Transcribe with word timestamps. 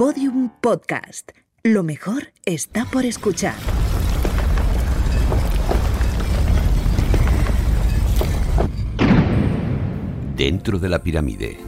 Podium 0.00 0.48
Podcast. 0.62 1.32
Lo 1.62 1.82
mejor 1.82 2.32
está 2.46 2.86
por 2.86 3.04
escuchar. 3.04 3.52
Dentro 10.34 10.78
de 10.78 10.88
la 10.88 11.02
pirámide. 11.02 11.58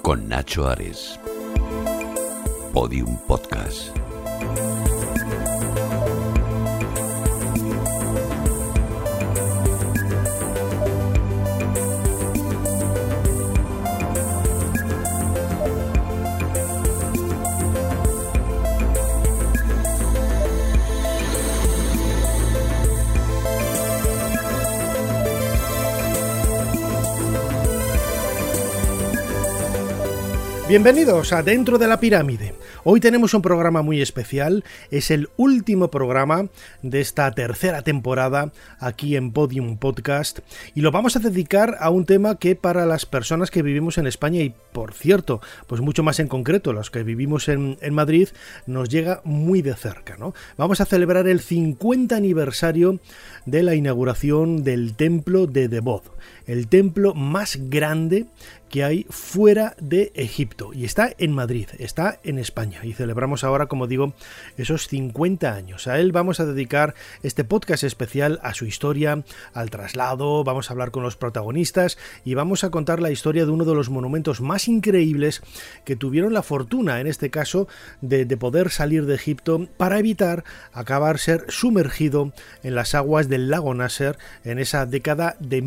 Con 0.00 0.28
Nacho 0.28 0.68
Ares. 0.68 1.18
Podium 2.72 3.18
Podcast. 3.26 3.88
Bienvenidos 30.74 31.32
a 31.32 31.44
Dentro 31.44 31.78
de 31.78 31.86
la 31.86 32.00
Pirámide. 32.00 32.52
Hoy 32.82 32.98
tenemos 32.98 33.32
un 33.32 33.42
programa 33.42 33.82
muy 33.82 34.02
especial, 34.02 34.64
es 34.90 35.12
el 35.12 35.28
último 35.36 35.88
programa 35.88 36.48
de 36.82 37.00
esta 37.00 37.30
tercera 37.30 37.82
temporada 37.82 38.50
aquí 38.80 39.14
en 39.14 39.30
Podium 39.30 39.76
Podcast 39.78 40.40
y 40.74 40.80
lo 40.80 40.90
vamos 40.90 41.14
a 41.14 41.20
dedicar 41.20 41.76
a 41.78 41.90
un 41.90 42.06
tema 42.06 42.40
que 42.40 42.56
para 42.56 42.86
las 42.86 43.06
personas 43.06 43.52
que 43.52 43.62
vivimos 43.62 43.98
en 43.98 44.08
España 44.08 44.40
y 44.40 44.52
por 44.72 44.92
cierto, 44.92 45.40
pues 45.68 45.80
mucho 45.80 46.02
más 46.02 46.18
en 46.18 46.26
concreto 46.26 46.72
los 46.72 46.90
que 46.90 47.04
vivimos 47.04 47.48
en, 47.48 47.78
Madrid, 47.92 48.30
nos 48.66 48.88
llega 48.88 49.20
muy 49.22 49.62
de 49.62 49.74
cerca. 49.74 50.16
¿no? 50.16 50.34
Vamos 50.56 50.80
a 50.80 50.86
celebrar 50.86 51.28
el 51.28 51.38
50 51.38 52.16
aniversario 52.16 52.98
de 53.46 53.62
la 53.62 53.76
inauguración 53.76 54.64
del 54.64 54.96
templo 54.96 55.46
de 55.46 55.68
Devot, 55.68 56.02
el 56.46 56.68
templo 56.68 57.14
más 57.14 57.58
grande 57.68 58.26
que 58.74 58.82
hay 58.82 59.06
fuera 59.08 59.76
de 59.80 60.10
Egipto 60.16 60.72
y 60.74 60.84
está 60.84 61.12
en 61.18 61.32
Madrid, 61.32 61.68
está 61.78 62.18
en 62.24 62.40
España 62.40 62.80
y 62.82 62.92
celebramos 62.92 63.44
ahora, 63.44 63.66
como 63.66 63.86
digo, 63.86 64.14
esos 64.56 64.88
50 64.88 65.54
años. 65.54 65.86
A 65.86 66.00
él 66.00 66.10
vamos 66.10 66.40
a 66.40 66.44
dedicar 66.44 66.96
este 67.22 67.44
podcast 67.44 67.84
especial 67.84 68.40
a 68.42 68.52
su 68.52 68.66
historia, 68.66 69.22
al 69.52 69.70
traslado, 69.70 70.42
vamos 70.42 70.68
a 70.68 70.72
hablar 70.72 70.90
con 70.90 71.04
los 71.04 71.16
protagonistas 71.16 71.98
y 72.24 72.34
vamos 72.34 72.64
a 72.64 72.70
contar 72.70 73.00
la 73.00 73.12
historia 73.12 73.44
de 73.44 73.52
uno 73.52 73.64
de 73.64 73.76
los 73.76 73.90
monumentos 73.90 74.40
más 74.40 74.66
increíbles 74.66 75.42
que 75.84 75.94
tuvieron 75.94 76.32
la 76.32 76.42
fortuna, 76.42 77.00
en 77.00 77.06
este 77.06 77.30
caso, 77.30 77.68
de, 78.00 78.24
de 78.24 78.36
poder 78.36 78.70
salir 78.70 79.06
de 79.06 79.14
Egipto 79.14 79.68
para 79.76 80.00
evitar 80.00 80.42
acabar 80.72 81.20
ser 81.20 81.44
sumergido 81.48 82.32
en 82.64 82.74
las 82.74 82.96
aguas 82.96 83.28
del 83.28 83.50
lago 83.50 83.72
Nasser 83.72 84.18
en 84.42 84.58
esa 84.58 84.84
década 84.84 85.36
de 85.38 85.62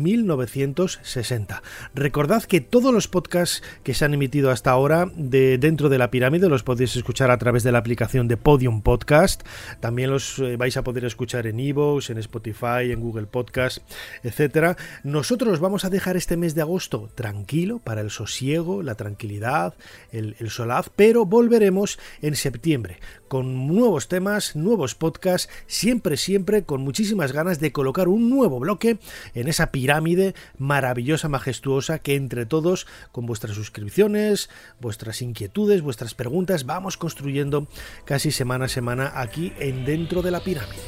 1960. 0.68 1.62
Recordad 1.94 2.44
que 2.44 2.60
todos 2.60 2.92
los 2.92 3.08
podcasts 3.08 3.62
que 3.82 3.94
se 3.94 4.04
han 4.04 4.14
emitido 4.14 4.50
hasta 4.50 4.70
ahora 4.70 5.10
de 5.16 5.58
dentro 5.58 5.88
de 5.88 5.98
la 5.98 6.10
pirámide 6.10 6.48
los 6.48 6.62
podéis 6.62 6.96
escuchar 6.96 7.30
a 7.30 7.38
través 7.38 7.62
de 7.62 7.72
la 7.72 7.78
aplicación 7.78 8.28
de 8.28 8.36
Podium 8.36 8.82
Podcast. 8.82 9.42
También 9.80 10.10
los 10.10 10.38
eh, 10.38 10.56
vais 10.56 10.76
a 10.76 10.84
poder 10.84 11.04
escuchar 11.04 11.46
en 11.46 11.60
Evox, 11.60 12.10
en 12.10 12.18
Spotify, 12.18 12.92
en 12.92 13.00
Google 13.00 13.26
Podcast, 13.26 13.78
etcétera. 14.22 14.76
Nosotros 15.02 15.60
vamos 15.60 15.84
a 15.84 15.90
dejar 15.90 16.16
este 16.16 16.36
mes 16.36 16.54
de 16.54 16.62
agosto 16.62 17.10
tranquilo 17.14 17.78
para 17.78 18.00
el 18.00 18.10
sosiego, 18.10 18.82
la 18.82 18.94
tranquilidad, 18.94 19.74
el, 20.12 20.36
el 20.38 20.50
solaz, 20.50 20.90
pero 20.94 21.24
volveremos 21.24 21.98
en 22.22 22.36
septiembre 22.36 22.98
con 23.28 23.66
nuevos 23.66 24.08
temas, 24.08 24.56
nuevos 24.56 24.94
podcasts, 24.94 25.50
siempre, 25.66 26.16
siempre 26.16 26.64
con 26.64 26.80
muchísimas 26.80 27.32
ganas 27.32 27.60
de 27.60 27.72
colocar 27.72 28.08
un 28.08 28.30
nuevo 28.30 28.58
bloque 28.58 28.98
en 29.34 29.48
esa 29.48 29.70
pirámide 29.70 30.34
maravillosa, 30.58 31.28
majestuosa 31.28 31.98
que 31.98 32.14
entre 32.14 32.46
todos 32.46 32.86
con 33.12 33.26
vuestras 33.26 33.54
suscripciones, 33.54 34.50
vuestras 34.80 35.22
inquietudes, 35.22 35.82
vuestras 35.82 36.14
preguntas, 36.14 36.66
vamos 36.66 36.96
construyendo 36.96 37.68
casi 38.04 38.30
semana 38.30 38.66
a 38.66 38.68
semana 38.68 39.12
aquí 39.14 39.52
en 39.58 39.84
dentro 39.84 40.22
de 40.22 40.30
la 40.30 40.40
pirámide. 40.40 40.82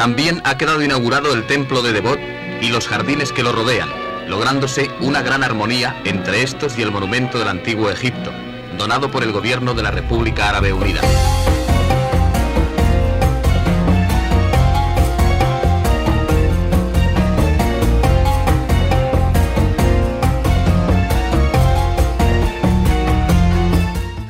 También 0.00 0.40
ha 0.44 0.56
quedado 0.56 0.82
inaugurado 0.82 1.34
el 1.34 1.46
templo 1.46 1.82
de 1.82 1.92
Devot 1.92 2.18
y 2.62 2.68
los 2.68 2.88
jardines 2.88 3.32
que 3.32 3.42
lo 3.42 3.52
rodean, 3.52 3.90
lográndose 4.30 4.88
una 5.00 5.22
gran 5.22 5.42
armonía 5.42 6.00
entre 6.04 6.44
estos 6.44 6.78
y 6.78 6.82
el 6.82 6.92
monumento 6.92 7.38
del 7.38 7.48
antiguo 7.48 7.90
Egipto, 7.90 8.30
donado 8.78 9.10
por 9.10 9.24
el 9.24 9.32
gobierno 9.32 9.74
de 9.74 9.82
la 9.82 9.90
República 9.90 10.48
Árabe 10.48 10.72
Unida. 10.72 11.00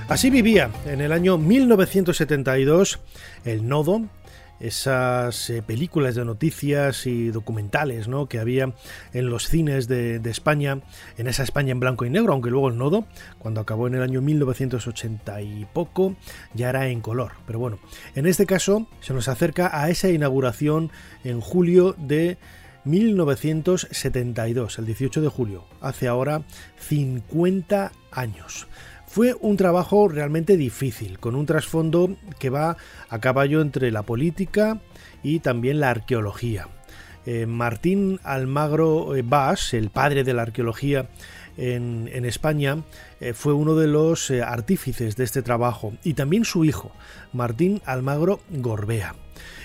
Así 0.09 0.31
vivía 0.31 0.71
en 0.87 1.03
el 1.03 1.13
año 1.13 1.39
1972 1.39 2.99
el 3.45 3.69
nodo 3.69 4.03
esas 4.61 5.51
eh, 5.51 5.63
películas 5.63 6.15
de 6.15 6.25
noticias 6.25 7.07
y 7.07 7.31
documentales 7.31 8.09
¿no? 8.09 8.27
que 8.29 8.39
había 8.39 8.75
en 9.13 9.31
los 9.31 9.49
cines 9.49 9.89
de, 9.89 10.21
España, 10.27 10.81
en 11.19 11.27
esa 11.27 11.43
España 11.43 11.73
en 11.73 11.81
blanco 11.81 12.05
y 12.05 12.11
negro, 12.11 12.33
aunque 12.33 12.51
luego 12.51 12.69
el 12.69 12.77
nodo, 12.79 13.07
cuando 13.39 13.61
acabó 13.61 13.87
en 13.87 13.95
el 13.95 14.03
año 14.03 14.21
1980 14.21 15.43
y 15.43 15.67
poco, 15.73 16.15
ya 16.55 16.69
era 16.69 16.89
en 16.89 17.01
color. 17.01 17.33
Pero 17.47 17.59
bueno, 17.59 17.79
en 18.15 18.27
este 18.27 18.47
caso 18.47 18.87
se 19.01 19.15
nos 19.15 19.29
acerca 19.29 19.71
a 19.73 19.91
esa 19.91 20.11
inauguración 20.11 20.91
en 21.25 21.41
julio 21.41 21.95
de 21.99 22.39
1972, 22.85 24.79
el 24.79 24.87
18 24.87 25.21
de 25.21 25.29
julio, 25.29 25.65
hace 25.81 26.09
ahora 26.09 26.43
50 26.79 27.93
años. 28.11 28.67
Fue 29.11 29.35
un 29.41 29.57
trabajo 29.57 30.07
realmente 30.07 30.57
difícil, 30.57 31.19
con 31.19 31.35
un 31.35 31.45
trasfondo 31.45 32.15
que 32.39 32.49
va 32.49 32.77
a 33.09 33.19
caballo 33.19 33.61
entre 33.61 33.91
la 33.91 34.05
política 34.05 34.81
y 35.25 35.41
también 35.41 35.81
la 35.81 35.91
arqueología. 35.91 36.69
Eh, 37.27 37.47
Martín 37.47 38.21
Almagro 38.23 39.09
Bas, 39.25 39.75
el 39.75 39.91
padre 39.91 40.23
de 40.23 40.33
la 40.33 40.43
arqueología 40.43 41.09
en, 41.57 42.25
España, 42.25 42.85
eh, 43.21 43.33
fue 43.33 43.53
uno 43.53 43.75
de 43.75 43.89
los 43.89 44.31
eh, 44.31 44.43
artífices 44.43 45.17
de 45.17 45.25
este 45.25 45.43
trabajo 45.43 45.93
y 46.05 46.15
también 46.15 46.45
su 46.45 46.65
hijo, 46.65 46.93
Martín 47.33 47.83
Almagro 47.87 48.39
Gorbea. 48.49 49.17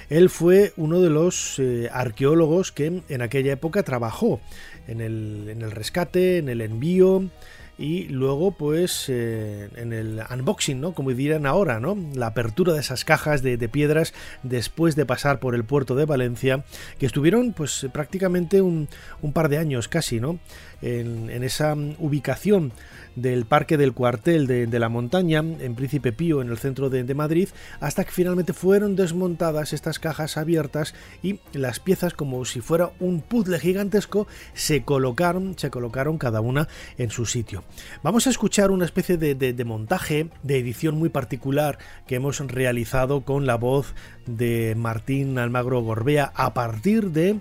Él 0.10 0.32
fue 0.32 0.74
uno 0.76 1.02
de 1.02 1.12
los 1.12 1.62
arqueólogos 1.92 2.72
que 2.72 3.04
en 3.10 3.22
aquella 3.22 3.54
época 3.54 3.84
trabajó 3.84 4.40
en 4.88 5.02
el 5.02 5.72
rescate, 5.72 6.38
en 6.38 6.50
el 6.50 6.62
envío, 6.62 7.30
y 7.78 8.08
luego 8.08 8.52
pues 8.52 9.06
eh, 9.10 9.70
en 9.76 9.94
el 9.94 10.22
unboxing, 10.32 10.80
¿no? 10.80 10.94
Como 10.94 11.12
dirían 11.12 11.46
ahora, 11.46 11.80
¿no? 11.80 11.98
La 12.14 12.28
apertura 12.28 12.74
de 12.74 12.80
esas 12.80 13.06
cajas 13.06 13.42
de, 13.42 13.58
piedras 13.70 14.14
después 14.44 14.96
de 14.96 15.06
pasar 15.06 15.40
por 15.40 15.56
el 15.56 15.64
puerto 15.64 15.96
de 15.96 16.06
Valencia, 16.06 16.64
que 17.00 17.06
estuvieron 17.06 17.54
pues 17.54 17.88
prácticamente 17.92 18.62
un, 18.62 18.88
un 19.22 19.34
par 19.34 19.50
de 19.50 19.58
años 19.58 19.88
casi, 19.88 20.20
¿no? 20.20 20.40
En, 20.82 21.30
en 21.30 21.44
esa 21.44 21.76
ubicación 22.00 22.74
del 23.16 23.46
Parque 23.46 23.78
del 23.78 23.94
Cuartel 23.94 24.46
de, 24.48 24.80
la 24.80 24.90
Montaña, 24.90 25.40
en 25.40 25.76
Príncipe 25.76 26.12
Pío, 26.12 26.42
en 26.42 26.50
el 26.50 26.58
centro 26.58 26.90
de, 26.90 27.16
Madrid, 27.16 27.50
hasta 27.80 28.04
que 28.04 28.12
finalmente 28.12 28.54
fueron 28.54 28.96
desmontadas 28.96 29.74
estas 29.74 30.00
cajas 30.00 30.38
abiertas 30.38 30.94
y 31.24 31.40
las 31.54 31.80
piezas, 31.80 32.14
como 32.14 32.44
si 32.46 32.60
fuera 32.62 32.92
un 33.00 33.22
puzzle 33.22 33.60
gigantesco, 33.60 34.28
se 34.54 34.84
colocaron, 34.84 35.58
se 35.58 35.70
colocaron 35.70 36.18
cada 36.18 36.42
una 36.42 36.68
en 36.98 37.10
su 37.10 37.26
sitio. 37.26 37.64
Vamos 38.04 38.28
a 38.28 38.30
escuchar 38.30 38.72
una 38.72 38.86
especie 38.86 39.18
de, 39.18 39.36
de 39.36 39.66
montaje, 39.66 40.30
de 40.44 40.60
edición 40.60 40.98
muy 40.98 41.10
particular 41.10 41.78
que 42.08 42.16
hemos 42.16 42.40
realizado 42.40 43.22
con 43.22 43.46
la 43.46 43.56
voz 43.56 43.94
de 44.26 44.76
Martín 44.76 45.38
Almagro 45.38 45.82
Gorbea 45.82 46.32
a 46.36 46.54
partir 46.54 47.12
de 47.12 47.40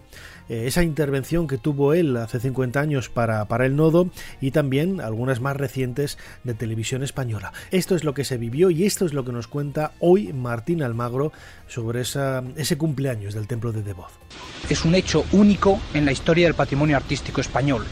eh, 0.48 0.64
esa 0.66 0.82
intervención 0.82 1.46
que 1.46 1.58
tuvo 1.58 1.94
él 1.94 2.16
hace 2.16 2.40
50 2.40 2.80
años 2.80 3.08
para, 3.08 3.46
el 3.64 3.76
nodo 3.76 4.10
y 4.40 4.50
también 4.50 5.00
algunas 5.00 5.40
más 5.40 5.56
recientes 5.56 6.18
de 6.42 6.54
televisión 6.54 7.02
española. 7.02 7.52
Esto 7.70 7.94
es 7.94 8.04
lo 8.04 8.14
que 8.14 8.24
se 8.24 8.36
vivió 8.36 8.70
y 8.70 8.84
esto 8.84 9.06
es 9.06 9.14
lo 9.14 9.24
que 9.24 9.32
nos 9.32 9.48
cuenta 9.48 9.92
hoy 10.00 10.32
Martín 10.32 10.82
Almagro 10.82 11.32
sobre 11.66 12.02
ese 12.02 12.78
cumpleaños 12.78 13.34
del 13.34 13.46
templo 13.46 13.72
de 13.72 13.82
Devoz. 13.82 14.12
Es 14.68 14.84
un 14.84 14.94
hecho 14.94 15.24
único 15.32 15.80
en 15.94 16.04
la 16.04 16.12
historia 16.12 16.46
del 16.46 16.54
patrimonio 16.54 16.96
artístico 16.96 17.40
español. 17.40 17.84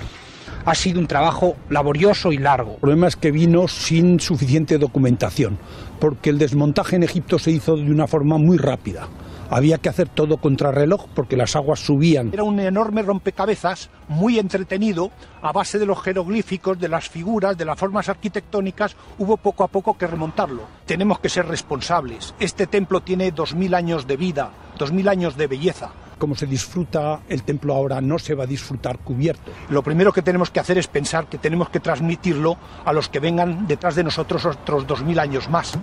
Ha 0.65 0.75
sido 0.77 1.01
un 1.01 1.09
trabajo 1.09 1.57
laborioso 1.71 2.31
y 2.31 2.39
largo. 2.39 2.75
El 2.75 2.81
problema 2.81 3.09
es 3.09 3.17
que 3.17 3.33
vino 3.33 3.67
sin 3.67 4.21
suficiente 4.21 4.79
documentación, 4.79 5.59
porque 5.99 6.31
el 6.31 6.39
desmontaje 6.39 6.97
en 6.97 7.03
Egipto 7.03 7.39
se 7.41 7.51
hizo 7.51 7.77
de 7.77 7.91
una 7.91 8.07
forma 8.07 8.39
muy 8.39 8.59
rápida. 8.59 9.09
Había 9.51 9.79
que 9.79 9.89
hacer 9.89 10.09
todo 10.09 10.39
contrarreloj 10.39 11.09
porque 11.15 11.37
las 11.37 11.57
aguas 11.57 11.81
subían. 11.81 12.31
Era 12.33 12.45
un 12.45 12.59
enorme 12.59 13.03
rompecabezas, 13.03 13.91
muy 14.09 14.39
entretenido, 14.39 15.11
a 15.43 15.53
base 15.53 15.79
de 15.79 15.85
los 15.85 16.01
jeroglíficos, 16.01 16.79
de 16.79 16.89
las 16.89 17.11
figuras, 17.11 17.59
de 17.59 17.65
las 17.65 17.79
formas 17.79 18.09
arquitectónicas, 18.09 18.97
hubo 19.19 19.37
poco 19.37 19.65
a 19.65 19.69
poco 19.69 19.99
que 19.99 20.07
remontarlo. 20.07 20.63
Tenemos 20.87 21.19
que 21.19 21.29
ser 21.29 21.47
responsables. 21.47 22.35
Este 22.41 22.67
templo 22.67 23.01
tiene 23.01 23.31
dos 23.31 23.55
mil 23.55 23.75
años 23.75 24.07
de 24.07 24.17
vida, 24.17 24.53
dos 24.79 24.91
mil 24.91 25.09
años 25.09 25.37
de 25.37 25.49
belleza. 25.49 25.91
Como 26.23 26.37
se 26.37 26.47
disfruta 26.47 27.23
el 27.29 27.43
templo 27.43 27.75
ahora, 27.75 28.01
no 28.01 28.17
se 28.17 28.37
va 28.37 28.45
a 28.45 28.47
disfrutar 28.47 29.01
cubierto. 29.01 29.51
Lo 29.71 29.83
primero 29.83 30.13
que 30.13 30.23
tenemos 30.23 30.53
que 30.53 30.61
hacer 30.61 30.79
es 30.79 30.87
pensar 30.87 31.27
que 31.27 31.37
tenemos 31.37 31.69
que 31.69 31.81
transmitirlo 31.81 32.57
a 32.85 32.93
los 32.93 33.09
que 33.09 33.19
vengan 33.19 33.67
detrás 33.67 33.97
de 33.97 34.05
nosotros 34.05 34.47
otros 34.47 34.87
dos 34.87 35.03
mil 35.03 35.19
años 35.19 35.51
más. 35.51 35.77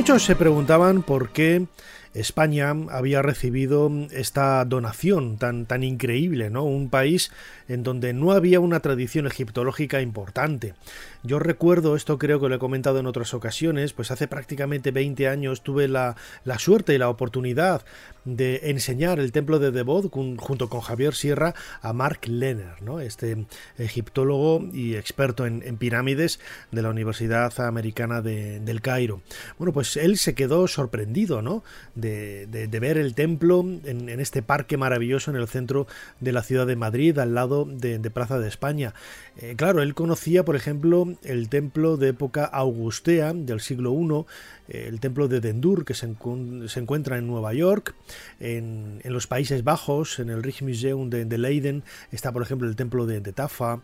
Muchos 0.00 0.24
se 0.24 0.34
preguntaban 0.34 1.02
por 1.02 1.28
qué 1.28 1.66
España 2.14 2.74
había 2.90 3.22
recibido 3.22 3.90
esta 4.10 4.64
donación 4.64 5.38
tan, 5.38 5.66
tan 5.66 5.84
increíble, 5.84 6.50
¿no? 6.50 6.64
Un 6.64 6.90
país 6.90 7.30
en 7.68 7.82
donde 7.82 8.12
no 8.12 8.32
había 8.32 8.58
una 8.58 8.80
tradición 8.80 9.26
egiptológica 9.26 10.00
importante. 10.00 10.74
Yo 11.22 11.38
recuerdo, 11.38 11.96
esto 11.96 12.18
creo 12.18 12.40
que 12.40 12.48
lo 12.48 12.56
he 12.56 12.58
comentado 12.58 12.98
en 12.98 13.06
otras 13.06 13.34
ocasiones, 13.34 13.92
pues 13.92 14.10
hace 14.10 14.26
prácticamente 14.26 14.90
20 14.90 15.28
años 15.28 15.62
tuve 15.62 15.86
la, 15.86 16.16
la 16.44 16.58
suerte 16.58 16.94
y 16.94 16.98
la 16.98 17.08
oportunidad 17.08 17.84
de 18.24 18.70
enseñar 18.70 19.18
el 19.18 19.32
templo 19.32 19.58
de 19.58 19.70
Debod 19.70 20.10
junto 20.10 20.68
con 20.68 20.80
Javier 20.80 21.14
Sierra 21.14 21.54
a 21.80 21.92
Mark 21.92 22.20
Lenner, 22.26 22.82
¿no? 22.82 23.00
este 23.00 23.46
egiptólogo 23.78 24.66
y 24.72 24.96
experto 24.96 25.46
en, 25.46 25.60
pirámides 25.76 26.40
de 26.70 26.82
la 26.82 26.90
Universidad 26.90 27.58
Americana 27.60 28.20
de, 28.20 28.60
del 28.60 28.80
Cairo. 28.80 29.22
Bueno, 29.58 29.72
pues 29.72 29.96
él 29.96 30.18
se 30.18 30.34
quedó 30.34 30.66
sorprendido 30.68 31.42
¿no? 31.42 31.62
De, 32.00 32.46
de, 32.46 32.80
ver 32.80 32.98
el 32.98 33.14
templo 33.14 33.60
en, 33.60 34.08
en, 34.08 34.20
este 34.20 34.42
parque 34.42 34.76
maravilloso 34.76 35.30
en 35.30 35.36
el 35.36 35.48
centro 35.48 35.86
de 36.20 36.32
la 36.32 36.42
ciudad 36.42 36.66
de 36.66 36.76
Madrid, 36.76 37.18
al 37.18 37.34
lado 37.34 37.64
de, 37.64 37.98
Plaza 38.10 38.38
de 38.38 38.48
España. 38.48 38.94
Eh, 39.36 39.54
claro, 39.56 39.82
él 39.82 39.94
conocía, 39.94 40.44
por 40.44 40.56
ejemplo, 40.56 41.06
el 41.22 41.48
templo 41.48 41.96
de 41.96 42.08
época 42.08 42.44
augustea 42.44 43.32
del 43.32 43.60
siglo 43.60 43.92
I, 43.92 44.24
eh, 44.68 44.86
el 44.88 45.00
templo 45.00 45.28
de 45.28 45.40
Dendur, 45.40 45.84
que 45.84 45.94
se, 45.94 46.06
encuentra 46.06 47.18
en 47.18 47.26
Nueva 47.26 47.54
York, 47.54 47.94
en, 48.40 49.00
los 49.04 49.26
Países 49.26 49.64
Bajos, 49.64 50.18
en 50.18 50.30
el 50.30 50.42
Rijksmuseum 50.42 51.10
de, 51.10 51.24
de, 51.24 51.38
Leiden, 51.38 51.82
está, 52.10 52.32
por 52.32 52.42
ejemplo, 52.42 52.68
el 52.68 52.76
templo 52.76 53.06
de, 53.06 53.20
de 53.20 53.32
Tafa, 53.32 53.80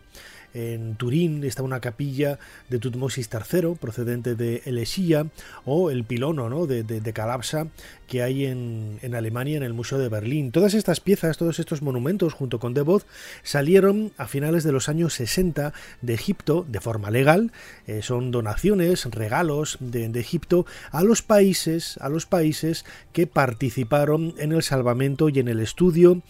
en 0.57 0.95
Turín 0.95 1.43
está 1.43 1.61
una 1.61 1.79
capilla 1.79 2.39
de 2.69 2.79
Tutmosis 2.79 3.29
III, 3.31 3.75
procedente 3.79 4.35
de 4.35 4.63
Elesía, 4.65 5.27
o 5.65 5.91
el 5.91 6.03
pilono 6.03 6.49
¿no? 6.49 6.65
de, 6.65 6.83
de, 6.83 7.13
Calapsa 7.13 7.67
que 8.07 8.23
hay 8.23 8.45
en, 8.45 8.99
en, 9.01 9.15
Alemania, 9.15 9.57
en 9.57 9.63
el 9.63 9.73
Museo 9.73 9.97
de 9.97 10.09
Berlín. 10.09 10.51
Todas 10.51 10.73
estas 10.73 10.99
piezas, 10.99 11.37
todos 11.37 11.59
estos 11.59 11.81
monumentos, 11.81 12.33
junto 12.33 12.59
con 12.59 12.73
Devot, 12.73 13.05
salieron 13.43 14.11
a 14.17 14.27
finales 14.27 14.63
de 14.63 14.71
los 14.71 14.89
años 14.89 15.13
60 15.13 15.73
de 16.01 16.13
Egipto 16.13 16.65
de 16.67 16.79
forma 16.79 17.11
legal. 17.11 17.51
Eh, 17.85 18.01
son 18.01 18.31
donaciones, 18.31 19.05
regalos 19.05 19.77
de, 19.79 20.09
de, 20.09 20.19
Egipto 20.19 20.65
a 20.91 21.03
los 21.03 21.21
países, 21.21 21.97
a 21.99 22.09
los 22.09 22.25
países 22.25 22.85
que 23.13 23.27
participaron 23.27 24.33
en 24.37 24.51
el 24.51 24.63
salvamento 24.63 25.29
y 25.29 25.39
en 25.39 25.47
el 25.47 25.59
estudio 25.59 26.21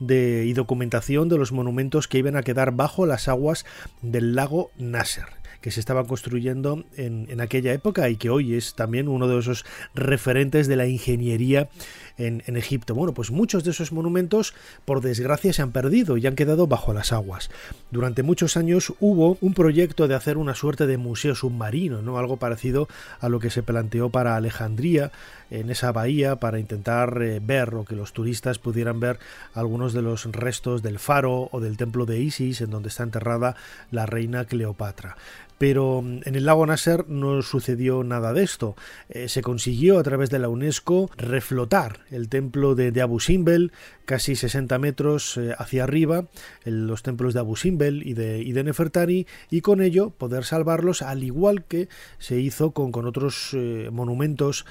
de, 0.00 0.44
y 0.46 0.52
documentación 0.52 1.28
de 1.28 1.38
los 1.38 1.52
monumentos 1.52 2.08
que 2.08 2.18
iban 2.18 2.36
a 2.36 2.42
quedar 2.42 2.72
bajo 2.72 3.06
las 3.06 3.28
aguas 3.28 3.64
del 4.02 4.34
lago 4.34 4.70
Nasser 4.78 5.26
que 5.66 5.72
se 5.72 5.80
estaba 5.80 6.04
construyendo 6.04 6.84
en, 6.96 7.26
en, 7.28 7.40
aquella 7.40 7.72
época 7.72 8.08
y 8.08 8.14
que 8.14 8.30
hoy 8.30 8.54
es 8.54 8.74
también 8.74 9.08
uno 9.08 9.26
de 9.26 9.36
esos 9.36 9.64
referentes 9.96 10.68
de 10.68 10.76
la 10.76 10.86
ingeniería 10.86 11.68
en, 12.18 12.44
en, 12.46 12.56
Egipto. 12.56 12.94
Bueno, 12.94 13.14
pues 13.14 13.32
muchos 13.32 13.64
de 13.64 13.72
esos 13.72 13.90
monumentos, 13.90 14.54
por 14.84 15.00
desgracia, 15.00 15.52
se 15.52 15.62
han 15.62 15.72
perdido 15.72 16.18
y 16.18 16.26
han 16.28 16.36
quedado 16.36 16.68
bajo 16.68 16.92
las 16.92 17.12
aguas. 17.12 17.50
Durante 17.90 18.22
muchos 18.22 18.56
años 18.56 18.94
hubo 19.00 19.38
un 19.40 19.54
proyecto 19.54 20.06
de 20.06 20.14
hacer 20.14 20.38
una 20.38 20.54
suerte 20.54 20.86
de 20.86 20.98
museo 20.98 21.34
submarino, 21.34 22.00
¿no? 22.00 22.16
Algo 22.16 22.36
parecido 22.36 22.88
a 23.18 23.28
lo 23.28 23.40
que 23.40 23.50
se 23.50 23.64
planteó 23.64 24.08
para 24.08 24.36
Alejandría, 24.36 25.10
en 25.50 25.70
esa 25.70 25.92
bahía, 25.92 26.36
para 26.36 26.58
intentar 26.58 27.22
eh, 27.22 27.40
ver 27.42 27.74
o 27.74 27.84
que 27.84 27.94
los 27.94 28.12
turistas 28.12 28.58
pudieran 28.58 28.98
ver 28.98 29.18
algunos 29.54 29.92
de 29.92 30.02
los 30.02 30.24
restos 30.26 30.82
del 30.82 30.98
faro 30.98 31.48
o 31.52 31.60
del 31.60 31.76
templo 31.76 32.06
de 32.06 32.20
Isis, 32.20 32.60
en 32.60 32.70
donde 32.70 32.88
está 32.88 33.02
enterrada 33.02 33.56
la 33.90 34.06
reina 34.06 34.44
Cleopatra 34.44 35.16
pero 35.58 36.02
mm, 36.02 36.20
en 36.24 36.34
el 36.34 36.46
lago 36.46 36.66
Nasser 36.66 37.08
no 37.08 37.42
sucedió 37.42 38.04
nada 38.04 38.32
de 38.32 38.42
esto. 38.42 38.76
Eh, 39.08 39.28
se 39.28 39.42
consiguió 39.42 39.98
a 39.98 40.02
través 40.02 40.30
de 40.30 40.38
la 40.38 40.48
UNESCO 40.48 41.10
reflotar 41.16 42.00
el 42.10 42.28
templo 42.28 42.74
de, 42.74 42.96
Abu 43.00 43.20
Simbel, 43.20 43.72
casi 44.04 44.36
60 44.36 44.78
metros 44.78 45.36
eh, 45.36 45.54
hacia 45.58 45.84
arriba, 45.84 46.26
los 46.64 47.02
templos 47.02 47.34
de 47.34 47.40
Abu 47.40 47.56
Simbel 47.56 48.06
y 48.06 48.14
de, 48.14 48.40
y 48.40 48.52
de, 48.52 48.64
Nefertari, 48.64 49.26
y 49.50 49.60
con 49.60 49.80
ello 49.80 50.10
poder 50.10 50.44
salvarlos, 50.44 51.02
al 51.02 51.22
igual 51.22 51.64
que 51.64 51.88
se 52.18 52.38
hizo 52.38 52.70
con, 52.72 52.92
con 52.92 53.06
otros 53.06 53.50
eh, 53.52 53.90
monumentos 53.92 54.64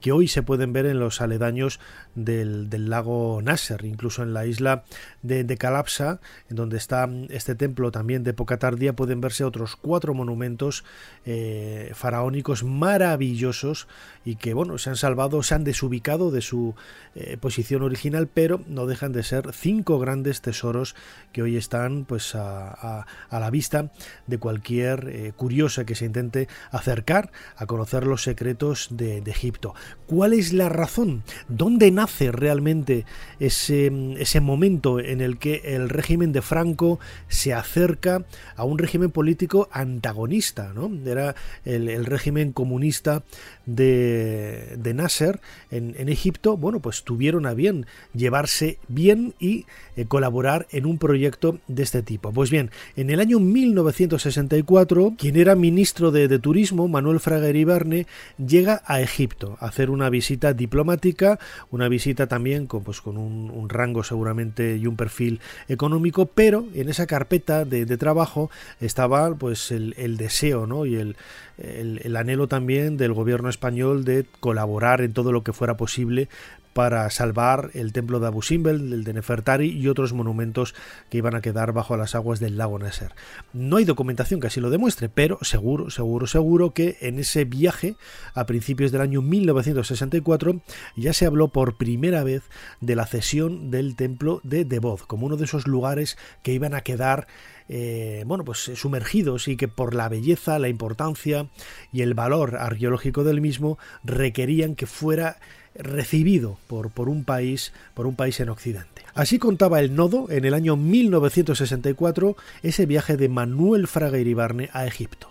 que 0.00 0.12
hoy 0.12 0.26
se 0.26 0.42
pueden 0.42 0.72
ver 0.72 0.86
en 0.86 0.98
los 0.98 1.20
aledaños 1.20 1.80
del, 2.14 2.70
del 2.70 2.88
lago 2.88 3.40
Nasser, 3.42 3.84
incluso 3.84 4.22
en 4.22 4.32
la 4.32 4.46
isla 4.46 4.84
de, 5.22 5.44
de, 5.44 5.58
Calapsa, 5.58 6.20
en 6.48 6.56
donde 6.56 6.78
está 6.78 7.08
este 7.28 7.54
templo 7.54 7.90
también 7.90 8.24
de 8.24 8.30
época 8.30 8.58
tardía, 8.58 8.96
pueden 8.96 9.20
verse 9.20 9.44
otros 9.44 9.76
cuatro 9.76 10.14
monumentos 10.16 10.84
eh, 11.24 11.92
faraónicos 11.94 12.64
maravillosos 12.64 13.88
y 14.24 14.36
que 14.36 14.54
bueno 14.54 14.78
se 14.78 14.90
han 14.90 14.96
salvado, 14.96 15.42
se 15.42 15.54
han 15.54 15.64
desubicado 15.64 16.30
de 16.30 16.40
su 16.40 16.74
eh, 17.14 17.36
posición 17.38 17.82
original, 17.82 18.28
pero 18.32 18.60
no 18.66 18.86
dejan 18.86 19.12
de 19.12 19.22
ser 19.22 19.52
cinco 19.52 19.98
grandes 19.98 20.40
tesoros 20.40 20.94
que 21.32 21.42
hoy 21.42 21.56
están 21.56 22.04
pues 22.04 22.34
a, 22.34 23.06
a, 23.30 23.40
la 23.40 23.50
vista 23.50 23.90
de 24.26 24.38
cualquier 24.38 25.08
eh, 25.08 25.32
curiosa 25.36 25.84
que 25.84 25.94
se 25.94 26.06
intente 26.06 26.48
acercar 26.70 27.30
a 27.56 27.66
conocer 27.66 28.06
los 28.06 28.22
secretos 28.22 28.88
de, 28.90 29.26
Egipto. 29.26 29.74
¿Cuál 30.06 30.32
es 30.32 30.52
la 30.52 30.68
razón? 30.68 31.22
¿Dónde 31.48 31.90
nace 31.90 32.30
realmente 32.32 33.04
ese, 33.40 33.90
ese 34.18 34.40
momento 34.40 35.00
en 35.00 35.20
el 35.20 35.38
que 35.38 35.74
el 35.74 35.88
régimen 35.88 36.32
de 36.32 36.42
Franco 36.42 36.98
se 37.28 37.52
acerca 37.52 38.24
a 38.54 38.64
un 38.64 38.78
régimen 38.78 39.10
político 39.10 39.68
antagonista? 40.06 40.72
¿no? 40.74 40.90
Era 41.08 41.34
el, 41.64 41.88
el 41.88 42.06
régimen 42.06 42.52
comunista 42.52 43.24
de, 43.66 44.76
de 44.78 44.94
Nasser 44.94 45.40
en, 45.70 45.94
en, 45.98 46.08
Egipto. 46.08 46.56
Bueno, 46.56 46.80
pues 46.80 47.02
tuvieron 47.02 47.46
a 47.46 47.54
bien 47.54 47.86
llevarse 48.14 48.78
bien 48.88 49.34
y 49.38 49.66
eh, 49.96 50.06
colaborar 50.06 50.66
en 50.70 50.86
un 50.86 50.98
proyecto 50.98 51.58
de 51.66 51.82
este 51.82 52.02
tipo. 52.02 52.32
Pues 52.32 52.50
bien, 52.50 52.70
en 52.96 53.10
el 53.10 53.20
año 53.20 53.40
1964, 53.40 55.14
quien 55.18 55.36
era 55.36 55.54
ministro 55.54 56.10
de, 56.10 56.28
de 56.28 56.38
Turismo, 56.38 56.88
Manuel 56.88 57.20
Fraga 57.20 57.48
Iribarne, 57.48 58.06
llega 58.38 58.82
a 58.86 59.00
Egipto 59.00 59.58
a 59.60 59.66
hacer 59.66 59.90
una 59.90 60.08
visita 60.10 60.54
diplomática, 60.54 61.38
una 61.70 61.88
visita 61.88 62.26
también 62.26 62.66
con, 62.66 62.84
pues, 62.84 63.00
con 63.00 63.16
un, 63.16 63.50
un 63.50 63.68
rango 63.68 64.02
seguramente 64.02 64.76
y 64.76 64.86
un 64.86 64.96
perfil 64.96 65.40
económico, 65.68 66.26
pero 66.26 66.66
en 66.74 66.88
esa 66.88 67.06
carpeta 67.06 67.64
de, 67.64 67.84
de 67.84 67.96
trabajo 67.96 68.50
estaba 68.80 69.34
pues 69.34 69.70
el, 69.70 69.94
el 69.96 70.16
deseo 70.16 70.66
¿no? 70.66 70.86
y 70.86 70.96
el, 70.96 71.16
el, 71.58 72.00
el 72.04 72.16
anhelo 72.16 72.48
también 72.48 72.96
del 72.96 73.12
gobierno 73.12 73.48
español 73.48 74.04
de 74.04 74.26
colaborar 74.40 75.00
en 75.00 75.12
todo 75.12 75.32
lo 75.32 75.42
que 75.42 75.52
fuera 75.52 75.76
posible 75.76 76.28
para 76.76 77.08
salvar 77.08 77.70
el 77.72 77.94
templo 77.94 78.20
de 78.20 78.26
Abu 78.26 78.42
Simbel, 78.42 78.92
el 78.92 79.02
de 79.02 79.14
Nefertari 79.14 79.70
y 79.70 79.88
otros 79.88 80.12
monumentos 80.12 80.74
que 81.08 81.16
iban 81.16 81.34
a 81.34 81.40
quedar 81.40 81.72
bajo 81.72 81.96
las 81.96 82.14
aguas 82.14 82.38
del 82.38 82.58
lago 82.58 82.78
Nasser. 82.78 83.14
No 83.54 83.78
hay 83.78 83.86
documentación 83.86 84.40
que 84.40 84.48
así 84.48 84.60
lo 84.60 84.68
demuestre, 84.68 85.08
pero 85.08 85.38
seguro, 85.40 85.88
seguro, 85.88 86.26
seguro 86.26 86.74
que 86.74 86.98
en 87.00 87.18
ese 87.18 87.46
viaje 87.46 87.96
a 88.34 88.44
principios 88.44 88.92
del 88.92 89.00
año 89.00 89.22
1964 89.22 90.60
ya 90.96 91.14
se 91.14 91.24
habló 91.24 91.48
por 91.48 91.78
primera 91.78 92.22
vez 92.24 92.42
de 92.82 92.94
la 92.94 93.06
cesión 93.06 93.70
del 93.70 93.96
templo 93.96 94.42
de 94.44 94.66
Debod 94.66 95.00
como 95.00 95.24
uno 95.24 95.38
de 95.38 95.46
esos 95.46 95.66
lugares 95.66 96.18
que 96.42 96.52
iban 96.52 96.74
a 96.74 96.82
quedar 96.82 97.26
eh, 97.68 98.22
bueno, 98.26 98.44
pues 98.44 98.70
sumergidos 98.74 99.48
y 99.48 99.56
que 99.56 99.66
por 99.66 99.94
la 99.94 100.08
belleza, 100.08 100.58
la 100.58 100.68
importancia 100.68 101.48
y 101.90 102.02
el 102.02 102.14
valor 102.14 102.56
arqueológico 102.56 103.24
del 103.24 103.40
mismo 103.40 103.78
requerían 104.04 104.76
que 104.76 104.86
fuera 104.86 105.38
recibido 105.80 106.58
por, 106.66 106.90
por, 106.90 107.08
un 107.08 107.24
país, 107.24 107.72
por 107.94 108.06
un 108.06 108.16
país 108.16 108.40
en 108.40 108.48
Occidente. 108.48 109.02
Así 109.14 109.38
contaba 109.38 109.80
el 109.80 109.94
nodo 109.94 110.26
en 110.30 110.44
el 110.44 110.54
año 110.54 110.76
1964 110.76 112.36
ese 112.62 112.86
viaje 112.86 113.16
de 113.16 113.28
Manuel 113.28 113.86
Fraga 113.86 114.18
Iribarne 114.18 114.68
a 114.72 114.86
Egipto. 114.86 115.30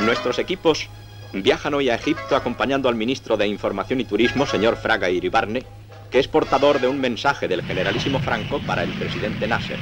Nuestros 0.00 0.38
equipos 0.38 0.88
viajan 1.32 1.74
hoy 1.74 1.88
a 1.88 1.94
Egipto 1.94 2.36
acompañando 2.36 2.88
al 2.88 2.94
ministro 2.94 3.36
de 3.36 3.46
Información 3.46 4.00
y 4.00 4.04
Turismo, 4.04 4.46
señor 4.46 4.76
Fraga 4.76 5.10
Iribarne, 5.10 5.64
que 6.10 6.18
es 6.18 6.28
portador 6.28 6.80
de 6.80 6.88
un 6.88 7.00
mensaje 7.00 7.48
del 7.48 7.62
generalísimo 7.62 8.20
Franco 8.20 8.60
para 8.66 8.82
el 8.82 8.92
presidente 8.92 9.46
Nasser. 9.46 9.78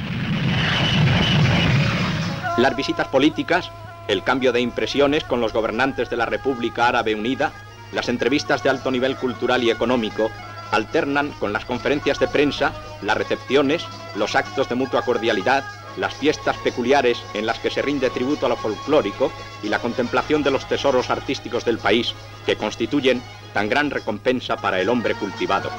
Las 2.57 2.75
visitas 2.75 3.07
políticas, 3.09 3.69
el 4.07 4.23
cambio 4.23 4.53
de 4.53 4.61
impresiones 4.61 5.23
con 5.23 5.41
los 5.41 5.53
gobernantes 5.53 6.09
de 6.09 6.17
la 6.17 6.25
República 6.25 6.87
Árabe 6.87 7.15
Unida, 7.15 7.51
las 7.91 8.09
entrevistas 8.09 8.63
de 8.63 8.69
alto 8.69 8.91
nivel 8.91 9.15
cultural 9.15 9.63
y 9.63 9.69
económico, 9.69 10.29
alternan 10.71 11.31
con 11.39 11.53
las 11.53 11.65
conferencias 11.65 12.19
de 12.19 12.27
prensa, 12.27 12.73
las 13.01 13.17
recepciones, 13.17 13.85
los 14.15 14.35
actos 14.35 14.67
de 14.69 14.75
mutua 14.75 15.03
cordialidad, 15.03 15.63
las 15.97 16.13
fiestas 16.13 16.57
peculiares 16.57 17.21
en 17.33 17.45
las 17.45 17.59
que 17.59 17.69
se 17.69 17.81
rinde 17.81 18.09
tributo 18.09 18.45
a 18.45 18.49
lo 18.49 18.57
folclórico 18.57 19.31
y 19.63 19.69
la 19.69 19.79
contemplación 19.79 20.43
de 20.43 20.51
los 20.51 20.67
tesoros 20.67 21.09
artísticos 21.09 21.63
del 21.63 21.77
país, 21.77 22.13
que 22.45 22.57
constituyen 22.57 23.21
tan 23.53 23.69
gran 23.69 23.89
recompensa 23.89 24.57
para 24.57 24.81
el 24.81 24.89
hombre 24.89 25.15
cultivado. 25.15 25.69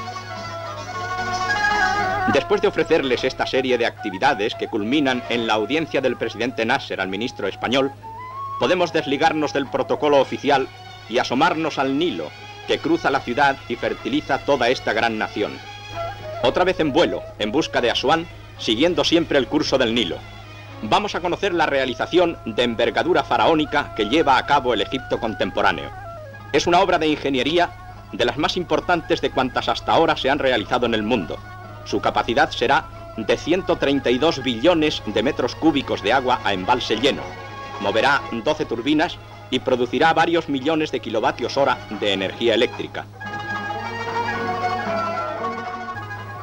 Después 2.32 2.60
de 2.60 2.68
ofrecerles 2.68 3.24
esta 3.24 3.46
serie 3.46 3.78
de 3.78 3.86
actividades 3.86 4.54
que 4.54 4.68
culminan 4.68 5.22
en 5.28 5.46
la 5.46 5.54
audiencia 5.54 6.00
del 6.00 6.16
presidente 6.16 6.64
Nasser 6.64 7.00
al 7.00 7.08
ministro 7.08 7.46
español, 7.46 7.92
podemos 8.58 8.92
desligarnos 8.92 9.52
del 9.52 9.68
protocolo 9.68 10.20
oficial 10.20 10.68
y 11.08 11.18
asomarnos 11.18 11.78
al 11.78 11.98
Nilo, 11.98 12.30
que 12.66 12.78
cruza 12.78 13.10
la 13.10 13.20
ciudad 13.20 13.56
y 13.68 13.76
fertiliza 13.76 14.38
toda 14.38 14.68
esta 14.68 14.92
gran 14.92 15.18
nación. 15.18 15.58
Otra 16.42 16.64
vez 16.64 16.80
en 16.80 16.92
vuelo, 16.92 17.22
en 17.38 17.52
busca 17.52 17.80
de 17.80 17.90
Asuán, 17.90 18.26
siguiendo 18.58 19.04
siempre 19.04 19.38
el 19.38 19.46
curso 19.46 19.78
del 19.78 19.94
Nilo. 19.94 20.18
Vamos 20.82 21.14
a 21.14 21.20
conocer 21.20 21.54
la 21.54 21.66
realización 21.66 22.36
de 22.44 22.62
envergadura 22.64 23.24
faraónica 23.24 23.94
que 23.94 24.08
lleva 24.08 24.36
a 24.36 24.46
cabo 24.46 24.74
el 24.74 24.82
Egipto 24.82 25.18
contemporáneo. 25.18 25.90
Es 26.52 26.66
una 26.66 26.80
obra 26.80 26.98
de 26.98 27.08
ingeniería 27.08 27.70
de 28.12 28.24
las 28.24 28.36
más 28.36 28.56
importantes 28.56 29.20
de 29.20 29.30
cuantas 29.30 29.68
hasta 29.68 29.92
ahora 29.92 30.16
se 30.16 30.30
han 30.30 30.38
realizado 30.38 30.86
en 30.86 30.94
el 30.94 31.02
mundo. 31.02 31.38
Su 31.84 32.00
capacidad 32.00 32.50
será 32.50 32.84
de 33.16 33.36
132 33.36 34.42
billones 34.42 35.02
de 35.06 35.22
metros 35.22 35.54
cúbicos 35.54 36.02
de 36.02 36.12
agua 36.12 36.40
a 36.44 36.52
embalse 36.52 36.96
lleno. 36.96 37.22
Moverá 37.80 38.20
12 38.32 38.64
turbinas 38.66 39.18
y 39.50 39.60
producirá 39.60 40.12
varios 40.12 40.48
millones 40.48 40.90
de 40.92 41.00
kilovatios 41.00 41.56
hora 41.56 41.78
de 42.00 42.12
energía 42.12 42.54
eléctrica. 42.54 43.06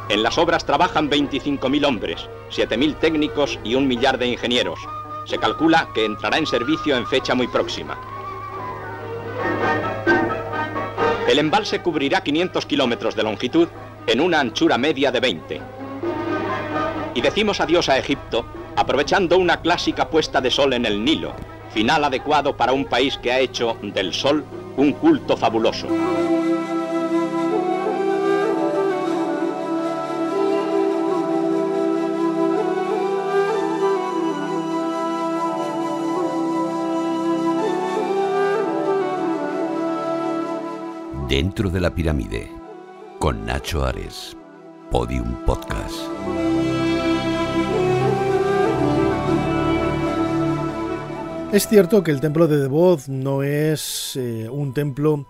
En 0.10 0.22
las 0.22 0.38
obras 0.38 0.66
trabajan 0.66 1.10
25.000 1.10 1.86
hombres, 1.86 2.30
7.000 2.52 3.00
técnicos 3.00 3.60
y 3.64 3.76
un 3.76 3.88
millar 3.88 4.18
de 4.18 4.28
ingenieros. 4.28 4.80
Se 5.26 5.38
calcula 5.38 5.90
que 5.96 6.06
entrará 6.06 6.38
en 6.38 6.46
servicio 6.46 6.96
en 6.96 7.08
fecha 7.08 7.34
muy 7.34 7.48
próxima. 7.48 7.98
El 11.28 11.40
embalse 11.40 11.82
cubrirá 11.82 12.22
500 12.22 12.66
kilómetros 12.66 13.16
de 13.16 13.24
longitud 13.24 13.68
en 14.06 14.22
una 14.22 14.40
anchura 14.40 14.78
media 14.78 15.12
de 15.12 15.20
20. 15.20 15.62
Y 17.16 17.22
decimos 17.22 17.62
adiós 17.62 17.90
a 17.90 17.98
Egipto 17.98 18.46
aprovechando 18.76 19.38
una 19.38 19.62
clásica 19.62 20.10
puesta 20.10 20.42
de 20.42 20.52
sol 20.52 20.74
en 20.74 20.86
el 20.86 21.04
Nilo, 21.04 21.34
final 21.74 22.04
adecuado 22.04 22.56
para 22.56 22.72
un 22.72 22.86
país 22.86 23.18
que 23.18 23.32
ha 23.32 23.40
hecho 23.40 23.78
del 23.82 24.14
sol 24.14 24.46
un 24.78 24.94
culto 24.94 25.36
fabuloso. 25.36 25.88
Dentro 41.28 41.70
de 41.70 41.80
la 41.80 41.90
pirámide, 41.96 42.52
con 43.18 43.46
Nacho 43.46 43.84
Ares, 43.84 44.38
Podium 44.92 45.34
Podcast. 45.46 46.83
Es 51.54 51.68
cierto 51.68 52.04
que 52.04 52.10
el 52.10 52.20
templo 52.20 52.48
de 52.48 52.58
Devot 52.58 53.08
no 53.10 53.44
es 53.44 54.16
eh, 54.16 54.50
un 54.50 54.74
templo 54.74 55.28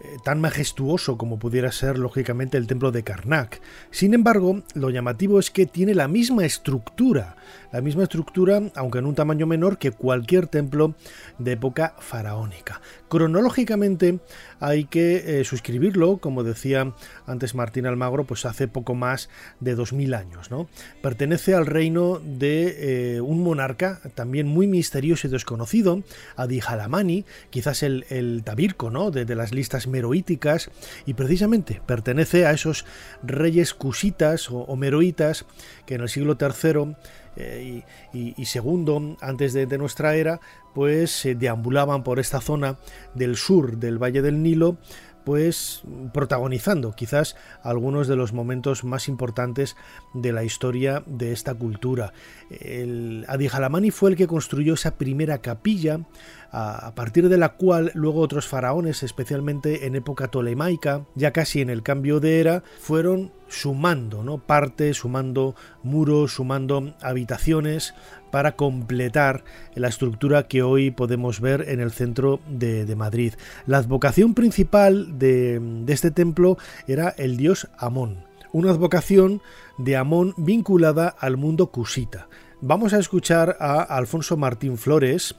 eh, 0.00 0.16
tan 0.24 0.40
majestuoso 0.40 1.18
como 1.18 1.38
pudiera 1.38 1.70
ser 1.70 1.98
lógicamente 1.98 2.56
el 2.56 2.66
templo 2.66 2.92
de 2.92 3.02
Karnak. 3.02 3.60
Sin 3.90 4.14
embargo, 4.14 4.62
lo 4.72 4.88
llamativo 4.88 5.38
es 5.38 5.50
que 5.50 5.66
tiene 5.66 5.94
la 5.94 6.08
misma 6.08 6.46
estructura, 6.46 7.36
la 7.72 7.82
misma 7.82 8.04
estructura, 8.04 8.62
aunque 8.74 9.00
en 9.00 9.06
un 9.06 9.14
tamaño 9.14 9.46
menor 9.46 9.76
que 9.76 9.90
cualquier 9.90 10.46
templo 10.46 10.94
de 11.38 11.52
época 11.52 11.94
faraónica. 11.98 12.80
Cronológicamente 13.10 14.20
hay 14.60 14.84
que 14.84 15.40
eh, 15.40 15.44
suscribirlo, 15.44 16.18
como 16.18 16.44
decía 16.44 16.92
antes 17.26 17.54
Martín 17.54 17.86
Almagro, 17.86 18.24
pues 18.24 18.44
hace 18.44 18.68
poco 18.68 18.94
más 18.94 19.28
de 19.60 19.74
2000 19.74 20.14
años. 20.14 20.50
¿no? 20.50 20.68
Pertenece 21.02 21.54
al 21.54 21.66
reino 21.66 22.20
de 22.22 23.16
eh, 23.16 23.20
un 23.20 23.42
monarca 23.42 24.00
también 24.14 24.46
muy 24.46 24.66
misterioso 24.66 25.26
y 25.26 25.30
desconocido, 25.30 26.02
Adi 26.36 26.60
Halamani, 26.66 27.24
quizás 27.50 27.82
el, 27.82 28.06
el 28.08 28.42
tabirco 28.44 28.90
¿no? 28.90 29.10
de, 29.10 29.36
las 29.36 29.52
listas 29.52 29.86
meroíticas, 29.86 30.70
y 31.04 31.14
precisamente 31.14 31.82
pertenece 31.84 32.46
a 32.46 32.52
esos 32.52 32.86
reyes 33.22 33.74
cusitas 33.74 34.50
o, 34.50 34.58
o 34.60 34.76
que 35.86 35.94
en 35.94 36.00
el 36.00 36.08
siglo 36.08 36.38
III 36.40 36.96
eh, 37.36 37.82
y, 38.12 38.44
segundo, 38.46 39.16
antes 39.20 39.52
de, 39.52 39.78
nuestra 39.78 40.16
era, 40.16 40.40
pues 40.74 41.10
se 41.10 41.34
deambulaban 41.34 42.02
por 42.02 42.18
esta 42.18 42.40
zona 42.40 42.78
del 43.14 43.36
sur 43.36 43.76
del 43.78 44.02
Valle 44.02 44.22
del 44.22 44.42
Nilo, 44.42 44.78
pues 45.24 45.82
protagonizando 46.14 46.92
quizás 46.92 47.34
algunos 47.64 48.06
de 48.06 48.14
los 48.14 48.32
momentos 48.32 48.84
más 48.84 49.08
importantes 49.08 49.76
de 50.14 50.32
la 50.32 50.44
historia 50.44 51.02
de 51.04 51.32
esta 51.32 51.52
cultura. 51.54 52.12
El 52.48 53.24
Adi 53.26 53.48
Halamani 53.48 53.90
fue 53.90 54.10
el 54.10 54.16
que 54.16 54.28
construyó 54.28 54.74
esa 54.74 54.96
primera 54.96 55.38
capilla, 55.38 55.98
a 56.58 56.94
partir 56.94 57.28
de 57.28 57.36
la 57.36 57.50
cual 57.50 57.90
luego 57.92 58.20
otros 58.20 58.46
faraones, 58.46 59.02
especialmente 59.02 59.86
en 59.86 59.94
época 59.94 60.28
tolemaica, 60.28 61.04
ya 61.14 61.30
casi 61.30 61.60
en 61.60 61.68
el 61.68 61.82
cambio 61.82 62.18
de 62.18 62.40
era, 62.40 62.62
fueron 62.80 63.30
sumando 63.46 64.22
¿no? 64.22 64.38
parte, 64.38 64.94
sumando 64.94 65.54
muros, 65.82 66.32
sumando 66.32 66.94
habitaciones 67.02 67.94
para 68.30 68.56
completar 68.56 69.44
la 69.74 69.88
estructura 69.88 70.48
que 70.48 70.62
hoy 70.62 70.90
podemos 70.90 71.40
ver 71.42 71.68
en 71.68 71.80
el 71.80 71.90
centro 71.90 72.40
de, 72.48 72.96
Madrid. 72.96 73.34
La 73.66 73.76
advocación 73.76 74.32
principal 74.32 75.18
de, 75.18 75.60
de 75.60 75.92
este 75.92 76.10
templo 76.10 76.56
era 76.88 77.10
el 77.18 77.36
dios 77.36 77.68
Amón, 77.76 78.24
una 78.52 78.70
advocación 78.70 79.42
de 79.76 79.96
Amón 79.96 80.32
vinculada 80.38 81.08
al 81.08 81.36
mundo 81.36 81.66
cusita. 81.66 82.28
Vamos 82.62 82.94
a 82.94 82.98
escuchar 82.98 83.56
a 83.60 83.82
Alfonso 83.82 84.38
Martín 84.38 84.78
Flores, 84.78 85.38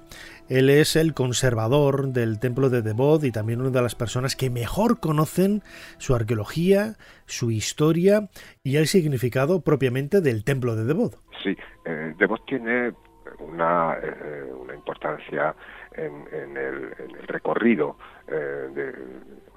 él 0.49 0.69
es 0.69 0.95
el 0.95 1.15
conservador 1.15 2.09
del 2.09 2.39
templo 2.39 2.69
de 2.69 2.83
Devot 2.83 3.23
y 3.23 3.31
también 3.31 3.59
una 3.59 3.71
de 3.71 3.81
las 3.81 3.95
personas 3.95 4.35
que 4.35 4.51
mejor 4.51 4.99
conocen 4.99 5.63
su 5.97 6.13
arqueología, 6.13 6.93
su 7.25 7.49
historia 7.49 8.29
y 8.63 8.77
el 8.77 8.85
significado 8.85 9.61
propiamente 9.61 10.21
del 10.21 10.43
templo 10.43 10.75
de 10.75 10.85
Devot. 10.85 11.19
Sí, 11.43 11.57
eh, 11.85 12.13
Devot 12.19 12.45
tiene 12.45 12.93
una, 13.39 13.97
eh, 14.01 14.53
una 14.53 14.75
importancia 14.75 15.55
en, 15.93 16.55
el, 16.55 16.91
recorrido, 17.27 17.97
eh, 18.27 18.93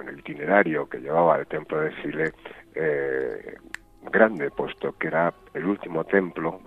en 0.00 0.08
el 0.08 0.18
itinerario 0.18 0.88
que 0.88 0.98
llevaba 0.98 1.36
el 1.36 1.46
templo 1.46 1.78
de 1.82 1.94
Chile 2.02 2.32
grande, 4.10 4.50
puesto 4.50 4.96
que 4.96 5.08
era 5.08 5.34
el 5.52 5.66
último 5.66 6.04
templo 6.04 6.60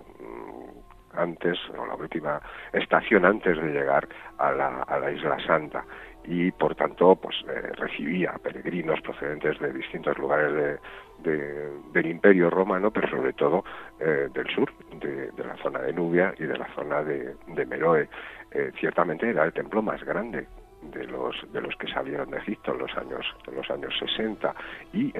antes, 1.16 1.58
o 1.78 1.86
la 1.86 1.96
última 1.96 2.42
estación 2.72 3.26
antes 3.26 3.58
de 3.62 3.70
llegar 3.70 4.08
a 4.38 4.52
la, 4.52 4.84
a 4.84 5.00
la 5.00 5.12
Isla 5.12 5.38
Santa 5.46 5.86
y 6.26 6.52
por 6.52 6.76
tanto 6.76 7.16
pues 7.16 7.36
eh, 7.48 7.72
recibía 7.76 8.34
peregrinos 8.42 9.02
procedentes 9.02 9.60
de 9.60 9.74
distintos 9.74 10.18
lugares 10.18 10.80
de, 11.20 11.70
del 11.92 12.06
Imperio 12.06 12.50
Romano, 12.50 12.92
pero 12.92 13.10
sobre 13.10 13.34
todo 13.34 13.64
eh, 14.00 14.30
del 14.34 14.48
sur, 14.54 14.72
de, 15.00 15.32
la 15.44 15.56
zona 15.58 15.80
de 15.80 15.94
Nubia 15.94 16.34
y 16.38 16.44
de 16.44 16.58
la 16.58 16.68
zona 16.74 17.04
de, 17.04 17.36
de 17.48 17.66
Meroe. 17.66 18.10
Eh, 18.52 18.72
ciertamente 18.80 19.30
era 19.30 19.46
el 19.46 19.54
templo 19.54 19.82
más 19.82 20.04
grande 20.04 20.48
de 20.82 21.06
los 21.06 21.36
de 21.54 21.62
los 21.62 21.74
que 21.78 21.88
salieron 21.88 22.30
de 22.30 22.38
Egipto 22.38 22.74
en 22.74 22.80
los 22.80 22.98
años 22.98 23.26
en 23.48 23.56
los 23.56 23.72
años 23.72 23.94
60 23.98 24.54
y 24.92 25.14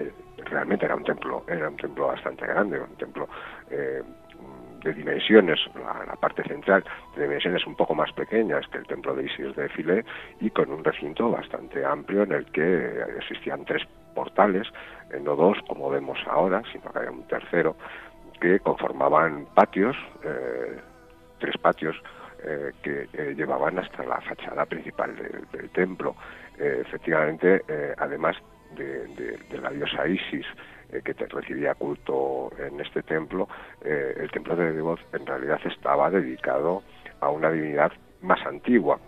realmente 0.44 0.84
era 0.86 0.94
un 0.94 1.06
templo 1.06 1.46
era 1.48 1.70
un 1.70 1.78
templo 1.78 2.08
bastante 2.08 2.46
grande 2.46 2.82
un 2.82 2.98
templo 2.98 3.30
de 4.84 4.94
dimensiones, 4.94 5.60
la, 5.76 6.16
parte 6.16 6.44
central, 6.44 6.84
de 7.16 7.24
dimensiones 7.24 7.66
un 7.66 7.76
poco 7.76 7.96
más 7.96 8.12
pequeñas 8.14 8.68
que 8.68 8.80
el 8.80 8.88
templo 8.88 9.16
de 9.16 9.26
Isis 9.26 9.56
de 9.56 9.70
Filé 9.70 10.06
y 10.40 10.50
con 10.50 10.72
un 10.72 10.84
recinto 10.84 11.32
bastante 11.32 11.86
amplio 11.86 12.24
en 12.24 12.34
el 12.34 12.46
que 12.52 13.02
existían 13.18 13.66
tres 13.66 13.84
portales, 14.14 14.68
no 15.22 15.36
dos 15.36 15.58
como 15.68 15.90
vemos 15.90 16.20
ahora, 16.28 16.62
sino 16.72 16.92
que 16.92 17.00
había 17.00 17.12
un 17.12 17.28
tercero, 17.28 17.76
que 18.40 18.60
conformaban 18.60 19.46
patios, 19.54 19.96
tres 21.40 21.58
patios 21.58 21.96
que 22.82 23.08
llevaban 23.36 23.80
hasta 23.80 24.04
la 24.04 24.20
fachada 24.22 24.66
principal 24.66 25.16
del, 25.16 25.70
templo. 25.70 26.16
efectivamente, 26.60 27.64
además 27.98 28.36
de, 28.76 29.60
la 29.62 29.70
diosa 29.70 30.08
Isis, 30.08 30.46
que 31.04 31.14
te 31.14 31.26
recibía 31.28 31.76
culto 31.76 32.52
en 32.58 32.80
este 32.80 33.02
templo, 33.04 33.48
el 33.82 34.30
templo 34.32 34.56
de 34.56 34.74
Devoz 34.74 35.00
en 35.14 35.26
realidad 35.26 35.60
estaba 35.66 36.10
dedicado 36.10 36.84
a 37.20 37.30
una 37.30 37.52
divinidad 37.52 37.92
más 38.22 38.46
antigua, 38.46 39.00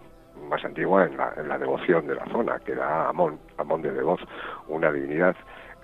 más 0.49 0.63
antigua 0.63 1.05
en 1.05 1.17
la, 1.17 1.57
devoción 1.57 2.07
de 2.07 2.15
la 2.15 2.25
zona, 2.25 2.59
que 2.59 2.73
era 2.73 3.09
Amón, 3.09 3.39
Amón 3.57 3.81
de 3.81 3.91
Devoz, 3.91 4.21
una 4.67 4.91
divinidad 4.91 5.35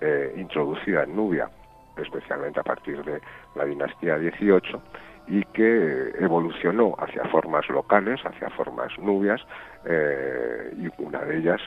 eh, 0.01 0.33
introducida 0.37 1.03
en 1.03 1.15
Nubia, 1.15 1.49
especialmente 1.97 2.59
a 2.59 2.63
partir 2.63 3.03
de 3.03 3.21
la 3.55 3.65
dinastía 3.65 4.17
XVIII, 4.17 4.79
y 5.27 5.43
que 5.45 6.13
evolucionó 6.19 6.95
hacia 6.97 7.23
formas 7.25 7.67
locales, 7.69 8.19
hacia 8.25 8.49
formas 8.51 8.91
nubias, 8.99 9.41
eh, 9.85 10.73
y 10.77 11.01
una 11.01 11.19
de 11.19 11.37
ellas 11.37 11.61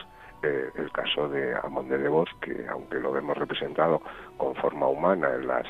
el 0.75 0.91
caso 0.91 1.29
de 1.29 1.55
Amón 1.63 1.89
de 1.89 1.97
Devoz, 1.97 2.29
que 2.41 2.65
aunque 2.69 2.99
lo 2.99 3.11
vemos 3.11 3.37
representado 3.37 4.01
con 4.37 4.55
forma 4.55 4.87
humana 4.87 5.29
en 5.33 5.47
las 5.47 5.67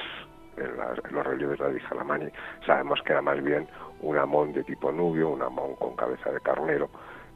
en, 0.58 1.14
los 1.14 1.26
relieves 1.26 1.60
de 1.60 1.80
Jalamani, 1.82 2.30
sabemos 2.66 3.02
que 3.04 3.12
era 3.12 3.22
más 3.22 3.44
bien 3.44 3.68
un 4.02 4.18
amón 4.18 4.54
de 4.54 4.64
tipo 4.64 4.92
nubio, 4.92 5.30
un 5.30 5.42
amón 5.42 5.76
con 5.76 5.96
cabeza 5.96 6.32
de 6.32 6.40
carnero, 6.40 6.90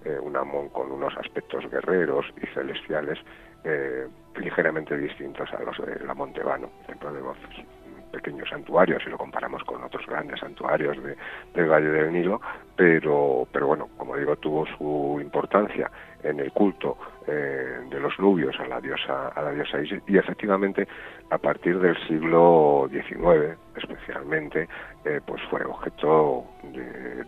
eh, 0.06 0.18
un 0.22 0.38
amón 0.38 0.70
con 0.70 0.92
unos 0.92 1.16
aspectos 1.18 1.70
guerreros 1.70 2.26
y 2.42 2.46
celestiales 2.54 3.20
eh, 3.66 4.08
ligeramente 4.36 4.98
distintos 4.98 5.50
a 5.54 5.62
los 5.64 5.78
de 5.78 6.06
la 6.06 6.14
Montevano, 6.14 6.70
templo 6.88 7.12
de 7.12 7.22
voces 7.22 7.66
pequeño 8.10 8.46
santuario 8.46 9.00
si 9.00 9.10
lo 9.10 9.18
comparamos 9.18 9.64
con 9.64 9.84
otros 9.84 10.06
grandes 10.08 10.40
santuarios 10.40 11.02
de, 11.04 11.16
del 11.54 11.70
Valle 11.70 11.90
del 11.90 12.12
Nilo, 12.12 12.42
pero, 12.76 13.48
pero 13.52 13.68
bueno, 13.68 13.90
como 13.98 14.16
digo, 14.16 14.36
tuvo 14.38 14.66
su 14.66 15.20
importancia 15.22 15.92
en 16.24 16.40
el 16.40 16.52
culto 16.52 16.98
de 17.32 18.00
los 18.00 18.18
nubios 18.20 18.60
a 18.60 18.68
la 18.68 18.80
diosa 18.82 19.30
a 19.30 19.42
la 19.42 19.52
diosa 19.52 19.82
Isis. 19.82 20.02
Y 20.08 20.18
efectivamente 20.18 20.88
a 21.30 21.38
partir 21.38 21.80
del 21.80 21.96
siglo 22.08 22.90
XIX 22.92 23.58
especialmente 23.76 24.68
eh, 25.06 25.22
pues 25.26 25.42
fue 25.50 25.64
objeto 25.64 26.46
de, 26.64 27.24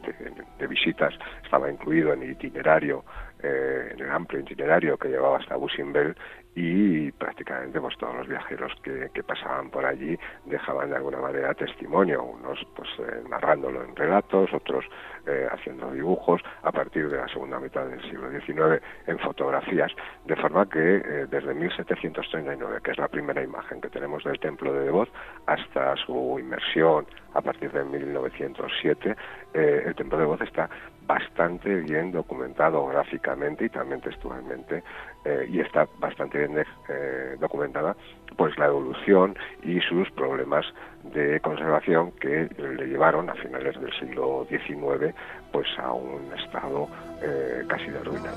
de, 0.59 0.67
visitas. 0.67 1.13
Estaba 1.43 1.71
incluido 1.71 2.13
en 2.13 2.23
el 2.23 2.31
itinerario 2.31 3.03
eh, 3.43 3.91
en 3.93 3.99
el 3.99 4.11
amplio 4.11 4.41
itinerario 4.41 4.97
que 4.97 5.09
llevaba 5.09 5.37
hasta 5.37 5.55
Busimbel 5.55 6.15
y 6.55 7.11
prácticamente 7.13 7.79
pues 7.79 7.97
todos 7.97 8.15
los 8.15 8.27
viajeros 8.27 8.73
que, 8.83 9.09
pasaban 9.23 9.69
por 9.69 9.85
allí 9.85 10.17
dejaban 10.45 10.89
de 10.89 10.97
alguna 10.97 11.19
manera 11.19 11.53
testimonio, 11.53 12.23
unos 12.23 12.59
pues 12.75 12.89
eh, 12.99 13.23
narrándolo 13.29 13.83
en 13.83 13.95
relatos, 13.95 14.51
otros 14.53 14.83
eh, 15.25 15.47
haciendo 15.49 15.91
dibujos 15.91 16.41
a 16.63 16.71
partir 16.71 17.07
de 17.07 17.17
la 17.17 17.27
segunda 17.29 17.59
mitad 17.59 17.85
del 17.85 18.01
siglo 18.01 18.29
XIX 18.31 18.83
en 19.07 19.19
fotografías, 19.19 19.91
de 20.25 20.35
forma 20.35 20.67
que 20.67 20.97
eh, 20.97 21.27
desde 21.29 21.53
1739, 21.53 22.79
que 22.83 22.91
es 22.91 22.97
la 22.97 23.07
primera 23.07 23.41
imagen 23.41 23.79
que 23.79 23.89
tenemos 23.89 24.23
del 24.23 24.39
templo 24.39 24.73
de 24.73 24.85
Devoz, 24.85 25.09
hasta 25.45 25.95
su 25.97 26.37
inmersión 26.39 27.05
a 27.33 27.41
partir 27.41 27.71
de 27.71 27.85
1907, 27.85 29.15
el 29.53 29.95
templo 29.95 30.17
de 30.17 30.23
Devoz 30.23 30.41
está 30.41 30.69
bastante 31.07 31.75
bien 31.75 32.11
documentado 32.11 32.85
gráficamente 32.87 33.65
y 33.65 33.69
también 33.69 34.01
textualmente 34.01 34.83
eh, 35.25 35.45
y 35.49 35.59
está 35.59 35.87
bastante 35.99 36.37
bien 36.37 36.63
eh, 36.89 37.35
documentada 37.39 37.95
pues 38.37 38.57
la 38.57 38.67
evolución 38.67 39.35
y 39.63 39.79
sus 39.81 40.09
problemas 40.11 40.65
de 41.03 41.39
conservación 41.41 42.11
que 42.13 42.49
le 42.57 42.87
llevaron 42.87 43.29
a 43.29 43.33
finales 43.35 43.79
del 43.79 43.91
siglo 43.99 44.47
XIX 44.49 45.13
pues 45.51 45.67
a 45.77 45.91
un 45.91 46.31
estado 46.37 46.87
eh, 47.21 47.63
casi 47.67 47.89
de 47.89 47.99
ruina. 48.03 48.31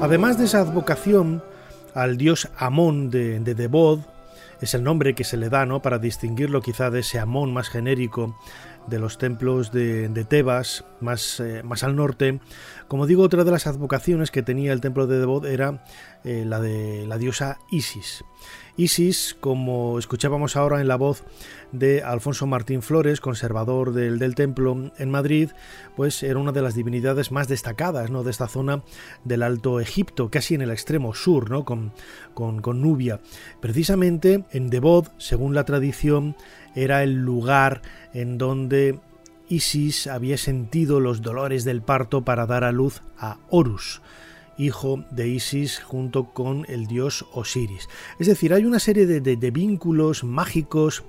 Además 0.00 0.38
de 0.38 0.46
esa 0.46 0.60
advocación 0.60 1.42
al 1.94 2.16
dios 2.16 2.48
Amón 2.56 3.10
de, 3.10 3.38
de 3.40 3.54
Debod, 3.54 4.00
es 4.62 4.72
el 4.72 4.82
nombre 4.82 5.14
que 5.14 5.24
se 5.24 5.36
le 5.36 5.50
da 5.50 5.66
¿no? 5.66 5.82
para 5.82 5.98
distinguirlo 5.98 6.62
quizá 6.62 6.90
de 6.90 7.00
ese 7.00 7.18
Amón 7.18 7.52
más 7.52 7.68
genérico 7.68 8.34
de 8.86 8.98
los 8.98 9.18
templos 9.18 9.72
de, 9.72 10.08
Tebas, 10.28 10.84
más, 11.00 11.40
eh, 11.40 11.62
más, 11.62 11.82
al 11.84 11.96
norte. 11.96 12.40
Como 12.88 13.06
digo, 13.06 13.22
otra 13.22 13.44
de 13.44 13.50
las 13.50 13.66
advocaciones 13.66 14.30
que 14.30 14.42
tenía 14.42 14.72
el 14.72 14.80
templo 14.80 15.06
de 15.06 15.18
Debod 15.18 15.46
era 15.46 15.84
eh, 16.24 16.44
la 16.46 16.60
de 16.60 17.06
la 17.06 17.18
diosa 17.18 17.58
Isis. 17.70 18.24
Isis, 18.76 19.36
como 19.38 19.98
escuchábamos 19.98 20.56
ahora 20.56 20.80
en 20.80 20.88
la 20.88 20.96
voz 20.96 21.24
de 21.72 22.02
Alfonso 22.02 22.46
Martín 22.46 22.82
Flores, 22.82 23.20
conservador 23.20 23.92
del, 23.92 24.34
templo 24.34 24.90
en 24.96 25.10
Madrid, 25.10 25.50
pues 25.96 26.22
era 26.22 26.38
una 26.38 26.52
de 26.52 26.62
las 26.62 26.74
divinidades 26.74 27.30
más 27.30 27.46
destacadas 27.46 28.10
¿no? 28.10 28.22
de 28.22 28.30
esta 28.30 28.48
zona 28.48 28.82
del 29.24 29.42
Alto 29.42 29.80
Egipto, 29.80 30.30
casi 30.30 30.54
en 30.54 30.62
el 30.62 30.70
extremo 30.70 31.14
sur, 31.14 31.50
¿no? 31.50 31.64
con, 31.64 31.92
con, 32.34 32.80
Nubia. 32.80 33.20
Precisamente 33.60 34.44
en 34.50 34.70
Debod, 34.70 35.08
según 35.18 35.54
la 35.54 35.64
tradición, 35.64 36.36
era 36.74 37.02
el 37.02 37.14
lugar 37.14 37.82
en 38.14 38.38
donde 38.38 38.98
Isis 39.48 40.06
había 40.06 40.38
sentido 40.38 41.00
los 41.00 41.22
dolores 41.22 41.64
del 41.64 41.82
parto 41.82 42.22
para 42.22 42.46
dar 42.46 42.64
a 42.64 42.72
luz 42.72 43.02
a 43.18 43.38
Horus 43.48 44.00
hijo 44.60 45.04
de 45.10 45.28
Isis 45.28 45.80
junto 45.80 46.32
con 46.32 46.66
el 46.68 46.86
dios 46.86 47.26
Osiris. 47.32 47.88
Es 48.18 48.26
decir, 48.26 48.52
hay 48.52 48.64
una 48.64 48.78
serie 48.78 49.06
de, 49.06 49.50
vínculos 49.50 50.22
mágicos, 50.22 51.02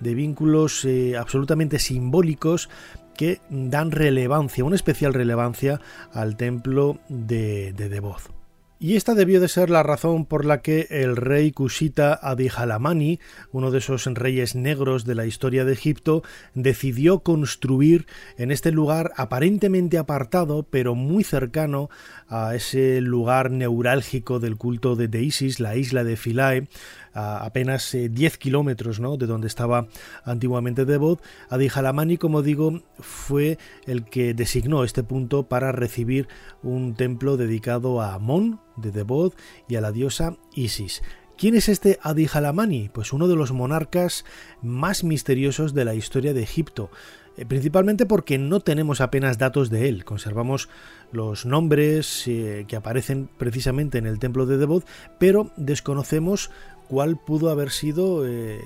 de 0.00 0.14
vínculos 0.14 0.84
eh, 0.84 1.16
absolutamente 1.16 1.78
simbólicos 1.78 2.70
que 3.16 3.40
dan 3.50 3.90
relevancia, 3.90 4.64
una 4.64 4.76
especial 4.76 5.14
relevancia 5.14 5.80
al 6.12 6.36
templo 6.36 6.98
de, 7.08 7.72
de 7.74 7.88
Devoz. 7.88 8.30
Y 8.80 8.96
esta 8.96 9.14
debió 9.14 9.40
de 9.40 9.48
ser 9.48 9.70
la 9.70 9.82
razón 9.82 10.26
por 10.26 10.44
la 10.44 10.60
que 10.60 10.88
el 10.90 11.16
rey 11.16 11.52
Kushita 11.52 12.18
Adihalamani, 12.20 13.20
uno 13.52 13.70
de 13.70 13.78
esos 13.78 14.04
reyes 14.06 14.56
negros 14.56 15.04
de 15.04 15.14
la 15.14 15.26
historia 15.26 15.64
de 15.64 15.72
Egipto, 15.72 16.22
decidió 16.54 17.20
construir 17.20 18.06
en 18.36 18.50
este 18.50 18.72
lugar 18.72 19.12
aparentemente 19.16 19.96
apartado, 19.96 20.64
pero 20.64 20.94
muy 20.94 21.22
cercano 21.22 21.88
a 22.34 22.56
ese 22.56 23.00
lugar 23.00 23.52
neurálgico 23.52 24.40
del 24.40 24.56
culto 24.56 24.96
de, 24.96 25.22
Isis, 25.22 25.60
la 25.60 25.76
isla 25.76 26.02
de 26.02 26.16
Philae, 26.16 26.66
a 27.12 27.44
apenas 27.44 27.92
10 27.92 28.34
eh, 28.34 28.38
kilómetros 28.38 28.98
¿no? 28.98 29.16
de 29.16 29.26
donde 29.26 29.46
estaba 29.46 29.86
antiguamente 30.24 30.84
Debod, 30.84 31.20
Adihalamani, 31.48 32.18
como 32.18 32.42
digo, 32.42 32.82
fue 32.98 33.56
el 33.86 34.04
que 34.04 34.34
designó 34.34 34.82
este 34.82 35.04
punto 35.04 35.48
para 35.48 35.70
recibir 35.70 36.26
un 36.64 36.96
templo 36.96 37.36
dedicado 37.36 38.00
a 38.00 38.14
Amón 38.14 38.60
de 38.76 38.90
Debod 38.90 39.34
y 39.68 39.76
a 39.76 39.80
la 39.80 39.92
diosa 39.92 40.36
Isis. 40.56 41.02
¿Quién 41.38 41.54
es 41.54 41.68
este 41.68 42.00
Adihalamani? 42.02 42.90
Pues 42.92 43.12
uno 43.12 43.28
de 43.28 43.36
los 43.36 43.52
monarcas 43.52 44.24
más 44.60 45.04
misteriosos 45.04 45.72
de 45.72 45.84
la 45.84 45.94
historia 45.94 46.34
de 46.34 46.42
Egipto. 46.42 46.90
Eh, 47.36 47.46
principalmente 47.46 48.06
porque 48.06 48.38
no 48.38 48.60
tenemos 48.60 49.00
apenas 49.00 49.38
datos 49.38 49.70
de 49.70 49.88
él. 49.88 50.04
Conservamos 50.04 50.68
los 51.12 51.46
nombres 51.46 52.26
eh, 52.26 52.64
que 52.68 52.76
aparecen 52.76 53.28
precisamente 53.38 53.98
en 53.98 54.06
el 54.06 54.18
templo 54.18 54.46
de 54.46 54.56
Debod, 54.56 54.84
pero 55.18 55.50
desconocemos 55.56 56.50
cuál 56.88 57.16
pudo 57.16 57.50
haber 57.50 57.70
sido 57.70 58.26
eh, 58.26 58.60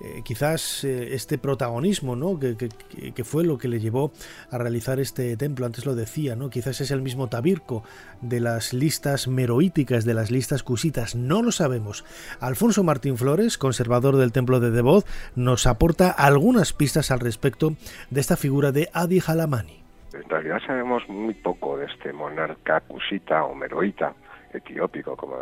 eh, 0.00 0.22
quizás 0.24 0.84
eh, 0.84 1.14
este 1.14 1.38
protagonismo, 1.38 2.14
¿no? 2.14 2.38
Que, 2.38 3.24
fue 3.24 3.44
lo 3.44 3.58
que 3.58 3.68
le 3.68 3.80
llevó 3.80 4.12
a 4.50 4.58
realizar 4.58 5.00
este 5.00 5.36
templo. 5.36 5.66
Antes 5.66 5.86
lo 5.86 5.94
decía, 5.94 6.36
¿no? 6.36 6.50
Quizás 6.50 6.80
es 6.80 6.90
el 6.90 7.02
mismo 7.02 7.28
Tabirco 7.28 7.82
de 8.20 8.40
las 8.40 8.72
listas 8.72 9.26
meroíticas, 9.26 10.04
de 10.04 10.14
las 10.14 10.30
listas 10.30 10.62
cusitas. 10.62 11.16
No 11.16 11.42
lo 11.42 11.50
sabemos. 11.50 12.04
Alfonso 12.40 12.84
Martín 12.84 13.16
Flores, 13.16 13.58
conservador 13.58 14.16
del 14.16 14.32
templo 14.32 14.60
de 14.60 14.70
Devoz, 14.70 15.04
nos 15.34 15.66
aporta 15.66 16.10
algunas 16.10 16.72
pistas 16.72 17.10
al 17.10 17.20
respecto 17.20 17.72
de 18.10 18.20
esta 18.20 18.36
figura 18.36 18.70
de 18.70 18.88
Adi 18.92 19.20
Halamani. 19.26 19.82
En 20.12 20.28
realidad 20.28 20.58
sabemos 20.66 21.02
muy 21.08 21.34
poco 21.34 21.76
de 21.76 21.86
este 21.86 22.12
monarca 22.12 22.80
cusita 22.80 23.44
o 23.44 23.54
meroíta 23.54 24.14
etiópico, 24.52 25.16
como 25.16 25.36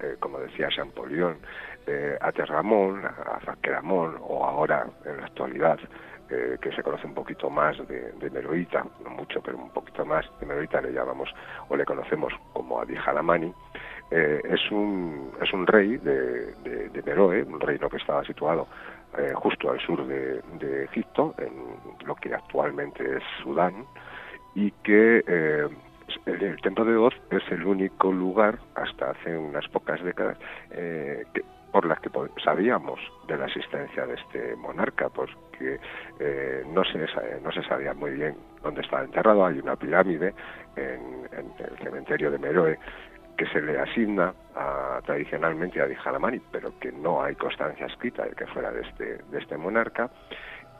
eh, 0.00 0.16
como 0.20 0.38
decía 0.38 0.68
eh, 1.86 2.18
a 2.20 2.32
Terramón, 2.32 3.04
a 3.04 3.38
Raqueramón 3.40 4.16
o 4.20 4.44
ahora 4.44 4.86
en 5.04 5.18
la 5.18 5.26
actualidad 5.26 5.78
eh, 6.28 6.58
que 6.60 6.72
se 6.72 6.82
conoce 6.82 7.06
un 7.06 7.14
poquito 7.14 7.48
más 7.48 7.78
de, 7.86 8.10
de, 8.10 8.30
Meroita, 8.30 8.84
no 9.04 9.10
mucho, 9.10 9.40
pero 9.40 9.58
un 9.58 9.70
poquito 9.70 10.04
más 10.04 10.26
de 10.40 10.46
Meroita, 10.46 10.80
le 10.80 10.90
llamamos 10.90 11.32
o 11.68 11.76
le 11.76 11.84
conocemos 11.84 12.32
como 12.52 12.80
Adi 12.80 12.96
Halamani, 12.96 13.54
eh, 14.10 14.40
es, 14.42 14.72
un, 14.72 15.30
es 15.40 15.52
un 15.52 15.68
rey 15.68 15.98
de, 15.98 16.52
de, 16.64 17.02
Meroe, 17.04 17.44
un 17.44 17.60
reino 17.60 17.88
que 17.88 17.98
estaba 17.98 18.24
situado 18.24 18.66
eh, 19.16 19.34
justo 19.36 19.70
al 19.70 19.78
sur 19.78 20.04
de, 20.04 20.42
Egipto, 20.90 21.32
en 21.38 21.52
lo 22.04 22.16
que 22.16 22.34
actualmente 22.34 23.18
es 23.18 23.22
Sudán, 23.40 23.84
y 24.56 24.72
que 24.82 25.22
el, 26.26 26.60
templo 26.60 26.84
de 26.84 26.96
Oz 26.96 27.14
es 27.30 27.44
el 27.52 27.64
único 27.64 28.10
lugar, 28.10 28.58
hasta 28.74 29.10
hace 29.10 29.36
unas 29.36 29.68
pocas 29.68 30.02
décadas, 30.02 30.38
las 31.86 32.00
que 32.00 32.10
sabíamos 32.42 33.00
de 33.26 33.36
la 33.36 33.46
existencia 33.46 34.06
de 34.06 34.14
este 34.14 34.56
monarca, 34.56 35.08
porque 35.08 35.80
eh, 36.18 36.64
no, 36.68 36.84
se, 36.84 36.98
no 37.42 37.52
se 37.52 37.62
sabía 37.62 37.94
muy 37.94 38.12
bien 38.12 38.36
dónde 38.62 38.82
estaba 38.82 39.04
enterrado. 39.04 39.46
Hay 39.46 39.58
una 39.58 39.76
pirámide 39.76 40.34
en, 40.76 41.28
el 41.32 41.78
cementerio 41.82 42.30
de 42.30 42.38
Meroe 42.38 42.78
que 43.36 43.46
se 43.48 43.60
le 43.60 43.78
asigna 43.78 44.32
tradicionalmente 45.04 45.80
a 45.80 45.86
Dijalamani, 45.86 46.40
pero 46.50 46.72
que 46.80 46.90
no 46.90 47.22
hay 47.22 47.34
constancia 47.34 47.86
escrita 47.86 48.24
de 48.24 48.30
que 48.30 48.46
fuera 48.46 48.72
de 48.72 48.80
este, 48.80 49.18
de 49.30 49.38
este 49.38 49.56
monarca. 49.58 50.10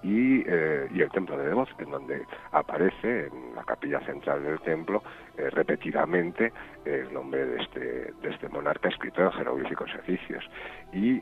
Eh, 0.03 0.89
y, 0.93 1.01
el 1.01 1.11
templo 1.11 1.37
de 1.37 1.49
Devoz, 1.49 1.69
en 1.79 1.91
donde 1.91 2.25
aparece 2.53 3.27
en 3.27 3.55
la 3.55 3.65
capilla 3.65 4.01
central 4.01 4.43
del 4.43 4.61
templo 4.61 5.03
eh, 5.37 5.51
repetidamente 5.51 6.53
el 6.85 7.13
nombre 7.13 7.45
de 7.45 7.63
este, 7.63 7.81
de 8.23 8.31
este 8.31 8.49
monarca 8.49 8.89
escrito 8.89 9.23
en 9.23 9.33
jeroglíficos 9.33 9.91
egipcios. 10.03 10.45
Y 10.93 11.21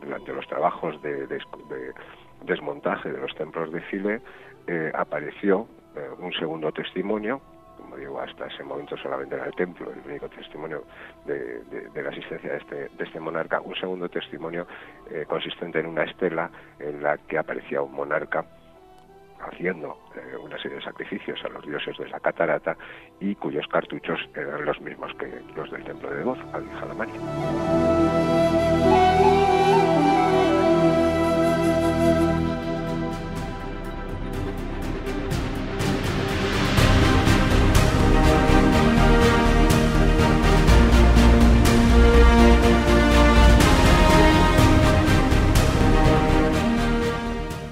durante 0.00 0.32
los 0.32 0.46
trabajos 0.46 1.00
de, 1.02 1.26
desmontaje 2.42 3.10
de 3.10 3.18
los 3.18 3.34
templos 3.34 3.72
de 3.72 3.82
Chile 3.90 4.20
eh, 4.66 4.92
apareció 4.94 5.66
un 6.18 6.32
segundo 6.34 6.70
testimonio 6.72 7.40
como 7.86 7.98
digo, 7.98 8.20
hasta 8.20 8.46
ese 8.46 8.64
momento 8.64 8.96
solamente 8.96 9.36
era 9.36 9.46
el 9.46 9.54
templo, 9.54 9.92
el 9.92 10.00
único 10.10 10.28
testimonio 10.28 10.82
de, 11.24 11.62
la 11.94 12.08
existencia 12.08 12.50
de 12.50 12.58
este, 12.58 12.74
de 12.88 13.04
este, 13.04 13.20
monarca, 13.20 13.60
un 13.60 13.76
segundo 13.76 14.08
testimonio 14.08 14.66
eh, 15.08 15.24
consistente 15.28 15.78
en 15.78 15.86
una 15.86 16.02
estela 16.02 16.50
en 16.80 17.00
la 17.00 17.16
que 17.16 17.38
aparecía 17.38 17.80
un 17.82 17.92
monarca 17.92 18.44
haciendo 19.38 20.00
eh, 20.16 20.36
una 20.36 20.60
serie 20.60 20.78
de 20.78 20.82
sacrificios 20.82 21.38
a 21.44 21.48
los 21.48 21.64
dioses 21.64 21.96
de 21.96 22.08
la 22.08 22.18
catarata 22.18 22.76
y 23.20 23.36
cuyos 23.36 23.68
cartuchos 23.68 24.18
eran 24.34 24.64
los 24.64 24.80
mismos 24.80 25.14
que 25.14 25.30
los 25.54 25.70
del 25.70 25.84
templo 25.84 26.10
de 26.10 26.24
Goz, 26.24 26.38
al 26.52 26.68
Jalamani. 26.68 28.35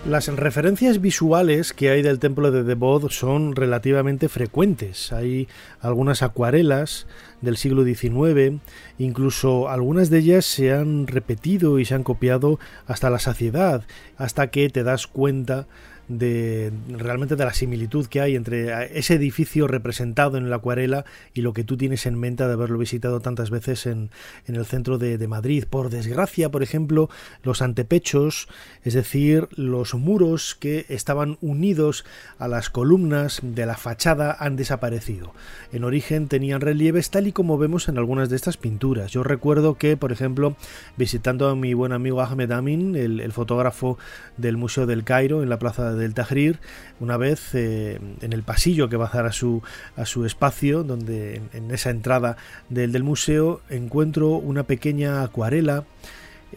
Las 0.07 0.29
referencias 0.29 1.01
visuales 1.01 1.73
que 1.73 1.89
hay 1.89 2.03
del 2.03 2.19
templo 2.19 2.51
de 2.51 2.63
Debod 2.63 3.09
son 3.09 3.57
relativamente 3.57 4.29
frecuentes. 4.29 5.15
Hay 5.15 5.49
algunas 5.81 6.23
acuarelas 6.23 7.07
del 7.41 7.57
siglo 7.57 7.85
XIX, 7.85 8.61
incluso 8.99 9.71
algunas 9.71 10.11
de 10.11 10.19
ellas 10.19 10.45
se 10.45 10.75
han 10.75 11.07
repetido 11.07 11.79
y 11.79 11.87
se 11.87 11.95
han 11.95 12.03
copiado 12.03 12.61
hasta 12.87 13.09
la 13.09 13.19
saciedad, 13.19 13.85
hasta 14.19 14.49
que 14.49 14.69
te 14.69 14.83
das 14.83 15.07
cuenta 15.07 15.67
de 16.09 16.73
realmente 16.89 17.37
de 17.37 17.45
la 17.45 17.55
similitud 17.55 18.07
que 18.07 18.21
hay 18.21 18.37
entre 18.37 18.99
ese 18.99 19.15
edificio 19.15 19.67
representado 19.67 20.37
en 20.37 20.51
la 20.51 20.57
acuarela 20.57 21.05
y 21.33 21.41
lo 21.41 21.53
que 21.53 21.65
tú 21.65 21.77
tienes 21.77 22.07
en 22.07 22.19
mente 22.19 22.47
de 22.47 22.53
haberlo 22.53 22.79
visitado 22.79 23.21
tantas 23.21 23.51
veces 23.51 23.87
en, 23.87 24.11
en 24.47 24.57
el 24.57 24.67
centro 24.67 24.99
de, 24.99 25.19
de, 25.19 25.29
Madrid. 25.29 25.65
Por 25.69 25.91
desgracia, 25.91 26.51
por 26.51 26.63
ejemplo, 26.63 27.09
los 27.43 27.63
antepechos, 27.63 28.49
es 28.83 28.95
decir, 28.95 29.49
los 29.57 29.95
muros 29.95 30.55
que 30.55 30.87
estaban 30.89 31.39
unidos 31.41 32.05
a 32.39 32.49
las 32.49 32.71
columnas 32.71 33.41
de 33.43 33.67
la 33.67 33.77
fachada 33.77 34.37
han 34.39 34.57
desaparecido. 34.57 35.33
En 35.73 35.85
origen 35.85 36.29
tenían 36.29 36.61
relieves 36.61 37.11
tal 37.11 37.27
y 37.27 37.33
como 37.33 37.59
vemos 37.59 37.89
en 37.89 37.99
algunas 37.99 38.29
de 38.29 38.37
estas 38.37 38.57
pinturas. 38.57 39.11
Yo 39.11 39.23
recuerdo 39.23 39.77
que, 39.77 39.97
por 39.97 40.13
ejemplo, 40.13 40.57
visitando 40.97 41.49
a 41.49 41.57
mi 41.57 41.75
buen 41.75 41.93
amigo 41.93 42.21
Ahmed 42.21 42.53
Amin, 42.53 42.97
el, 42.97 43.21
el 43.21 43.33
fotógrafo 43.33 43.99
del 44.37 44.57
Museo 44.57 44.87
del 44.87 45.05
Cairo 45.05 45.43
en 45.43 45.49
la 45.49 45.59
plaza 45.59 45.94
del 45.95 46.15
Tahrir, 46.15 46.59
una 47.01 47.17
vez 47.17 47.55
eh, 47.55 48.01
en 48.21 48.33
el 48.33 48.43
pasillo 48.43 48.89
que 48.89 48.97
va 48.97 49.07
a 49.07 49.17
dar 49.17 49.27
a 49.27 49.33
su, 49.33 49.63
a 49.97 50.07
su 50.07 50.25
espacio, 50.25 50.83
donde 50.83 51.43
en, 51.53 51.71
esa 51.71 51.91
entrada 51.91 52.37
del, 52.69 52.93
del, 52.93 53.03
museo 53.03 53.61
encuentro 53.71 54.31
una 54.31 54.65
pequeña 54.65 55.23
acuarela 55.23 55.85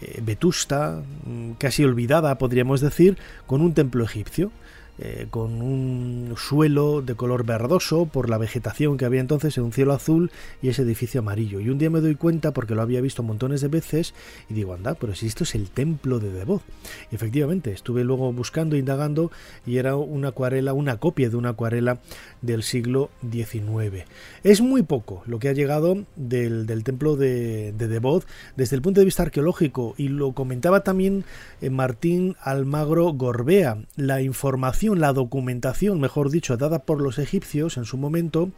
eh, 0.01 0.21
vetusta, 0.23 1.01
mm, 1.25 1.53
casi 1.53 1.83
olvidada 1.83 2.37
podríamos 2.37 2.81
decir, 2.81 3.17
con 3.45 3.61
un 3.61 3.73
templo 3.73 4.03
egipcio. 4.03 4.51
Eh, 4.99 5.27
con 5.29 5.61
un 5.61 6.33
suelo 6.37 7.03
de 7.03 7.13
color 7.13 7.45
verdoso 7.45 8.07
por 8.07 8.31
la 8.31 8.39
vegetación 8.39 8.97
que 8.97 9.05
había 9.05 9.21
entonces 9.21 9.55
en 9.59 9.65
un 9.65 9.71
cielo 9.71 9.93
azul 9.93 10.31
y 10.59 10.69
ese 10.69 10.81
edificio 10.81 11.19
amarillo. 11.19 11.59
Y 11.59 11.69
un 11.69 11.77
día 11.77 11.91
me 11.91 12.01
doy 12.01 12.15
cuenta, 12.15 12.51
porque 12.51 12.73
lo 12.73 12.81
había 12.81 12.99
visto 12.99 13.21
montones 13.21 13.61
de 13.61 13.67
veces, 13.67 14.15
y 14.49 14.55
digo, 14.55 14.73
anda, 14.73 14.95
pero 14.95 15.13
si 15.13 15.27
esto 15.27 15.43
es 15.43 15.53
el 15.53 15.69
templo 15.69 16.19
de 16.19 16.31
Devot. 16.31 16.63
Y 17.11 17.15
efectivamente, 17.15 17.71
estuve 17.71 18.03
luego 18.03 18.33
buscando, 18.33 18.75
indagando, 18.75 19.31
y 19.67 19.77
era 19.77 19.95
una 19.95 20.29
acuarela, 20.29 20.73
una 20.73 20.97
copia 20.97 21.29
de 21.29 21.35
una 21.35 21.49
acuarela 21.49 21.99
del 22.41 22.63
siglo 22.63 23.11
XIX. 23.31 24.05
Es 24.43 24.61
muy 24.61 24.81
poco 24.81 25.21
lo 25.27 25.37
que 25.37 25.49
ha 25.49 25.53
llegado 25.53 26.05
del, 26.15 26.65
templo 26.83 27.15
de, 27.15 27.71
de 27.71 27.87
desde 28.55 28.75
el 28.75 28.81
punto 28.81 29.01
de 29.01 29.05
vista 29.05 29.21
arqueológico, 29.21 29.93
y 29.95 30.07
lo 30.07 30.31
comentaba 30.31 30.81
también 30.81 31.23
eh, 31.61 31.69
Martín 31.69 32.35
Almagro 32.41 33.13
Gorbea. 33.13 33.77
La 33.95 34.21
información 34.23 34.86
la 34.95 35.13
documentación, 35.13 35.99
mejor 35.99 36.29
dicho, 36.29 36.57
dada 36.57 36.79
por 36.79 37.01
los 37.01 37.19
egipcios 37.19 37.77
en 37.77 37.85
su 37.85 37.97
momento, 37.97 38.51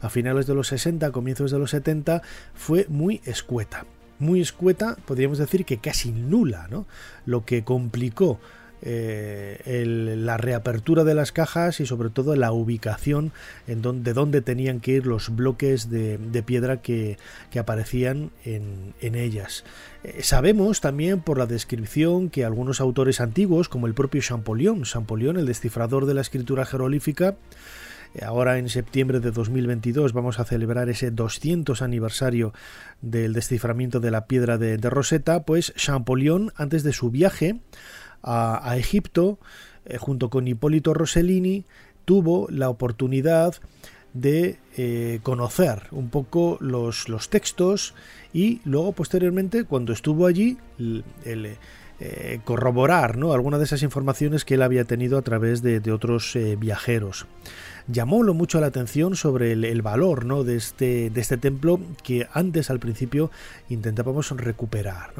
a 0.00 0.08
finales 0.08 0.46
de 0.46 0.54
los 0.54 0.68
60, 0.68 1.10
comienzos 1.12 1.50
de 1.50 1.58
los 1.58 1.70
70, 1.70 2.22
fue 2.54 2.86
muy 2.88 3.20
escueta. 3.24 3.86
Muy 4.18 4.40
escueta, 4.40 4.96
podríamos 5.06 5.38
decir 5.38 5.64
que 5.64 5.78
casi 5.78 6.10
nula, 6.10 6.68
¿no? 6.70 6.86
Lo 7.26 7.44
que 7.44 7.64
complicó 7.64 8.40
eh, 8.82 9.84
la 10.18 10.36
reapertura 10.36 11.02
de 11.04 11.14
las 11.14 11.32
cajas 11.32 11.80
y 11.80 11.86
sobre 11.86 12.10
todo 12.10 12.36
la 12.36 12.52
ubicación 12.52 13.32
en 13.66 13.82
de 14.02 14.12
dónde 14.12 14.42
tenían 14.42 14.80
que 14.80 14.92
ir 14.92 15.06
los 15.06 15.34
bloques 15.34 15.88
de, 15.88 16.18
piedra 16.44 16.82
que, 16.82 17.16
aparecían 17.58 18.30
en, 18.44 18.94
ellas. 19.00 19.64
Eh, 20.04 20.22
sabemos 20.22 20.80
también 20.80 21.20
por 21.20 21.38
la 21.38 21.46
descripción 21.46 22.28
que 22.28 22.44
algunos 22.44 22.80
autores 22.80 23.20
antiguos, 23.20 23.68
como 23.68 23.86
el 23.86 23.94
propio 23.94 24.20
Champollion, 24.20 24.82
Champollion, 24.82 25.38
el 25.38 25.46
descifrador 25.46 26.04
de 26.04 26.14
la 26.14 26.20
escritura 26.20 26.66
jeroglífica, 26.66 27.36
eh, 28.14 28.24
Ahora 28.24 28.58
en 28.58 28.68
septiembre 28.68 29.20
de 29.20 29.30
2022 29.30 30.12
vamos 30.12 30.38
a 30.38 30.44
celebrar 30.44 30.88
ese 30.90 31.10
200 31.10 31.80
aniversario 31.82 32.52
del 33.00 33.32
desciframiento 33.32 34.00
de 34.00 34.10
la 34.10 34.26
piedra 34.26 34.58
de, 34.58 34.76
de 34.76 34.90
Rosetta, 34.90 35.44
pues 35.44 35.72
Champollion 35.76 36.52
antes 36.56 36.82
de 36.82 36.92
su 36.92 37.10
viaje 37.10 37.60
a, 38.22 38.76
Egipto, 38.76 39.38
eh, 39.84 39.98
junto 39.98 40.30
con 40.30 40.48
Hipólito 40.48 40.94
Rossellini, 40.94 41.64
tuvo 42.04 42.46
la 42.50 42.68
oportunidad 42.68 43.54
de 44.12 44.58
eh, 44.76 45.20
conocer 45.22 45.88
un 45.90 46.08
poco 46.08 46.56
los, 46.60 47.08
los, 47.08 47.28
textos 47.28 47.94
y 48.32 48.60
luego 48.64 48.92
posteriormente 48.92 49.64
cuando 49.64 49.92
estuvo 49.92 50.26
allí 50.26 50.56
eh, 50.78 52.40
corroborar 52.44 53.18
¿no? 53.18 53.34
algunas 53.34 53.60
de 53.60 53.64
esas 53.66 53.82
informaciones 53.82 54.46
que 54.46 54.54
él 54.54 54.62
había 54.62 54.84
tenido 54.84 55.18
a 55.18 55.22
través 55.22 55.60
de, 55.62 55.92
otros 55.92 56.38
viajeros. 56.58 57.26
Llamó 57.88 58.24
lo 58.24 58.34
mucho 58.34 58.60
la 58.60 58.66
atención 58.66 59.14
sobre 59.14 59.52
el, 59.52 59.82
valor 59.82 60.24
¿no? 60.24 60.42
de, 60.42 60.56
este, 60.56 61.08
de 61.08 61.20
este 61.20 61.36
templo 61.36 61.78
que 62.02 62.26
antes 62.32 62.68
al 62.68 62.80
principio 62.80 63.30
intentábamos 63.68 64.30
recuperar. 64.32 65.12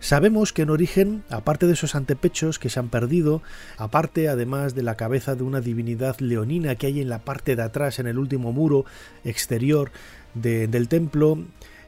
Sabemos 0.00 0.54
que 0.54 0.62
en 0.62 0.70
origen, 0.70 1.22
aparte 1.28 1.66
de 1.66 1.74
esos 1.74 1.94
antepechos 1.94 2.58
que 2.58 2.70
se 2.70 2.80
han 2.80 2.88
perdido, 2.88 3.42
aparte 3.76 4.28
además 4.28 4.74
de 4.74 4.82
la 4.82 4.96
cabeza 4.96 5.34
de 5.34 5.42
una 5.42 5.60
divinidad 5.60 6.18
leonina 6.18 6.76
que 6.76 6.86
hay 6.86 7.00
en 7.02 7.10
la 7.10 7.18
parte 7.18 7.56
de 7.56 7.62
atrás, 7.62 7.98
en 7.98 8.06
el 8.06 8.18
último 8.18 8.52
muro 8.52 8.86
exterior 9.24 9.90
del 10.34 10.88
templo, 10.88 11.38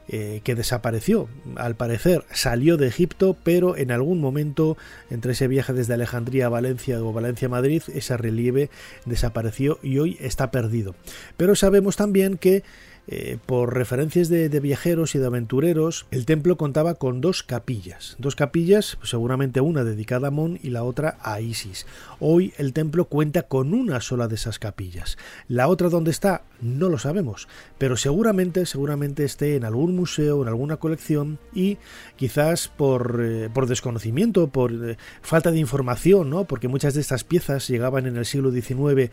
eh, 0.09 0.41
que 0.43 0.55
desapareció. 0.55 1.27
Al 1.55 1.75
parecer 1.75 2.23
salió 2.31 2.77
de 2.77 2.87
Egipto, 2.87 3.35
pero 3.43 3.75
en 3.75 3.91
algún 3.91 4.21
momento 4.21 4.77
entre 5.09 5.33
ese 5.33 5.47
viaje 5.47 5.73
desde 5.73 5.93
Alejandría 5.93 6.45
a 6.45 6.49
Valencia 6.49 7.01
o 7.03 7.13
Valencia 7.13 7.47
a 7.47 7.51
Madrid, 7.51 7.83
ese 7.93 8.15
relieve 8.17 8.69
desapareció 9.05 9.79
y 9.83 9.99
hoy 9.99 10.17
está 10.21 10.51
perdido. 10.51 10.95
Pero 11.35 11.55
sabemos 11.55 11.95
también 11.97 12.37
que 12.37 12.63
Eh, 13.09 13.37
por 13.45 13.73
referencias 13.73 14.27
de, 14.27 14.49
viajeros 14.59 15.15
y 15.15 15.19
de 15.19 15.27
aventureros, 15.27 16.07
el 16.11 16.25
templo 16.25 16.57
contaba 16.57 16.95
con 16.95 17.21
dos 17.21 17.41
capillas. 17.41 18.17
Dos 18.19 18.35
capillas, 18.35 18.97
seguramente 19.01 19.61
una 19.61 19.85
dedicada 19.85 20.27
a 20.27 20.31
Mon 20.31 20.59
y 20.61 20.71
la 20.71 20.83
otra 20.83 21.17
a 21.21 21.39
Isis. 21.39 21.85
Hoy 22.19 22.53
el 22.57 22.73
templo 22.73 23.05
cuenta 23.05 23.43
con 23.43 23.73
una 23.73 24.01
sola 24.01 24.27
de 24.27 24.35
esas 24.35 24.59
capillas. 24.59 25.17
La 25.47 25.69
otra 25.69 25.87
donde 25.87 26.11
está, 26.11 26.43
no 26.59 26.89
lo 26.89 26.97
sabemos, 26.97 27.47
pero 27.77 27.95
seguramente, 27.95 28.65
seguramente 28.65 29.23
esté 29.23 29.55
en 29.55 29.63
algún 29.63 29.95
museo, 29.95 30.41
en 30.41 30.49
alguna 30.49 30.75
colección 30.75 31.39
y 31.53 31.77
quizás 32.17 32.67
por, 32.67 33.21
eh, 33.23 33.49
por 33.53 33.67
desconocimiento, 33.67 34.49
por 34.49 34.73
eh, 34.73 34.97
falta 35.21 35.51
de 35.51 35.59
información, 35.59 36.29
¿no? 36.29 36.43
porque 36.43 36.67
muchas 36.67 36.93
de 36.93 37.01
estas 37.01 37.23
piezas 37.23 37.69
llegaban 37.69 38.05
en 38.05 38.17
el 38.17 38.25
siglo 38.25 38.51
XIX 38.51 39.11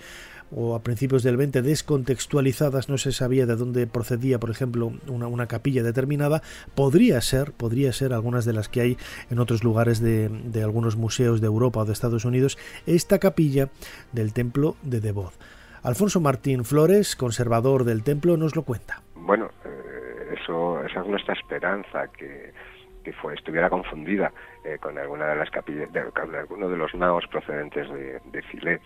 o 0.54 0.74
a 0.74 0.82
principios 0.82 1.22
del 1.22 1.36
20 1.36 1.62
descontextualizadas, 1.62 2.88
no 2.88 2.98
se 2.98 3.12
sabía 3.12 3.46
de 3.46 3.56
dónde 3.56 3.86
procedía, 3.86 4.38
por 4.38 4.50
ejemplo, 4.50 4.92
una, 5.08 5.46
capilla 5.46 5.82
determinada, 5.82 6.42
podría 6.74 7.20
ser, 7.20 7.52
podría 7.52 7.92
ser 7.92 8.12
algunas 8.12 8.44
de 8.44 8.52
las 8.52 8.68
que 8.68 8.80
hay 8.80 8.96
en 9.30 9.38
otros 9.38 9.64
lugares 9.64 10.00
de, 10.00 10.30
algunos 10.62 10.96
museos 10.96 11.40
de 11.40 11.46
Europa 11.46 11.80
o 11.80 11.84
de 11.84 11.92
Estados 11.92 12.24
Unidos, 12.24 12.56
esta 12.86 13.18
capilla 13.18 13.68
del 14.12 14.32
templo 14.32 14.76
de 14.82 15.00
Devot. 15.00 15.34
Alfonso 15.82 16.20
Martín 16.20 16.64
Flores, 16.64 17.14
conservador 17.16 17.84
del 17.84 18.02
templo, 18.02 18.36
nos 18.36 18.56
lo 18.56 18.62
cuenta. 18.62 19.02
Bueno, 19.16 19.50
eh, 19.64 20.36
eso, 20.40 20.82
esa 20.84 21.00
es 21.00 21.06
nuestra 21.06 21.34
esperanza, 21.34 22.08
que, 22.08 22.52
que 23.02 23.12
fue, 23.12 23.34
estuviera 23.34 23.68
confundida 23.68 24.32
eh, 24.64 24.78
con 24.80 24.96
alguna 24.96 25.26
de 25.26 25.36
las 25.36 25.50
capillas, 25.50 25.92
de, 25.92 26.04
con 26.04 26.34
alguno 26.34 26.68
de 26.70 26.76
los 26.76 26.94
naos 26.94 27.26
procedentes 27.26 27.86
de, 27.90 28.20
de 28.32 28.42
Filé 28.42 28.80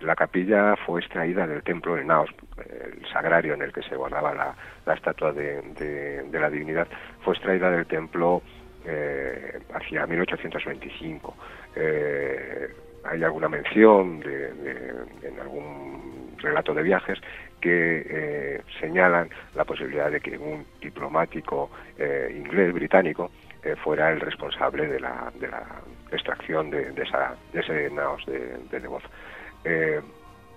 la 0.00 0.16
capilla 0.16 0.76
fue 0.76 1.00
extraída 1.00 1.46
del 1.46 1.62
templo 1.62 1.94
de 1.94 2.04
Naos, 2.04 2.30
el 2.58 3.06
sagrario 3.12 3.54
en 3.54 3.62
el 3.62 3.72
que 3.72 3.82
se 3.82 3.96
guardaba 3.96 4.34
la, 4.86 4.94
estatua 4.94 5.32
de, 5.32 6.24
la 6.32 6.50
divinidad, 6.50 6.88
fue 7.22 7.34
extraída 7.34 7.70
del 7.70 7.86
templo 7.86 8.42
eh, 8.86 9.60
hacia 9.74 10.06
1825. 10.06 11.36
Eh, 11.76 12.68
hay 13.04 13.22
alguna 13.22 13.48
mención 13.48 14.22
en 14.24 15.40
algún 15.40 16.34
relato 16.38 16.74
de 16.74 16.82
viajes 16.82 17.18
que 17.60 18.06
eh, 18.08 18.62
señalan 18.80 19.28
la 19.54 19.64
posibilidad 19.64 20.10
de 20.10 20.20
que 20.20 20.36
un 20.36 20.66
diplomático 20.80 21.70
inglés 22.34 22.72
británico 22.72 23.30
fuera 23.84 24.10
el 24.10 24.20
responsable 24.20 24.86
de 24.86 25.00
la, 25.00 25.30
extracción 26.10 26.70
de, 26.70 26.92
esa, 27.02 27.36
ese 27.52 27.90
naos 27.90 28.24
de, 28.26 28.56
de 28.70 28.80
eh, 29.64 30.00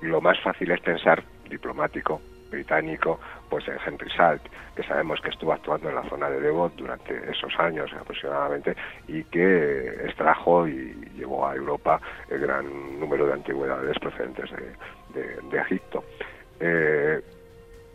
lo 0.02 0.22
más 0.22 0.40
fácil 0.42 0.72
es 0.72 0.82
pensar 0.82 1.24
diplomático 1.50 2.22
británico, 2.54 3.20
pues 3.50 3.68
en 3.68 3.78
Henry 3.86 4.10
Salt, 4.12 4.42
que 4.76 4.84
sabemos 4.84 5.20
que 5.22 5.30
estuvo 5.30 5.52
actuando 5.54 5.90
en 5.90 5.96
la 5.96 6.08
zona 6.08 6.30
de 6.30 6.40
Devot 6.40 6.76
durante 6.76 7.14
esos 7.30 7.52
años 7.60 7.92
aproximadamente 8.00 8.76
y 9.08 9.24
que 9.26 9.88
extrajo 10.06 10.68
y 10.68 10.94
llevó 11.16 11.48
a 11.48 11.56
Europa 11.56 12.00
el 12.30 12.40
gran 12.40 13.00
número 13.00 13.26
de 13.26 13.34
antigüedades 13.34 13.98
procedentes 14.00 14.50
de, 15.14 15.60
Egipto. 15.60 16.04
Eh, 16.60 17.22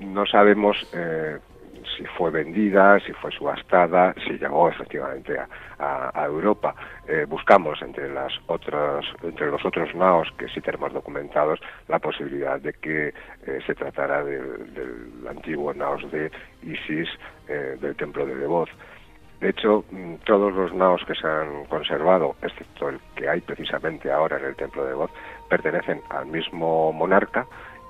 no 0.01 0.27
sabemos 0.27 0.77
eh, 0.95 1.39
si 1.97 2.05
fue 2.05 2.31
vendida, 2.31 2.99
si 3.01 3.13
fue 3.13 3.31
subastada, 3.31 4.15
si 4.25 4.39
llegó 4.39 4.69
efectivamente 4.69 5.39
a, 5.39 6.25
Europa. 6.27 6.75
Eh, 7.07 7.25
buscamos 7.29 7.81
entre 7.83 8.13
las 8.13 8.33
otras, 8.47 9.05
entre 9.23 9.51
los 9.51 9.65
otros 9.65 9.95
naos 9.95 10.29
que 10.37 10.49
sí 10.49 10.61
tenemos 10.61 10.93
documentados 10.93 11.61
la 11.87 11.99
posibilidad 11.99 12.61
de 12.61 12.73
que 12.75 13.09
eh, 13.09 13.59
se 13.65 13.75
tratara 13.75 14.25
del, 14.25 15.27
antiguo 15.29 15.73
naos 15.73 16.11
de 16.11 16.31
Isis 16.63 17.09
eh, 17.49 17.77
del 17.81 17.97
templo 17.97 18.27
de 18.27 18.35
Devoz. 18.35 18.69
De 19.41 19.51
hecho, 19.51 19.85
mm, 19.91 20.15
todos 20.25 20.53
los 20.53 20.75
naos 20.75 21.05
que 21.07 21.15
se 21.15 21.27
han 21.27 21.65
conservado, 21.67 22.35
excepto 22.43 22.89
el 22.89 22.99
que 23.15 23.29
hay 23.29 23.41
precisamente 23.41 24.11
ahora 24.11 24.39
en 24.39 24.47
el 24.47 24.57
templo 24.57 24.83
de 24.83 24.91
Devoz, 24.91 25.11
pertenecen 25.49 26.03
al 26.11 26.27
mismo 26.27 26.93
monarca, 26.93 27.47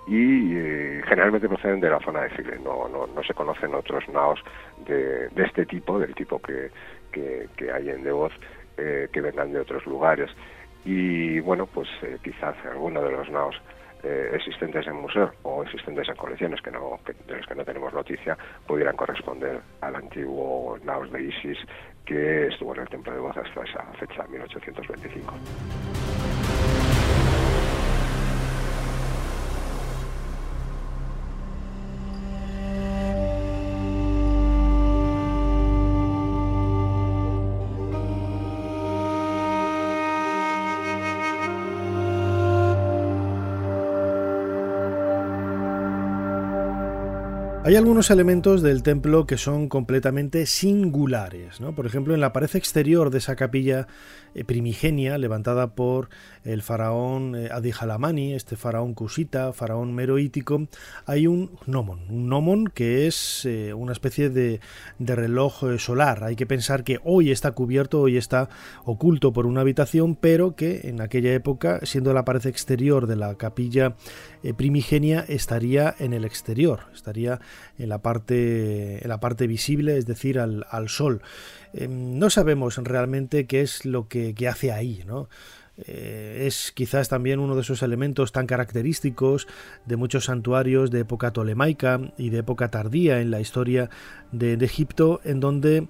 y 0.09 0.57
eh, 0.57 1.03
generalmente 1.07 1.49
proceden 1.49 1.81
de 1.81 1.91
la 1.91 2.01
zona 2.01 2.23
de 2.23 2.35
Chile. 2.35 2.59
No, 2.65 2.89
no, 2.89 3.07
no 3.07 3.23
se 3.23 3.35
conocen 3.35 3.75
otros 3.75 4.09
naos 4.09 4.41
de, 4.87 5.29
de 5.29 5.45
este 5.45 5.67
tipo, 5.67 5.99
del 5.99 6.15
tipo 6.15 6.41
que, 6.41 6.71
que, 7.13 7.73
hay 7.73 7.91
en 7.91 8.03
Devoz, 8.03 8.33
eh, 8.79 9.09
que 9.13 9.21
vengan 9.21 9.53
de 9.53 9.61
otros 9.61 9.85
lugares. 9.87 10.31
Y 10.85 11.41
bueno, 11.41 11.67
pues 11.67 11.89
eh, 12.03 12.19
quizás 12.23 12.57
alguno 12.65 13.03
de 13.03 13.11
los 13.11 13.29
naos 13.31 13.61
eh, 14.03 14.31
existentes 14.33 14.87
en 14.87 14.97
museos 14.97 15.31
o 15.43 15.63
existentes 15.63 16.09
en 16.09 16.15
colecciones 16.17 16.63
que 16.63 16.71
no, 16.71 16.99
de 17.27 17.37
los 17.37 17.47
que 17.47 17.55
no 17.55 17.65
tenemos 17.65 17.93
noticia 17.93 18.39
pudieran 18.67 18.97
corresponder 18.97 19.61
al 19.81 19.97
antiguo 19.97 20.79
naos 20.85 21.11
de 21.11 21.25
Isis 21.25 21.59
que 22.07 22.47
estuvo 22.47 22.75
en 22.75 22.83
el 22.83 22.89
templo 22.89 23.13
de 23.13 23.19
Voz 23.19 23.37
hasta 23.37 23.63
esa 23.65 23.83
fecha, 23.99 24.25
1825. 24.29 25.35
Algunos 47.79 48.11
elementos 48.11 48.61
del 48.61 48.83
templo 48.83 49.25
que 49.25 49.39
son 49.39 49.69
completamente 49.69 50.47
singulares. 50.47 51.61
¿no? 51.61 51.77
Por 51.77 51.87
ejemplo, 51.87 52.13
en 52.13 52.21
la 52.21 52.33
pared 52.33 52.51
exterior 52.55 53.11
de 53.11 53.19
esa 53.19 53.37
capilla 53.37 53.87
eh, 54.35 54.45
primigenia 54.45 55.17
levantada 55.17 55.75
por 55.77 56.09
el 56.45 56.63
faraón 56.63 57.37
eh, 57.37 57.49
Adihalamani, 57.53 58.35
este 58.35 58.57
faraón 58.57 58.95
cusita, 58.95 59.53
faraón 59.53 59.95
meroítico, 59.95 60.67
hay 61.07 61.29
un 61.29 61.53
gnomon. 61.67 62.01
Un 62.11 62.29
gnomon 62.29 62.67
que 62.67 63.07
es 63.07 63.45
eh, 63.45 63.73
una 63.75 63.93
especie 63.93 64.29
de, 64.29 64.61
de, 64.99 65.15
reloj 65.15 65.79
solar. 65.79 66.25
Hay 66.25 66.35
que 66.35 66.47
pensar 66.47 66.83
que 66.83 66.99
hoy 67.05 67.31
está 67.31 67.53
cubierto, 67.53 68.01
hoy 68.01 68.17
está 68.17 68.49
oculto 68.85 69.33
por 69.33 69.47
una 69.47 69.61
habitación, 69.61 70.17
pero 70.17 70.57
que 70.57 70.89
en 70.89 71.01
aquella 71.01 71.33
época, 71.33 71.79
siendo 71.85 72.13
la 72.13 72.25
pared 72.25 72.45
exterior 72.47 73.07
de 73.07 73.17
la 73.17 73.37
capilla 73.37 73.95
primigenia, 74.57 75.25
estaría 75.29 75.95
en 75.99 76.13
el 76.13 76.25
exterior, 76.25 76.81
estaría 76.95 77.41
en 77.79 77.89
la 77.89 77.99
parte, 77.99 79.03
en 79.03 79.09
la 79.09 79.21
parte 79.21 79.47
visible, 79.47 79.97
es 79.97 80.07
decir, 80.07 80.39
al, 80.39 80.89
sol. 80.89 81.23
Em, 81.73 82.19
no 82.19 82.31
sabemos 82.31 82.77
realmente 82.79 83.47
qué 83.47 83.63
es 83.63 83.85
lo 83.85 84.09
que, 84.09 84.35
hace 84.49 84.73
ahí, 84.73 85.03
¿no? 85.07 85.29
Eh, 85.87 86.45
es 86.47 86.73
quizás 86.73 87.09
también 87.09 87.39
uno 87.39 87.55
de 87.55 87.61
esos 87.61 87.85
elementos 87.85 88.33
tan 88.33 88.47
característicos 88.47 89.47
de 89.87 89.97
muchos 89.97 90.25
santuarios 90.25 90.91
de 90.91 91.01
época 91.01 91.33
tolemaica 91.33 92.01
y 92.19 92.31
de 92.31 92.39
época 92.39 92.69
tardía 92.71 93.21
en 93.21 93.31
la 93.31 93.41
historia 93.41 93.89
de, 94.33 94.55
Egipto, 94.55 95.21
en 95.23 95.39
donde 95.39 95.87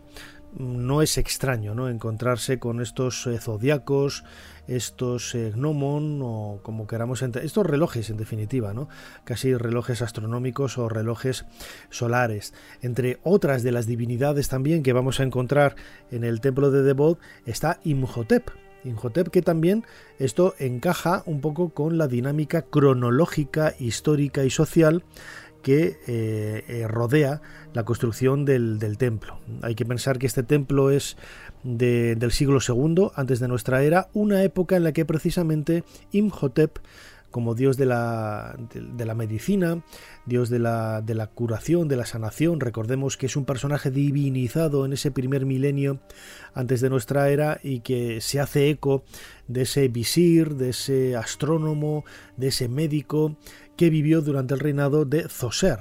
no 0.59 1.03
es 1.03 1.19
extraño 1.19 1.75
¿no? 1.75 1.89
encontrarse 1.89 2.59
con 2.59 2.81
estos 2.81 3.27
eh, 3.27 3.39
zodiacos, 3.39 4.25
estos 4.67 5.35
eh, 5.35 5.53
gnomon 5.55 6.21
o 6.23 6.61
como 6.63 6.87
queramos 6.87 7.23
estos 7.23 7.65
relojes 7.67 8.11
en 8.11 8.17
definitiva, 8.17 8.75
¿no? 8.75 8.89
Casi 9.25 9.55
relojes 9.55 10.03
astronómicos 10.03 10.77
o 10.77 10.89
relojes 10.89 11.47
solares. 11.89 12.53
Entre 12.83 13.19
otras 13.23 13.63
de 13.63 13.73
las 13.73 13.87
divinidades 13.87 14.49
también 14.49 14.83
que 14.83 14.93
vamos 14.93 15.21
a 15.21 15.23
encontrar 15.23 15.77
en 16.11 16.25
el 16.25 16.41
templo 16.41 16.71
de 16.71 16.83
Debod 16.83 17.19
está 17.47 17.81
Imhotep. 17.85 18.51
Imhotep 18.85 19.29
que 19.29 19.43
también 19.43 19.85
esto 20.19 20.55
encaja 20.59 21.23
un 21.27 21.41
poco 21.41 21.71
con 21.71 21.99
la 21.99 22.09
dinámica 22.09 22.63
cronológica, 22.63 23.75
histórica 23.79 24.45
y 24.45 24.51
social 24.51 25.03
que 25.63 25.99
eh, 26.07 26.65
eh, 26.69 26.87
rodea 26.89 27.41
la 27.75 27.85
construcción 27.85 28.45
del, 28.45 28.79
templo. 28.99 29.39
Hay 29.63 29.75
que 29.75 29.85
pensar 29.85 30.19
que 30.19 30.27
este 30.27 30.43
templo 30.43 30.91
es 30.91 31.17
del 31.65 32.31
siglo 32.31 32.59
II 32.67 33.09
antes 33.15 33.41
de 33.41 33.49
nuestra 33.49 33.83
era, 33.83 34.09
una 34.13 34.43
época 34.43 34.77
en 34.77 34.85
la 34.85 34.93
que 34.93 35.05
precisamente 35.05 35.85
Imhotep 36.13 36.79
como 37.31 37.55
dios 37.55 37.77
de 37.77 37.87
la, 37.87 38.57
de, 38.73 39.05
la 39.05 39.15
medicina, 39.15 39.83
dios 40.27 40.49
de 40.49 40.59
la, 40.59 41.03
de 41.03 41.15
la, 41.15 41.27
curación, 41.27 41.89
de 41.89 41.97
la 41.97 42.07
sanación. 42.07 42.61
Recordemos 42.61 43.17
que 43.17 43.27
es 43.27 43.37
un 43.37 43.45
personaje 43.45 43.91
divinizado 43.91 44.85
en 44.85 44.93
ese 44.93 45.11
primer 45.11 45.47
milenio 45.47 46.01
antes 46.55 46.81
de 46.81 46.91
nuestra 46.91 47.29
era 47.31 47.61
y 47.63 47.81
que 47.81 48.21
se 48.21 48.41
hace 48.41 48.71
eco 48.71 49.05
de 49.47 49.63
ese 49.63 49.89
visir, 49.89 50.55
de 50.55 50.71
ese 50.71 51.17
astrónomo, 51.17 52.05
de 52.37 52.49
ese 52.49 52.69
médico 52.69 53.37
que 53.77 53.91
vivió 53.91 54.23
durante 54.23 54.55
el 54.55 54.61
reinado 54.61 55.05
de 55.05 55.29
Zoser 55.29 55.81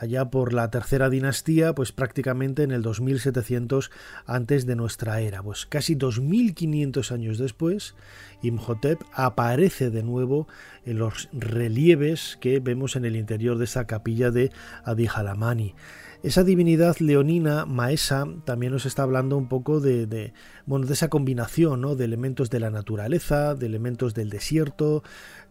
allá 0.00 0.30
por 0.30 0.54
la 0.54 0.70
tercera 0.70 1.10
dinastía, 1.10 1.74
pues 1.74 1.92
prácticamente 1.92 2.62
en 2.62 2.70
el 2.70 2.80
2700 2.80 3.90
antes 4.24 4.64
de 4.64 4.74
nuestra 4.74 5.20
era. 5.20 5.42
Pues 5.42 5.66
casi 5.66 5.94
2500 5.94 7.12
años 7.12 7.36
después, 7.36 7.94
Imhotep 8.42 9.02
aparece 9.12 9.90
de 9.90 10.02
nuevo 10.02 10.48
en 10.86 10.98
los 10.98 11.28
relieves 11.32 12.38
que 12.40 12.60
vemos 12.60 12.96
en 12.96 13.04
el 13.04 13.14
interior 13.14 13.58
de 13.58 13.64
esa 13.64 13.86
capilla 13.86 14.30
de 14.30 14.50
Adihalamani. 14.84 15.74
Esa 16.22 16.44
divinidad 16.44 16.98
leonina, 16.98 17.64
Maesa, 17.64 18.26
también 18.44 18.72
nos 18.72 18.84
está 18.84 19.04
hablando 19.04 19.38
un 19.38 19.48
poco 19.48 19.80
de, 19.80 20.34
bueno, 20.66 20.84
de 20.86 20.92
esa 20.92 21.08
combinación 21.08 21.80
¿no? 21.80 21.96
de 21.96 22.04
elementos 22.04 22.50
de 22.50 22.60
la 22.60 22.68
naturaleza, 22.68 23.54
de 23.54 23.64
elementos 23.64 24.12
del 24.12 24.28
desierto, 24.28 25.02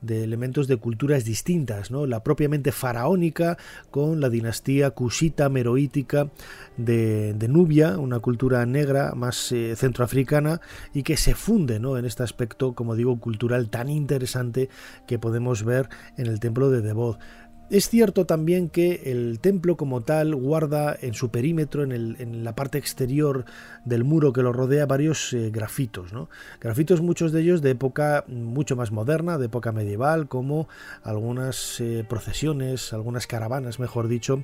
de 0.01 0.23
elementos 0.23 0.67
de 0.67 0.77
culturas 0.77 1.25
distintas, 1.25 1.89
¿no? 1.89 2.05
la 2.05 2.21
propiamente 2.21 2.71
faraónica 2.71 3.57
con 3.89 4.21
la 4.21 4.29
dinastía 4.29 4.91
cusita 4.91 5.49
meroítica 5.49 6.29
de, 6.77 7.35
Nubia, 7.49 7.97
una 7.97 8.19
cultura 8.19 8.63
negra 8.67 9.13
más 9.15 9.51
eh, 9.51 9.75
centroafricana 9.75 10.61
y 10.93 11.01
que 11.01 11.17
se 11.17 11.33
funde 11.33 11.79
¿no? 11.79 11.97
en 11.97 12.05
este 12.05 12.21
aspecto, 12.21 12.75
como 12.75 12.95
digo, 12.95 13.19
cultural 13.19 13.71
tan 13.71 13.89
interesante 13.89 14.69
que 15.07 15.17
podemos 15.17 15.63
ver 15.63 15.89
en 16.15 16.27
el 16.27 16.39
templo 16.39 16.69
de 16.69 16.81
Devot. 16.81 17.17
Es 17.69 17.87
cierto 17.87 18.25
también 18.25 18.67
que 18.69 19.03
el 19.05 19.39
templo 19.39 19.77
como 19.77 20.01
tal 20.01 20.33
guarda 20.35 20.97
en 20.99 21.13
su 21.13 21.29
perímetro, 21.29 21.83
en, 21.83 22.43
la 22.43 22.55
parte 22.55 22.79
exterior 22.79 23.45
del 23.85 24.03
muro 24.03 24.33
que 24.33 24.41
lo 24.41 24.51
rodea, 24.51 24.87
varios 24.87 25.33
eh, 25.33 25.51
grafitos. 25.51 26.11
¿no? 26.11 26.29
Grafitos 26.59 27.01
muchos 27.01 27.31
de 27.31 27.41
ellos 27.41 27.61
de 27.61 27.69
época 27.71 28.25
mucho 28.27 28.75
más 28.75 28.91
moderna, 28.91 29.37
de 29.37 29.45
época 29.45 29.71
medieval, 29.71 30.27
como 30.27 30.67
algunas 31.03 31.79
eh, 31.79 32.03
procesiones, 32.09 32.91
algunas 32.91 33.27
caravanas, 33.27 33.79
mejor 33.79 34.07
dicho, 34.07 34.43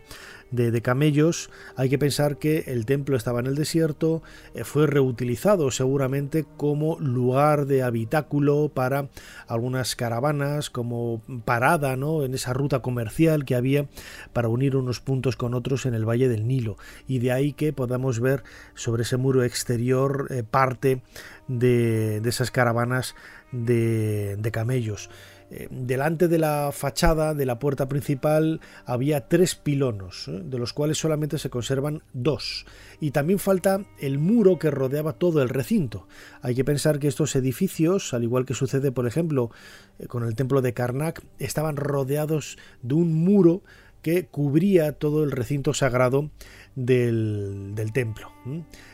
de, 0.51 0.81
camellos. 0.81 1.49
Hay 1.75 1.89
que 1.89 1.97
pensar 1.97 2.37
que 2.37 2.65
el 2.67 2.85
templo 2.85 3.15
estaba 3.17 3.39
en 3.39 3.47
el 3.47 3.55
desierto, 3.55 4.23
eh, 4.53 4.63
fue 4.63 4.87
reutilizado 4.87 5.71
seguramente 5.71 6.45
como 6.57 6.99
lugar 6.99 7.65
de 7.65 7.83
habitáculo 7.83 8.69
para 8.73 9.09
algunas 9.47 9.95
caravanas, 9.95 10.69
como 10.69 11.21
parada 11.45 11.95
¿no? 11.95 12.23
en 12.23 12.33
esa 12.33 12.53
ruta 12.53 12.79
comercial 12.79 13.45
que 13.45 13.55
había 13.55 13.87
para 14.33 14.47
unir 14.47 14.75
unos 14.75 14.99
puntos 14.99 15.35
con 15.35 15.53
otros 15.53 15.85
en 15.85 15.93
el 15.93 16.07
Valle 16.07 16.29
del 16.29 16.47
Nilo. 16.47 16.77
Y 17.07 17.19
de 17.19 17.31
ahí 17.31 17.53
que 17.53 17.73
podamos 17.73 18.19
ver 18.19 18.43
sobre 18.75 19.03
ese 19.03 19.17
muro 19.17 19.43
exterior 19.43 20.27
eh, 20.29 20.43
parte 20.43 21.01
de, 21.47 22.21
esas 22.25 22.51
caravanas 22.51 23.15
de 23.51 24.49
camellos. 24.51 25.09
Eh, 25.51 25.67
delante 25.69 26.27
de 26.27 26.39
la 26.39 26.71
fachada 26.73 27.35
de 27.35 27.45
la 27.45 27.59
puerta 27.59 27.87
principal 27.87 28.61
había 28.85 29.27
tres 29.27 29.53
pilonos, 29.53 30.27
¿eh? 30.27 30.41
de 30.43 30.57
los 30.57 30.73
cuales 30.73 30.97
solamente 30.97 31.37
se 31.37 31.51
conservan 31.51 32.01
dos. 32.13 32.65
Y 32.99 33.11
también 33.11 33.37
falta 33.37 33.85
el 33.99 34.17
muro 34.17 34.57
que 34.57 34.71
rodeaba 34.71 35.13
todo 35.13 35.43
el 35.43 35.49
recinto. 35.49 36.07
Hay 36.41 36.55
que 36.55 36.65
pensar 36.65 36.97
que 36.97 37.07
estos 37.07 37.35
edificios, 37.35 38.13
al 38.13 38.23
igual 38.23 38.45
que 38.45 38.55
sucede, 38.55 38.91
por 38.91 39.05
ejemplo, 39.05 39.51
eh, 39.99 40.07
con 40.07 40.23
el 40.23 40.35
templo 40.35 40.61
de 40.61 40.73
Karnak, 40.73 41.23
estaban 41.37 41.75
rodeados 41.75 42.57
de 42.81 42.95
un 42.95 43.13
muro 43.13 43.61
que 44.05 44.27
cubría 44.27 44.91
todo 44.91 45.23
el 45.23 45.31
recinto 45.31 45.73
sagrado 45.73 46.29
del, 46.75 47.73
templo. 47.91 48.31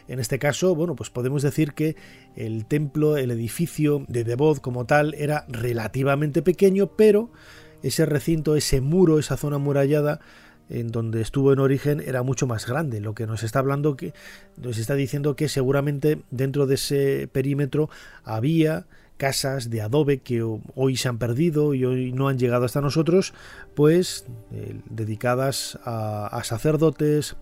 En 0.08 0.20
este 0.22 0.40
caso, 0.40 0.74
bueno, 0.74 0.96
pues 0.96 1.10
podemos 1.10 1.42
decir 1.42 1.74
que 1.74 1.98
el 2.38 2.66
templo, 2.66 3.18
el 3.18 3.30
edificio 3.30 4.06
de 4.08 4.24
Devot 4.24 4.62
como 4.62 4.86
tal, 4.86 5.14
era 5.16 5.44
relativamente 5.50 6.42
pequeño, 6.42 6.96
pero 6.96 7.30
ese 7.84 8.06
recinto, 8.06 8.56
ese 8.56 8.80
muro, 8.80 9.20
esa 9.20 9.36
zona 9.36 9.58
murallada, 9.58 10.22
en 10.70 10.88
donde 10.88 11.20
estuvo 11.20 11.52
en 11.52 11.60
origen 11.60 12.00
era 12.00 12.24
mucho 12.24 12.48
más 12.48 12.66
grande, 12.66 13.02
lo 13.02 13.14
que 13.14 13.28
nos 13.28 13.44
está 13.44 13.60
hablando 13.60 13.98
que 13.98 14.14
nos 14.56 14.78
está 14.78 14.96
diciendo 14.96 15.36
que 15.36 15.50
seguramente 15.50 16.22
dentro 16.30 16.68
de 16.68 16.76
ese 16.76 17.28
perímetro 17.30 17.90
había 18.24 18.88
casas 19.22 19.70
de 19.70 19.82
adobe 19.82 20.18
que 20.18 20.42
hoy 20.42 20.98
se 20.98 21.08
han 21.08 21.20
perdido 21.20 21.76
y 21.76 21.86
hoy 21.86 22.12
no 22.12 22.28
han 22.28 22.40
llegado 22.40 22.66
hasta 22.66 22.82
nosotros, 22.82 23.36
pues 23.76 24.26
eh, 24.52 24.82
dedicadas 24.90 25.78
a 25.86 26.42
sacerdotes, 26.44 27.36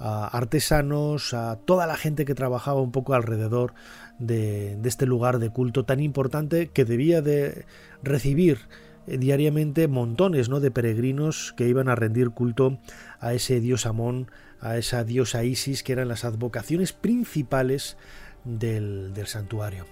a 0.00 0.26
artesanos, 0.26 1.32
a 1.32 1.60
toda 1.64 1.86
la 1.86 1.96
gente 1.96 2.24
que 2.24 2.34
trabajaba 2.34 2.80
un 2.80 2.90
poco 2.90 3.14
alrededor 3.14 3.74
de, 4.18 4.76
este 4.82 5.06
lugar 5.06 5.38
de 5.38 5.50
culto 5.50 5.84
tan 5.84 6.00
importante 6.00 6.66
que 6.66 6.84
debía 6.84 7.22
de 7.22 7.64
recibir 8.02 8.58
eh, 9.06 9.18
diariamente 9.18 9.86
montones 9.86 10.48
¿no? 10.48 10.58
de 10.58 10.72
peregrinos 10.72 11.54
que 11.56 11.68
iban 11.68 11.88
a 11.88 11.94
rendir 11.94 12.30
culto 12.30 12.80
a 13.20 13.34
ese 13.34 13.60
dios 13.60 13.86
Amón, 13.86 14.32
a 14.60 14.78
esa 14.78 15.04
diosa 15.04 15.44
Isis, 15.44 15.84
que 15.84 15.92
eran 15.92 16.08
las 16.08 16.24
advocaciones 16.24 16.92
principales 16.92 17.96
del, 18.44 19.12
santuario. 19.26 19.86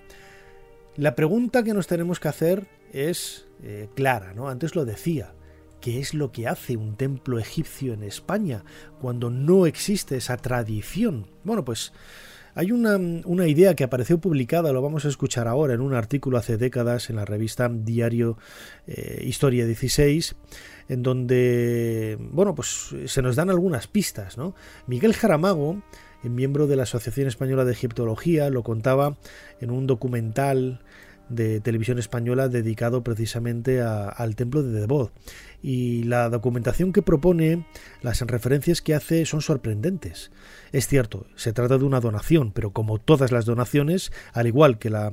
La 0.98 1.14
pregunta 1.14 1.62
que 1.62 1.74
nos 1.74 1.87
tenemos 1.87 2.18
que 2.18 2.26
hacer 2.26 2.66
es 2.92 3.46
eh, 3.62 3.88
clara, 3.94 4.34
¿no? 4.34 4.48
Antes 4.48 4.74
lo 4.74 4.84
decía, 4.84 5.32
¿Qué 5.80 6.00
es 6.00 6.12
lo 6.12 6.32
que 6.32 6.48
hace 6.48 6.76
un 6.76 6.96
templo 6.96 7.38
egipcio 7.38 7.92
en 7.92 8.02
España 8.02 8.64
cuando 9.00 9.30
no 9.30 9.64
existe 9.64 10.16
esa 10.16 10.37
tradición? 10.37 11.28
Bueno, 11.44 11.64
pues 11.64 11.92
hay 12.56 12.72
una, 12.72 13.46
idea 13.46 13.76
que 13.76 13.84
apareció 13.84 14.18
publicada, 14.18 14.72
lo 14.72 14.82
vamos 14.82 15.04
a 15.04 15.08
escuchar 15.08 15.46
ahora, 15.46 15.74
en 15.74 15.80
un 15.80 15.94
artículo 15.94 16.37
hace 16.37 16.56
décadas 16.56 17.11
en 17.11 17.14
la 17.16 17.24
revista 17.24 17.70
Diario 17.72 18.38
eh, 18.88 19.22
Historia 19.24 19.66
16, 19.66 20.34
en 20.88 21.04
donde, 21.04 22.18
bueno, 22.18 22.56
pues 22.56 22.96
se 23.06 23.22
nos 23.22 23.37
dan 23.37 23.50
algunas 23.50 23.87
pistas, 23.87 24.37
¿no? 24.37 24.56
Miguel 24.88 25.14
Jaramago, 25.14 25.80
miembro 26.24 26.66
de 26.66 26.76
la 26.76 26.85
Asociación 26.85 27.28
Española 27.28 27.64
de 27.64 27.72
Egiptología, 27.72 28.50
lo 28.50 28.62
contaba 28.62 29.16
en 29.61 29.70
un 29.70 29.87
documental 29.87 30.81
de 31.28 31.61
televisión 31.61 31.98
española 31.98 32.48
dedicado 32.48 33.02
precisamente 33.02 33.83
al 33.83 34.35
templo 34.35 34.62
de 34.62 34.81
Devot. 34.81 35.12
Y 35.62 36.04
la 36.04 36.28
documentación 36.31 36.92
que 36.92 37.02
propone, 37.02 37.66
las 38.00 38.20
referencias 38.22 38.81
que 38.81 38.94
hace 38.94 39.26
son 39.26 39.42
sorprendentes. 39.42 40.31
Es 40.72 40.87
cierto, 40.87 41.26
se 41.35 41.52
trata 41.52 41.78
de 41.78 41.85
una 41.85 42.00
donación, 42.00 42.52
pero 42.52 42.70
como 42.70 42.98
todas 42.98 43.33
las 43.33 43.44
donaciones, 43.44 44.12
al 44.33 44.46
igual 44.46 44.78
que 44.78 44.90
la 44.90 45.12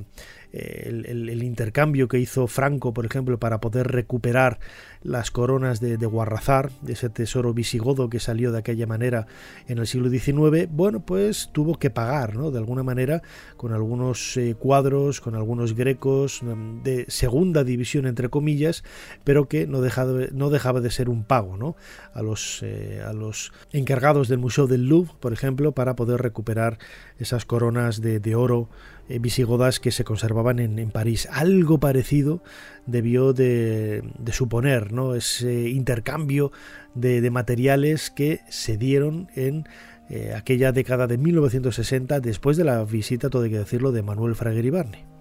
el, 0.52 1.42
intercambio 1.42 2.08
que 2.08 2.18
hizo 2.18 2.46
Franco, 2.46 2.92
por 2.92 3.06
ejemplo, 3.06 3.38
para 3.38 3.60
poder 3.60 3.88
recuperar 3.88 4.58
las 5.06 5.30
coronas 5.30 5.80
de, 5.80 5.96
de, 5.96 6.06
Guarrazar, 6.06 6.70
de 6.82 6.94
ese 6.94 7.08
tesoro 7.08 7.54
visigodo 7.54 8.10
que 8.10 8.20
salió 8.20 8.52
de 8.52 8.58
aquella 8.58 8.86
manera 8.86 9.26
en 9.68 9.78
el 9.78 9.86
siglo 9.86 10.10
XIX, 10.10 10.68
bueno, 10.70 11.00
pues 11.00 11.50
tuvo 11.52 11.78
que 11.78 11.90
pagar, 11.90 12.36
¿no? 12.36 12.50
De 12.50 12.58
alguna 12.58 12.82
manera, 12.82 13.22
con 13.56 13.72
algunos 13.72 14.36
eh, 14.36 14.54
cuadros, 14.58 15.20
con 15.20 15.34
algunos 15.34 15.74
grecos 15.74 16.42
mm, 16.42 16.82
de 16.82 17.04
segunda 17.08 17.64
división, 17.64 18.06
entre 18.06 18.28
comillas, 18.28 18.82
pero 19.24 19.48
que 19.48 19.66
no 19.66 19.80
dejaba, 19.80 20.12
no 20.32 20.50
dejaba 20.50 20.80
de 20.80 20.90
ser 20.90 21.08
un 21.08 21.24
pago, 21.24 21.56
¿no? 21.56 21.76
A 22.12 22.22
los, 22.22 22.62
eh, 22.62 23.02
a 23.06 23.12
los 23.12 23.52
encargados 23.72 24.28
del 24.28 24.38
Museo 24.38 24.66
del 24.66 24.88
Louvre, 24.88 25.12
por 25.20 25.32
ejemplo, 25.32 25.72
para 25.72 25.96
poder 25.96 26.20
recuperar 26.20 26.78
esas 27.18 27.44
coronas 27.44 28.00
de, 28.00 28.20
de 28.20 28.34
oro 28.34 28.68
eh, 29.08 29.20
visigodas 29.20 29.78
que 29.78 29.92
se 29.92 30.02
conservaban 30.02 30.58
en, 30.58 30.90
París. 30.90 31.28
Algo 31.30 31.78
parecido 31.78 32.42
debió 32.86 33.32
de, 33.32 34.02
suponer 34.32 34.92
¿no? 34.92 35.14
ese 35.14 35.68
intercambio 35.70 36.52
de, 36.94 37.30
materiales 37.30 38.10
que 38.10 38.40
se 38.48 38.76
dieron 38.76 39.28
en 39.34 39.68
eh, 40.08 40.34
aquella 40.36 40.72
década 40.72 41.06
de 41.06 41.18
1960 41.18 42.20
después 42.20 42.56
de 42.56 42.64
la 42.64 42.84
visita, 42.84 43.28
todo 43.28 43.42
hay 43.42 43.50
que 43.50 43.58
decirlo, 43.58 43.92
de 43.92 44.02
Manuel 44.02 44.34
Fraguer 44.34 44.64
y 44.64 44.70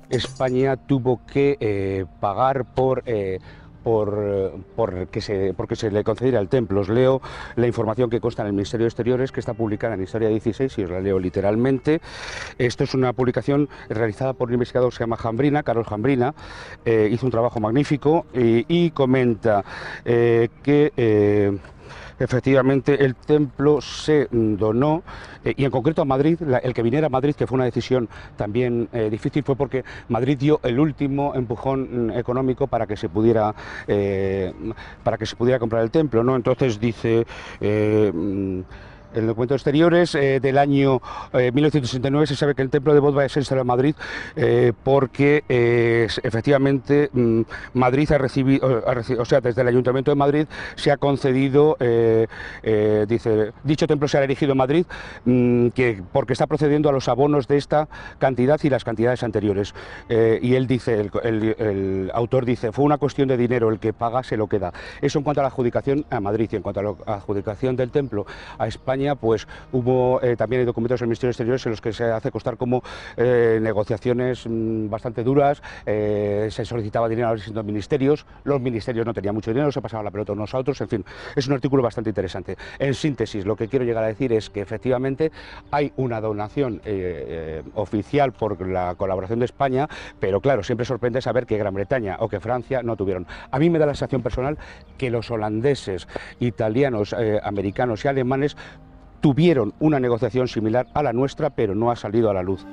España 0.10 0.78
tuvo 0.78 1.26
que 1.26 1.58
eh, 1.60 2.06
pagar 2.20 2.66
por 2.66 3.04
por, 3.86 5.08
que 5.12 5.22
se, 5.22 5.54
porque 5.54 5.76
se 5.76 5.92
le 5.92 6.04
concediera 6.04 6.40
el 6.40 6.50
templo. 6.50 6.82
Os 6.82 6.90
leo 6.90 7.22
la 7.56 7.68
información 7.68 8.10
que 8.10 8.20
consta 8.20 8.42
en 8.42 8.48
el 8.48 8.54
Ministerio 8.54 8.86
de 8.86 8.88
Exteriores, 8.88 9.32
que 9.32 9.40
está 9.40 9.54
publicada 9.54 9.94
en 9.94 10.02
Historia 10.02 10.28
16, 10.28 10.76
y 10.80 10.84
os 10.84 10.90
la 10.90 11.00
leo 11.00 11.20
literalmente. 11.20 12.02
Esto 12.58 12.84
es 12.84 12.96
una 12.96 13.14
publicación 13.14 13.70
realizada 13.88 14.34
por 14.34 14.48
un 14.48 14.56
investigador 14.56 14.90
que 14.90 14.98
se 14.98 15.04
llama 15.04 15.18
Jambrina, 15.18 15.62
Carlos 15.62 15.86
Jambrina, 15.88 16.34
eh, 16.84 17.10
hizo 17.12 17.28
un 17.28 17.32
trabajo 17.32 17.60
magnífico 17.60 18.26
y, 18.34 18.90
comenta 18.90 19.64
eh, 20.04 20.50
que... 20.64 20.92
Eh, 20.98 21.56
efectivamente 22.20 23.04
el 23.04 23.16
templo 23.16 23.82
se 23.82 24.28
donó, 24.32 25.04
eh, 25.44 25.54
y 25.58 25.66
en 25.66 25.72
concreto 25.72 26.02
a 26.02 26.06
Madrid, 26.06 26.40
el 26.42 26.74
que 26.74 26.82
viniera 26.82 27.08
a 27.08 27.10
Madrid, 27.10 27.36
que 27.36 27.48
fue 27.48 27.56
una 27.56 27.66
decisión 27.66 28.10
también 28.38 28.90
eh, 28.94 29.10
difícil, 29.10 29.44
fue 29.44 29.56
porque 29.56 29.84
Madrid 30.10 30.38
dio 30.38 30.60
el 30.64 30.80
último 30.80 31.34
empujón 31.36 32.08
mm, 32.08 32.12
económico 32.12 32.68
para 32.68 32.88
que 32.88 32.98
se 32.98 33.10
pudiera, 33.10 33.54
eh, 33.88 34.54
para 35.04 35.18
que 35.18 35.26
se 35.26 35.36
pudiera 35.36 35.60
comprar 35.60 35.84
el 35.84 35.92
templo. 35.92 36.24
¿no? 36.24 36.36
Entonces 36.36 36.80
dice... 36.80 37.26
En 39.16 39.22
el 39.22 39.28
documento 39.28 39.54
de 39.54 39.58
exteriores 39.58 40.14
eh, 40.16 40.42
del 40.42 40.58
año 40.58 41.02
1969 41.34 42.28
se 42.28 42.36
sabe 42.36 42.54
que 42.54 42.62
el 42.62 42.70
templo 42.70 42.94
de 42.94 43.00
Bod 43.00 43.18
va 43.18 43.24
a 43.24 43.30
ser 43.30 43.42
instalado 43.42 43.62
en 43.62 43.68
Madrid 43.68 43.96
porque 44.84 45.44
efectivamente 45.48 47.10
mm, 47.14 47.42
Madrid 47.74 48.12
ha 48.12 48.18
recibido, 48.18 48.84
o 49.18 49.26
sea, 49.26 49.40
desde 49.40 49.62
el 49.62 49.68
Ayuntamiento 49.70 50.12
de 50.12 50.16
Madrid 50.16 50.48
se 50.76 50.92
ha 50.92 50.98
concedido, 50.98 51.78
dice, 51.80 53.52
dicho 53.64 53.88
templo 53.88 54.08
se 54.08 54.18
ha 54.18 54.24
erigido 54.24 54.52
en 54.52 54.58
Madrid 54.58 54.86
mm, 55.24 55.70
que 55.70 56.02
porque 56.12 56.34
está 56.34 56.48
procediendo 56.48 56.90
a 56.90 56.92
los 56.92 57.08
abonos 57.08 57.48
de 57.48 57.58
esta 57.58 57.88
cantidad 58.20 58.60
y 58.64 58.70
las 58.70 58.84
cantidades 58.84 59.24
anteriores. 59.24 59.74
y 60.10 60.56
él 60.56 60.68
dice, 60.68 61.10
el, 61.24 62.12
autor 62.14 62.46
dice, 62.46 62.72
fue 62.72 62.84
una 62.84 62.98
cuestión 62.98 63.28
de 63.28 63.38
dinero, 63.38 63.70
el 63.70 63.80
que 63.80 63.94
paga 63.94 64.24
se 64.24 64.36
lo 64.38 64.48
queda. 64.48 64.74
Eso 65.02 65.20
en 65.20 65.24
cuanto 65.24 65.42
a 65.42 65.44
la 65.44 65.50
adjudicación 65.50 66.06
a 66.10 66.20
Madrid 66.20 66.50
y 66.52 66.56
en 66.58 66.62
cuanto 66.62 66.80
a 66.80 66.84
la 66.84 66.96
adjudicación 67.06 67.76
del 67.76 67.92
templo 67.92 68.26
a 68.58 68.68
España, 68.68 69.05
pues 69.14 69.48
hubo 69.72 70.20
eh, 70.24 70.36
también 70.36 70.62
hay 70.62 70.66
documentos 70.66 71.00
del 71.00 71.08
Ministerio 71.08 71.30
de 71.30 71.32
Exteriores 71.34 71.66
en 71.68 71.72
los 71.72 71.82
que 71.82 71.94
se 71.94 72.06
hace 72.06 72.32
constar 72.32 72.58
como 72.58 72.82
eh, 73.16 73.60
negociaciones 73.62 74.48
mm, 74.48 74.90
bastante 74.90 75.24
duras, 75.24 75.62
eh, 75.86 76.48
se 76.50 76.66
solicitaba 76.66 77.08
dinero 77.08 77.28
a 77.28 77.32
los 77.32 77.42
distintos 77.42 77.64
ministerios, 77.64 78.26
los 78.44 78.60
ministerios 78.60 79.06
no 79.06 79.14
tenían 79.14 79.36
mucho 79.36 79.52
dinero, 79.52 79.72
se 79.72 79.82
pasaba 79.82 80.02
la 80.02 80.10
pelota 80.10 80.34
unos 80.34 80.54
a 80.56 80.58
otros, 80.58 80.82
en 80.82 80.88
fin, 80.88 81.06
es 81.36 81.48
un 81.48 81.54
artículo 81.54 81.84
bastante 81.84 82.10
interesante. 82.10 82.58
En 82.80 82.96
síntesis, 82.96 83.46
lo 83.46 83.56
que 83.56 83.68
quiero 83.68 83.86
llegar 83.86 84.04
a 84.04 84.08
decir 84.08 84.34
es 84.34 84.50
que 84.50 84.62
efectivamente 84.62 85.32
hay 85.70 85.94
una 85.98 86.22
donación 86.22 86.82
oficial 87.76 88.32
por 88.32 88.68
la 88.68 88.96
colaboración 88.96 89.40
de 89.40 89.46
España, 89.46 89.88
pero 90.20 90.42
claro, 90.42 90.64
siempre 90.64 90.86
sorprende 90.86 91.22
saber 91.22 91.46
que 91.46 91.58
Gran 91.58 91.74
Bretaña 91.74 92.18
o 92.20 92.30
que 92.30 92.40
Francia 92.40 92.82
no 92.82 92.96
tuvieron. 92.96 93.28
A 93.52 93.60
mí 93.60 93.70
me 93.70 93.78
da 93.78 93.86
la 93.86 93.94
sensación 93.94 94.22
personal 94.22 94.58
que 94.98 95.10
los 95.10 95.30
holandeses, 95.30 96.08
italianos, 96.40 97.16
americanos 97.44 98.06
y 98.06 98.08
alemanes 98.08 98.56
tuvieron 99.26 99.74
una 99.80 100.00
negociación 100.00 100.48
similar 100.48 100.86
a 100.94 101.02
la 101.02 101.12
nuestra, 101.12 101.50
pero 101.50 101.74
no 101.74 101.90
ha 101.90 101.96
salido 101.96 102.30
a 102.30 102.34
la 102.36 102.44
luz. 102.44 102.64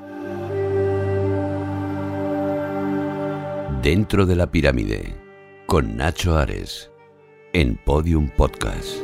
Dentro 3.82 4.26
de 4.26 4.36
la 4.36 4.48
pirámide, 4.48 5.14
con 5.64 5.96
Nacho 5.96 6.36
Ares, 6.36 6.90
en 7.54 7.76
Podium 7.76 8.28
Podcast. 8.28 8.98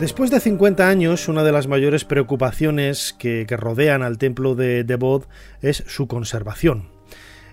Después 0.00 0.32
de 0.32 0.40
50 0.40 0.88
años, 0.88 1.28
una 1.28 1.44
de 1.44 1.52
las 1.52 1.68
mayores 1.68 2.04
preocupaciones 2.04 3.14
que, 3.16 3.46
rodean 3.48 4.02
al 4.02 4.18
templo 4.18 4.56
de, 4.56 4.82
de 4.82 4.96
Bod 4.96 5.26
es 5.60 5.84
su 5.86 6.08
conservación. 6.08 6.91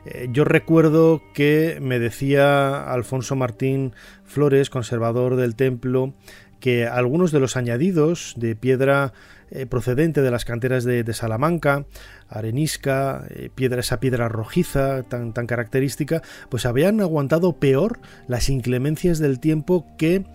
Eh, 0.06 0.30
yo 0.32 0.46
recuerdo 0.46 1.22
que 1.34 1.80
me 1.82 2.00
decía 2.00 2.92
Alfonso 2.92 3.36
Martín 3.36 3.94
Flores, 4.26 4.70
conservador 4.70 5.36
del 5.36 5.56
templo, 5.56 6.14
que 6.60 6.86
algunos 6.86 7.32
de 7.32 7.40
los 7.40 7.56
añadidos 7.58 8.34
de 8.38 8.56
piedra 8.56 9.14
eh, 9.52 9.66
procedente 9.66 10.22
de 10.22 10.30
las 10.30 10.46
canteras 10.46 10.84
de, 10.84 11.14
Salamanca, 11.14 11.86
arenisca, 12.28 13.26
eh, 13.30 13.50
piedra, 13.54 13.80
esa 13.80 14.00
piedra 14.00 14.30
rojiza 14.30 15.04
tan, 15.04 15.34
tan 15.34 15.48
característica, 15.48 16.22
pues 16.50 16.66
habían 16.66 17.02
aguantado 17.02 17.54
peor 17.54 18.00
las 18.28 18.50
inclemencias 18.50 19.18
del 19.18 19.40
tiempo 19.40 19.88
que 19.98 20.26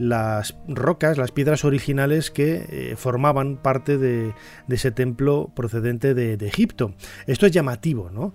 las 0.00 0.56
rocas, 0.66 1.18
las 1.18 1.30
piedras 1.30 1.62
originales 1.62 2.30
que 2.30 2.64
eh, 2.70 2.94
formaban 2.96 3.58
parte 3.58 3.98
de, 3.98 4.32
ese 4.66 4.92
templo 4.92 5.52
procedente 5.54 6.14
de, 6.14 6.40
Egipto. 6.46 6.94
Esto 7.26 7.44
es 7.44 7.52
llamativo, 7.52 8.10
¿no? 8.10 8.32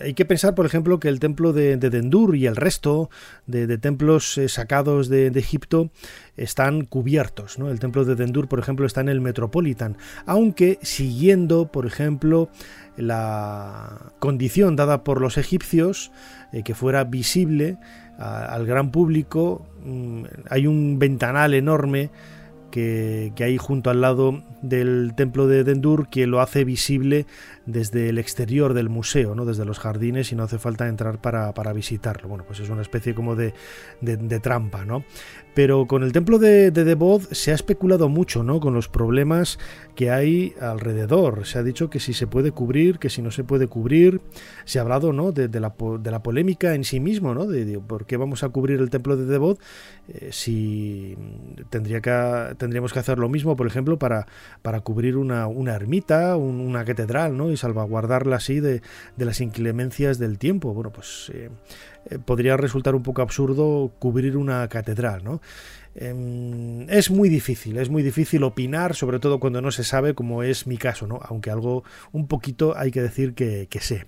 hay 0.00 0.14
que 0.14 0.24
pensar, 0.24 0.54
por 0.54 0.64
ejemplo, 0.64 1.00
que 1.00 1.08
el 1.08 1.18
templo 1.18 1.52
de, 1.52 1.76
Dendur 1.76 2.36
y 2.36 2.46
el 2.46 2.54
resto 2.54 3.10
de, 3.46 3.78
templos 3.78 4.38
eh, 4.38 4.48
sacados 4.48 5.08
de, 5.08 5.26
Egipto 5.34 5.90
están 6.36 6.84
cubiertos. 6.84 7.58
El 7.58 7.80
templo 7.80 8.04
de 8.04 8.14
Dendur, 8.14 8.46
por 8.46 8.60
ejemplo, 8.60 8.86
está 8.86 9.00
en 9.00 9.08
el 9.08 9.20
Metropolitan, 9.20 9.96
aunque 10.24 10.78
siguiendo, 10.82 11.72
por 11.72 11.84
ejemplo, 11.84 12.48
la 12.96 14.12
condición 14.20 14.76
dada 14.76 15.02
por 15.02 15.20
los 15.20 15.36
egipcios, 15.36 16.12
eh, 16.52 16.62
que 16.62 16.76
fuera 16.76 17.02
visible 17.02 17.76
al 18.18 18.66
gran 18.66 18.90
público. 18.90 19.66
Mm, 19.84 20.24
hay 20.50 20.66
un 20.66 20.98
ventanal 20.98 21.54
enorme 21.54 22.10
que, 22.74 23.32
hay 23.38 23.56
junto 23.56 23.90
al 23.90 24.00
lado 24.00 24.42
del 24.62 25.12
templo 25.14 25.46
de 25.46 25.62
Dendur 25.62 26.08
que 26.08 26.26
lo 26.26 26.40
hace 26.40 26.64
visible 26.64 27.26
desde 27.66 28.08
el 28.08 28.18
exterior 28.18 28.74
del 28.74 28.88
museo, 28.88 29.34
¿no? 29.34 29.44
desde 29.44 29.64
los 29.64 29.78
jardines 29.78 30.32
y 30.32 30.36
no 30.36 30.42
hace 30.42 30.58
falta 30.58 30.88
entrar 30.88 31.20
para, 31.20 31.72
visitarlo. 31.72 32.28
Bueno, 32.28 32.44
pues 32.46 32.60
es 32.60 32.68
una 32.68 32.82
especie 32.82 33.14
como 33.14 33.36
de, 33.36 33.54
de, 34.00 34.40
trampa, 34.40 34.84
¿no? 34.84 35.04
Pero 35.54 35.86
con 35.86 36.02
el 36.02 36.12
templo 36.12 36.38
de, 36.38 36.70
de 36.70 36.84
Debod 36.84 37.22
se 37.30 37.52
ha 37.52 37.54
especulado 37.54 38.08
mucho, 38.08 38.42
¿no? 38.42 38.60
Con 38.60 38.74
los 38.74 38.88
problemas 38.88 39.58
que 39.94 40.10
hay 40.10 40.54
alrededor. 40.60 41.46
Se 41.46 41.58
ha 41.58 41.62
dicho 41.62 41.90
que 41.90 42.00
si 42.00 42.12
se 42.12 42.26
puede 42.26 42.50
cubrir, 42.50 42.98
que 42.98 43.08
si 43.08 43.22
no 43.22 43.30
se 43.30 43.44
puede 43.44 43.68
cubrir. 43.68 44.20
Se 44.64 44.78
ha 44.78 44.82
hablado, 44.82 45.12
¿no? 45.12 45.32
De, 45.32 45.48
la, 45.60 45.74
de 46.00 46.10
la, 46.10 46.22
polémica 46.22 46.74
en 46.74 46.84
sí 46.84 47.00
mismo, 47.00 47.34
¿no? 47.34 47.46
De, 47.46 47.78
por 47.78 48.06
qué 48.06 48.16
vamos 48.16 48.42
a 48.42 48.48
cubrir 48.48 48.80
el 48.80 48.90
templo 48.90 49.16
de 49.16 49.26
Debod 49.26 49.58
eh, 50.08 50.28
si 50.32 51.16
tendría 51.70 52.00
que, 52.00 52.54
tendríamos 52.56 52.92
que 52.92 52.98
hacer 52.98 53.18
lo 53.18 53.28
mismo, 53.28 53.56
por 53.56 53.66
ejemplo, 53.66 53.98
para, 53.98 54.26
para 54.62 54.80
cubrir 54.80 55.16
una, 55.16 55.46
una 55.46 55.74
ermita, 55.74 56.36
una 56.36 56.84
catedral, 56.84 57.36
¿no? 57.36 57.50
Y 57.54 57.56
salvaguardarla 57.56 58.36
así 58.36 58.60
de, 58.60 58.82
las 59.16 59.40
inclemencias 59.40 60.18
del 60.18 60.38
tiempo. 60.38 60.74
Bueno, 60.74 60.92
pues 60.92 61.30
eh, 61.34 61.50
eh, 62.10 62.18
podría 62.18 62.56
resultar 62.56 62.94
un 62.94 63.02
poco 63.02 63.22
absurdo 63.22 63.92
cubrir 63.98 64.36
una 64.36 64.68
catedral, 64.68 65.24
¿no? 65.24 65.40
Em, 65.96 66.90
es 66.90 67.10
muy 67.10 67.28
difícil, 67.28 67.78
es 67.78 67.88
muy 67.88 68.02
difícil 68.02 68.42
opinar, 68.42 68.96
sobre 68.96 69.20
todo 69.20 69.38
cuando 69.38 69.62
no 69.62 69.70
se 69.70 69.84
sabe, 69.84 70.14
como 70.14 70.42
es 70.42 70.66
mi 70.66 70.76
caso, 70.76 71.06
¿no? 71.06 71.20
Aunque 71.22 71.50
algo 71.50 71.84
un 72.10 72.26
poquito 72.26 72.76
hay 72.76 72.90
que 72.90 73.00
decir 73.00 73.34
que, 73.34 73.68
sé. 73.80 74.06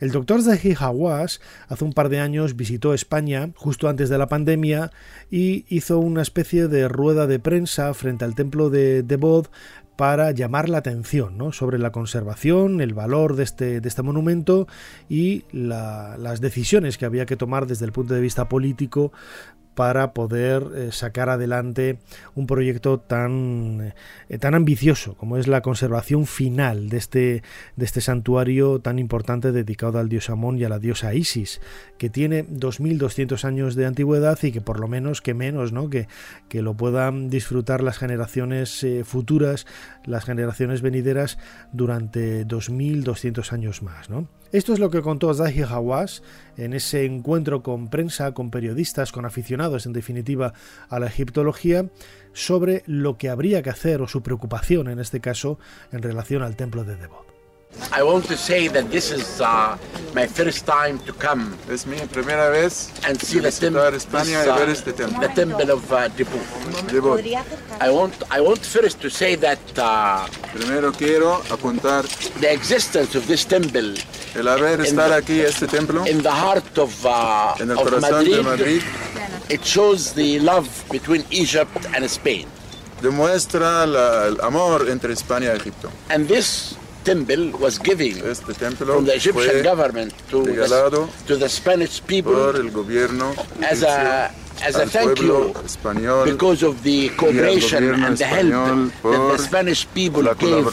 El 0.00 0.12
doctor 0.12 0.42
Zahi 0.42 0.74
Hawass 0.78 1.40
hace 1.68 1.84
un 1.84 1.92
par 1.92 2.08
de 2.08 2.20
años 2.20 2.56
visitó 2.56 2.94
España 2.94 3.50
justo 3.54 3.88
antes 3.88 4.08
de 4.08 4.16
la 4.16 4.28
pandemia 4.28 4.90
y 5.30 5.66
hizo 5.68 5.98
una 5.98 6.22
especie 6.22 6.68
de 6.68 6.88
rueda 6.88 7.26
de 7.26 7.38
prensa 7.38 7.92
frente 7.92 8.24
al 8.24 8.34
templo 8.34 8.70
de, 8.70 9.02
de 9.02 9.16
Bod 9.16 9.48
para 9.96 10.30
llamar 10.30 10.68
la 10.68 10.78
atención 10.78 11.52
sobre 11.52 11.78
la 11.78 11.90
conservación, 11.90 12.80
el 12.80 12.94
valor 12.94 13.34
de 13.34 13.42
este, 13.42 13.80
de 13.80 13.88
este 13.88 14.02
monumento 14.02 14.68
y 15.08 15.44
las 15.52 16.40
decisiones 16.40 16.98
que 16.98 17.06
había 17.06 17.26
que 17.26 17.36
tomar 17.36 17.66
desde 17.66 17.86
el 17.86 17.92
punto 17.92 18.14
de 18.14 18.20
vista 18.20 18.48
político 18.48 19.12
para 19.76 20.14
poder 20.14 20.64
eh, 20.74 20.88
sacar 20.90 21.28
adelante 21.28 21.98
un 22.34 22.46
proyecto 22.46 22.98
tan, 22.98 23.92
eh, 24.30 24.38
tan 24.38 24.54
ambicioso 24.54 25.14
como 25.16 25.36
es 25.36 25.46
la 25.48 25.60
conservación 25.60 26.26
final 26.26 26.88
de 26.88 26.96
este, 26.96 27.42
de 27.76 27.84
este 27.84 28.00
santuario 28.00 28.80
tan 28.80 28.98
importante 28.98 29.52
dedicado 29.52 29.98
al 29.98 30.08
dios 30.08 30.30
Amón 30.30 30.58
y 30.58 30.64
a 30.64 30.70
la 30.70 30.78
diosa 30.78 31.12
Isis, 31.12 31.60
que 31.98 32.08
tiene 32.08 32.46
2.200 32.48 33.44
años 33.44 33.74
de 33.74 33.84
antigüedad 33.84 34.38
y 34.42 34.50
que 34.50 34.62
por 34.62 34.80
lo 34.80 34.88
menos, 34.88 35.20
que 35.20 35.34
menos, 35.34 35.72
¿no? 35.72 35.90
que, 35.90 36.08
que 36.48 36.62
lo 36.62 36.74
puedan 36.74 37.28
disfrutar 37.28 37.82
las 37.82 37.98
generaciones 37.98 38.82
eh, 38.82 39.04
futuras, 39.04 39.66
las 40.06 40.24
generaciones 40.24 40.80
venideras 40.80 41.38
durante 41.72 42.46
2.200 42.46 43.52
años 43.52 43.82
más. 43.82 44.08
¿no? 44.08 44.26
Esto 44.52 44.72
es 44.72 44.78
lo 44.78 44.90
que 44.90 45.02
contó 45.02 45.32
Zahi 45.34 45.62
Hawass 45.62 46.22
en 46.56 46.72
ese 46.72 47.04
encuentro 47.04 47.62
con 47.62 47.88
prensa, 47.88 48.32
con 48.32 48.50
periodistas, 48.50 49.12
con 49.12 49.24
aficionados 49.24 49.86
en 49.86 49.92
definitiva 49.92 50.52
a 50.88 50.98
la 50.98 51.06
egiptología, 51.06 51.86
sobre 52.32 52.82
lo 52.86 53.18
que 53.18 53.28
habría 53.28 53.62
que 53.62 53.70
hacer 53.70 54.02
o 54.02 54.08
su 54.08 54.22
preocupación 54.22 54.88
en 54.88 54.98
este 54.98 55.20
caso 55.20 55.58
en 55.90 56.02
relación 56.02 56.42
al 56.42 56.56
templo 56.56 56.84
de 56.84 56.96
Debod. 56.96 57.35
I 57.92 58.02
want 58.02 58.24
to 58.26 58.36
say 58.36 58.68
that 58.68 58.90
this 58.90 59.10
is 59.10 59.40
uh, 59.40 59.76
my 60.14 60.26
first 60.26 60.66
time 60.66 60.98
to 61.00 61.12
come. 61.12 61.56
Es 61.70 61.86
mi 61.86 61.96
primera 62.06 62.50
vez 62.50 62.90
and 63.06 63.20
see 63.20 63.38
the, 63.38 63.50
temple, 63.50 63.82
España 63.94 64.44
y 64.44 64.58
ver 64.58 64.68
este 64.70 64.92
templo. 64.92 65.20
The 65.20 65.34
temple 65.34 65.70
of 65.70 65.92
uh, 65.92 66.08
Debod. 66.16 67.24
I 67.80 67.90
want 67.90 68.14
I 68.30 68.40
want 68.40 68.60
first 68.64 69.00
to 69.00 69.10
say 69.10 69.36
that 69.36 69.60
uh, 69.78 70.26
primero 70.54 70.92
quiero 70.92 71.42
apuntar 71.50 72.02
the 72.40 72.52
existence 72.52 73.14
of 73.14 73.26
this 73.26 73.44
temple. 73.44 73.94
El 74.34 74.48
haber 74.48 74.80
estar 74.80 75.10
the, 75.10 75.16
aquí 75.16 75.40
este 75.40 75.66
templo. 75.66 76.06
In 76.06 76.22
the 76.22 76.32
heart 76.32 76.78
of 76.78 76.92
uh, 77.04 77.54
en 77.60 77.70
el 77.70 77.78
of 77.78 77.84
corazón 77.84 78.10
Madrid, 78.10 78.36
de 78.36 78.42
Madrid. 78.42 78.82
It 79.48 79.64
shows 79.64 80.12
the 80.14 80.40
love 80.40 80.68
between 80.90 81.24
Egypt 81.30 81.86
and 81.94 82.04
Spain. 82.04 82.48
Demuestra 83.00 83.86
la, 83.86 84.26
el 84.26 84.40
amor 84.40 84.88
entre 84.88 85.12
España 85.12 85.52
y 85.52 85.56
Egipto. 85.56 85.90
And 86.08 86.26
this 86.26 86.76
temple 87.06 87.42
was 87.64 87.78
giving 87.78 88.14
from 88.14 89.04
the 89.08 89.14
Egyptian 89.14 89.62
government 89.62 90.12
to 90.30 90.38
the, 90.42 91.08
to 91.28 91.36
the 91.36 91.48
Spanish 91.48 91.94
people 92.12 92.34
por 92.34 92.56
el 92.56 92.70
gobierno 92.70 93.28
as 93.72 93.82
a 93.82 93.96
as 94.68 94.74
a 94.76 94.86
thank 94.86 95.20
you 95.20 95.54
because 96.24 96.62
of 96.62 96.82
the 96.82 97.10
cooperation 97.20 97.82
and 98.04 98.16
the 98.18 98.24
help 98.24 98.92
that 99.02 99.22
the 99.32 99.38
Spanish 99.38 99.86
people 99.98 100.22
gave 100.34 100.66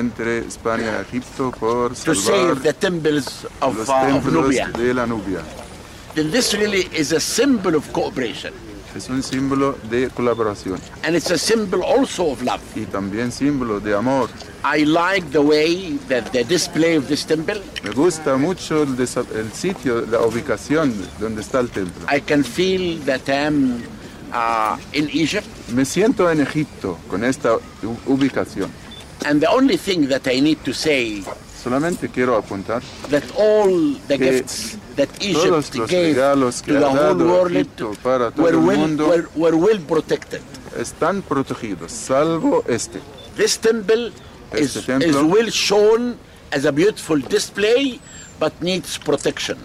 entre 0.00 0.38
España 0.52 0.90
y 0.98 1.02
Egipto 1.06 1.50
por 1.50 1.94
to 1.94 2.14
save 2.14 2.62
the 2.62 2.72
temples 2.72 3.46
of, 3.60 3.72
uh, 3.88 4.16
of 4.16 4.24
Nubia. 4.32 4.66
de 4.76 4.92
la 4.94 5.06
Nubia. 5.06 5.42
Then 6.14 6.30
this 6.30 6.54
really 6.54 6.84
is 7.02 7.12
a 7.12 7.20
symbol 7.20 7.74
of 7.74 7.92
cooperation. 7.92 8.52
Es 8.94 9.08
un 9.08 9.22
símbolo 9.22 9.76
de 9.90 10.08
colaboración. 10.08 10.78
And 11.02 11.16
it's 11.16 11.30
a 11.30 11.38
symbol 11.38 11.82
also 11.82 12.30
of 12.30 12.42
love. 12.42 12.60
Y 12.76 12.86
también 12.86 13.32
símbolo 13.32 13.80
de 13.80 13.94
amor. 13.94 14.28
I 14.64 14.84
like 14.84 15.30
the 15.30 15.40
way 15.40 15.98
that 16.08 16.30
the 16.32 16.44
display 16.44 16.96
of 16.96 17.08
this 17.08 17.26
temple. 17.26 17.60
Me 17.82 17.90
gusta 17.90 18.36
mucho 18.36 18.84
el, 18.84 18.96
el 18.98 19.52
sitio, 19.52 20.06
la 20.06 20.20
ubicación 20.20 20.94
donde 21.18 21.42
está 21.42 21.60
el 21.60 21.70
templo. 21.70 22.06
I 22.08 22.20
can 22.20 22.44
feel 22.44 23.00
that 23.04 23.28
I 23.28 23.46
am 23.46 23.82
uh, 24.32 24.76
in 24.92 25.08
Egypt. 25.10 25.46
Me 25.74 25.84
siento 25.84 26.30
en 26.30 26.40
Egipto 26.40 26.98
con 27.10 27.24
esta 27.24 27.58
ubicación. 28.06 28.70
And 29.26 29.40
the 29.40 29.48
only 29.48 29.76
thing 29.76 30.08
that 30.08 30.26
I 30.26 30.40
need 30.40 30.58
to 30.64 30.72
say 30.72 31.24
Solamente 31.64 32.10
quiero 32.10 32.36
apuntar 32.36 32.82
that 33.08 33.24
all 33.38 33.98
the 34.06 34.18
gifts 34.18 34.76
that 34.96 35.08
Egypt 35.18 35.72
gave 35.88 36.14
to 36.14 36.72
the 36.78 36.90
whole 36.90 37.16
world 37.16 37.66
para 38.02 38.30
todo 38.30 38.42
were, 38.42 38.52
el 38.52 38.64
well, 38.66 38.78
mundo 38.78 39.08
were, 39.08 39.26
were 39.34 39.56
well 39.56 39.80
protected. 39.80 40.42
están 40.76 41.22
protegidos, 41.22 41.90
salvo 41.90 42.62
este. 42.68 43.00
This 43.34 43.56
temple 43.56 44.12
Este 44.52 44.80
is, 44.80 44.84
templo 44.86 45.08
is 45.08 45.16
well 45.16 45.50
shown 45.50 46.18
as 46.52 46.66
a 46.66 46.70
beautiful 46.70 47.18
display, 47.18 47.98
but 48.38 48.52
needs 48.60 48.98
protection. 48.98 49.56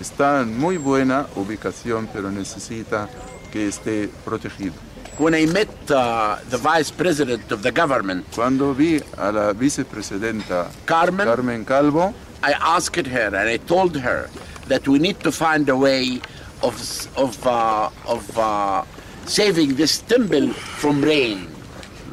está 0.00 0.42
en 0.42 0.58
muy 0.58 0.76
buena 0.76 1.28
ubicación, 1.36 2.08
pero 2.12 2.32
necesita 2.32 3.08
que 3.52 3.68
esté 3.68 4.10
protegido. 4.24 4.74
When 5.16 5.32
I 5.32 5.46
met 5.46 5.68
uh, 5.92 6.38
the 6.50 6.58
vice 6.58 6.90
president 6.90 7.52
of 7.52 7.62
the 7.62 7.70
government, 7.70 8.26
Cuando 8.34 8.72
vi 8.74 9.00
a 9.16 9.30
la 9.30 9.52
vicepresidenta 9.52 10.68
Carmen, 10.86 11.24
Carmen 11.26 11.64
Calvo, 11.64 12.12
I 12.42 12.52
asked 12.58 13.06
her 13.06 13.26
and 13.36 13.48
I 13.48 13.58
told 13.58 13.96
her 13.96 14.28
that 14.66 14.88
we 14.88 14.98
need 14.98 15.20
to 15.20 15.30
find 15.30 15.68
a 15.68 15.76
way 15.76 16.20
of 16.62 16.74
of 17.16 17.46
uh, 17.46 17.90
of 18.06 18.26
uh, 18.36 18.82
saving 19.26 19.76
this 19.76 20.00
temple 20.02 20.52
from 20.52 21.00
rain. 21.00 21.53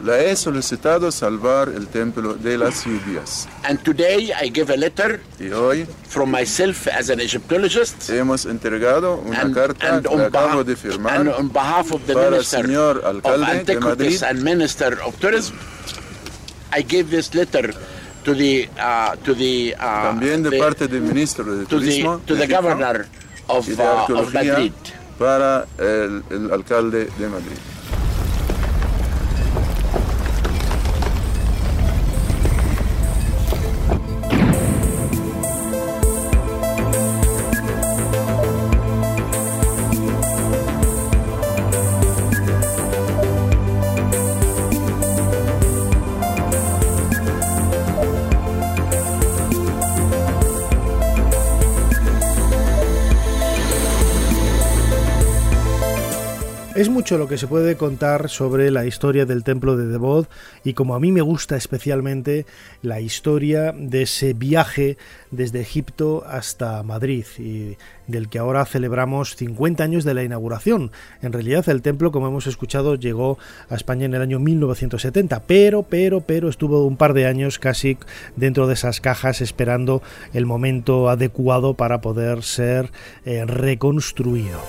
La 0.03 0.19
he 0.19 0.35
solicitado 0.35 1.11
salvar 1.11 1.69
el 1.69 1.87
templo 1.87 2.33
de 2.35 2.57
las 2.57 2.85
lluvias. 2.85 3.47
And 3.63 3.79
today 3.83 4.31
I 4.33 4.49
give 4.53 4.71
a 4.73 4.77
letter 4.77 5.21
Y 5.39 5.49
hoy 5.51 5.85
from 6.07 6.31
myself 6.31 6.87
as 6.87 7.09
an 7.09 7.19
Egyptologist 7.19 8.09
hemos 8.09 8.45
entregado 8.45 9.21
una 9.25 9.41
and, 9.41 9.53
carta 9.55 9.95
and 9.95 10.07
que 10.07 10.15
acabo 10.23 10.63
de 10.63 10.75
firmar 10.75 11.19
and 11.19 11.29
on 11.29 11.49
behalf 11.49 11.91
of 11.91 12.01
the 12.07 12.13
para 12.13 12.27
el 12.27 12.31
Minister 12.33 12.65
señor 12.65 12.97
of 12.97 13.05
alcalde 13.05 13.63
de 13.65 13.79
Madrid. 13.79 14.23
And 14.23 14.41
Minister 14.43 14.99
of 15.01 15.19
Tourism. 15.19 15.55
I 16.73 16.81
gave 16.83 17.09
this 17.09 17.33
letter 17.35 17.73
to 18.23 18.33
the 18.33 18.69
uh, 18.79 19.15
to 19.25 19.33
the 19.33 19.75
uh, 19.77 20.13
También 20.13 20.41
de 20.43 20.51
the- 20.51 20.59
parte 20.59 20.87
del 20.87 21.01
ministro 21.01 21.43
de 21.43 21.65
to 21.65 21.79
the 21.79 21.85
Turismo 21.85 22.19
to 22.25 22.33
de 22.33 22.39
the 22.39 22.43
Egipto 22.45 22.61
governor 22.61 23.07
of, 23.49 23.67
uh, 23.79 24.13
of 24.15 24.33
Madrid. 24.33 24.71
para 25.19 25.65
el, 25.77 26.23
el 26.31 26.51
alcalde 26.51 27.09
de 27.17 27.27
Madrid. 27.27 27.57
Lo 57.17 57.27
que 57.27 57.37
se 57.37 57.47
puede 57.47 57.75
contar 57.75 58.29
sobre 58.29 58.71
la 58.71 58.85
historia 58.85 59.25
del 59.25 59.43
templo 59.43 59.75
de 59.75 59.87
Devot 59.87 60.29
y 60.63 60.73
como 60.73 60.95
a 60.95 60.99
mí 60.99 61.11
me 61.11 61.21
gusta 61.21 61.57
especialmente 61.57 62.45
la 62.81 63.01
historia 63.01 63.73
de 63.77 64.03
ese 64.03 64.33
viaje 64.33 64.97
desde 65.29 65.61
Egipto 65.61 66.23
hasta 66.25 66.83
Madrid 66.83 67.25
y 67.37 67.77
del 68.07 68.29
que 68.29 68.39
ahora 68.39 68.65
celebramos 68.65 69.35
50 69.35 69.83
años 69.83 70.03
de 70.03 70.13
la 70.13 70.23
inauguración. 70.23 70.91
En 71.21 71.33
realidad 71.33 71.67
el 71.69 71.81
templo, 71.81 72.11
como 72.11 72.27
hemos 72.27 72.47
escuchado, 72.47 72.95
llegó 72.95 73.37
a 73.69 73.75
España 73.75 74.05
en 74.05 74.13
el 74.13 74.21
año 74.21 74.39
1970, 74.39 75.43
pero, 75.47 75.83
pero, 75.83 76.21
pero 76.21 76.49
estuvo 76.49 76.85
un 76.85 76.97
par 76.97 77.13
de 77.13 77.25
años 77.25 77.59
casi 77.59 77.97
dentro 78.35 78.67
de 78.67 78.73
esas 78.73 79.01
cajas 79.01 79.41
esperando 79.41 80.01
el 80.33 80.45
momento 80.45 81.09
adecuado 81.09 81.73
para 81.73 82.01
poder 82.01 82.43
ser 82.43 82.91
eh, 83.25 83.45
reconstruido. 83.45 84.59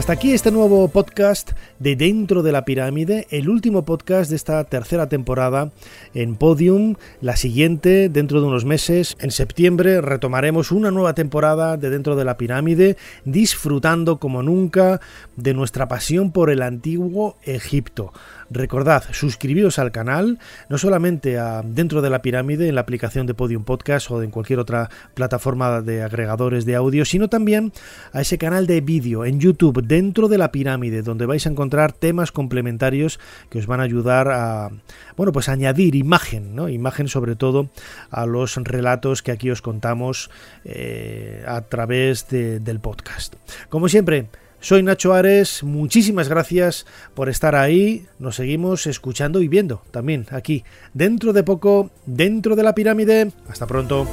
Hasta 0.00 0.14
aquí 0.14 0.32
este 0.32 0.50
nuevo 0.50 0.88
podcast 0.88 1.50
de 1.78 1.94
Dentro 1.94 2.42
de 2.42 2.52
la 2.52 2.64
Pirámide, 2.64 3.26
el 3.28 3.50
último 3.50 3.84
podcast 3.84 4.30
de 4.30 4.36
esta 4.36 4.64
tercera 4.64 5.10
temporada 5.10 5.72
en 6.14 6.36
Podium. 6.36 6.94
La 7.20 7.36
siguiente, 7.36 8.08
dentro 8.08 8.40
de 8.40 8.46
unos 8.46 8.64
meses, 8.64 9.18
en 9.20 9.30
septiembre, 9.30 10.00
retomaremos 10.00 10.72
una 10.72 10.90
nueva 10.90 11.12
temporada 11.12 11.76
de 11.76 11.90
Dentro 11.90 12.16
de 12.16 12.24
la 12.24 12.38
Pirámide, 12.38 12.96
disfrutando 13.26 14.18
como 14.18 14.42
nunca 14.42 15.02
de 15.36 15.52
nuestra 15.52 15.86
pasión 15.86 16.32
por 16.32 16.48
el 16.48 16.62
antiguo 16.62 17.36
Egipto. 17.42 18.14
Recordad, 18.52 19.04
suscribiros 19.12 19.78
al 19.78 19.92
canal, 19.92 20.40
no 20.68 20.76
solamente 20.76 21.38
a 21.38 21.62
Dentro 21.62 22.02
de 22.02 22.10
la 22.10 22.20
Pirámide 22.20 22.68
en 22.68 22.74
la 22.74 22.80
aplicación 22.80 23.26
de 23.26 23.34
Podium 23.34 23.62
Podcast 23.62 24.10
o 24.10 24.20
en 24.24 24.32
cualquier 24.32 24.58
otra 24.58 24.90
plataforma 25.14 25.82
de 25.82 26.02
agregadores 26.02 26.64
de 26.64 26.74
audio, 26.74 27.04
sino 27.04 27.28
también 27.28 27.72
a 28.12 28.22
ese 28.22 28.38
canal 28.38 28.66
de 28.66 28.80
vídeo 28.80 29.24
en 29.24 29.38
YouTube, 29.38 29.84
Dentro 29.84 30.26
de 30.26 30.36
la 30.36 30.50
Pirámide, 30.50 31.02
donde 31.02 31.26
vais 31.26 31.46
a 31.46 31.50
encontrar 31.50 31.92
temas 31.92 32.32
complementarios 32.32 33.20
que 33.50 33.60
os 33.60 33.66
van 33.66 33.78
a 33.78 33.84
ayudar 33.84 34.28
a, 34.32 34.70
bueno, 35.16 35.30
pues 35.30 35.48
añadir 35.48 35.94
imagen, 35.94 36.56
¿no? 36.56 36.68
Imagen 36.68 37.06
sobre 37.06 37.36
todo 37.36 37.70
a 38.10 38.26
los 38.26 38.56
relatos 38.56 39.22
que 39.22 39.30
aquí 39.30 39.50
os 39.50 39.62
contamos 39.62 40.28
eh, 40.64 41.44
a 41.46 41.60
través 41.60 42.28
de, 42.28 42.58
del 42.58 42.80
podcast. 42.80 43.36
Como 43.68 43.88
siempre, 43.88 44.26
soy 44.60 44.82
Nacho 44.82 45.12
Ares, 45.14 45.62
muchísimas 45.62 46.28
gracias 46.28 46.86
por 47.14 47.28
estar 47.28 47.54
ahí, 47.54 48.06
nos 48.18 48.36
seguimos 48.36 48.86
escuchando 48.86 49.40
y 49.40 49.48
viendo 49.48 49.82
también 49.90 50.26
aquí, 50.30 50.64
dentro 50.94 51.32
de 51.32 51.42
poco, 51.42 51.90
dentro 52.06 52.56
de 52.56 52.62
la 52.62 52.74
pirámide. 52.74 53.32
Hasta 53.48 53.66
pronto. 53.66 54.06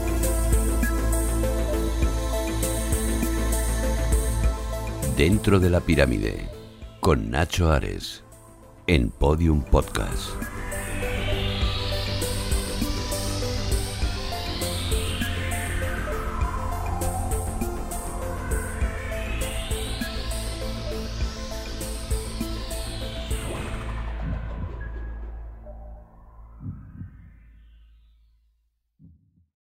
Dentro 5.18 5.60
de 5.60 5.70
la 5.70 5.82
pirámide, 5.82 6.48
con 7.00 7.32
Nacho 7.32 7.72
Ares, 7.72 8.24
en 8.86 9.10
Podium 9.10 9.64
Podcast. 9.64 10.57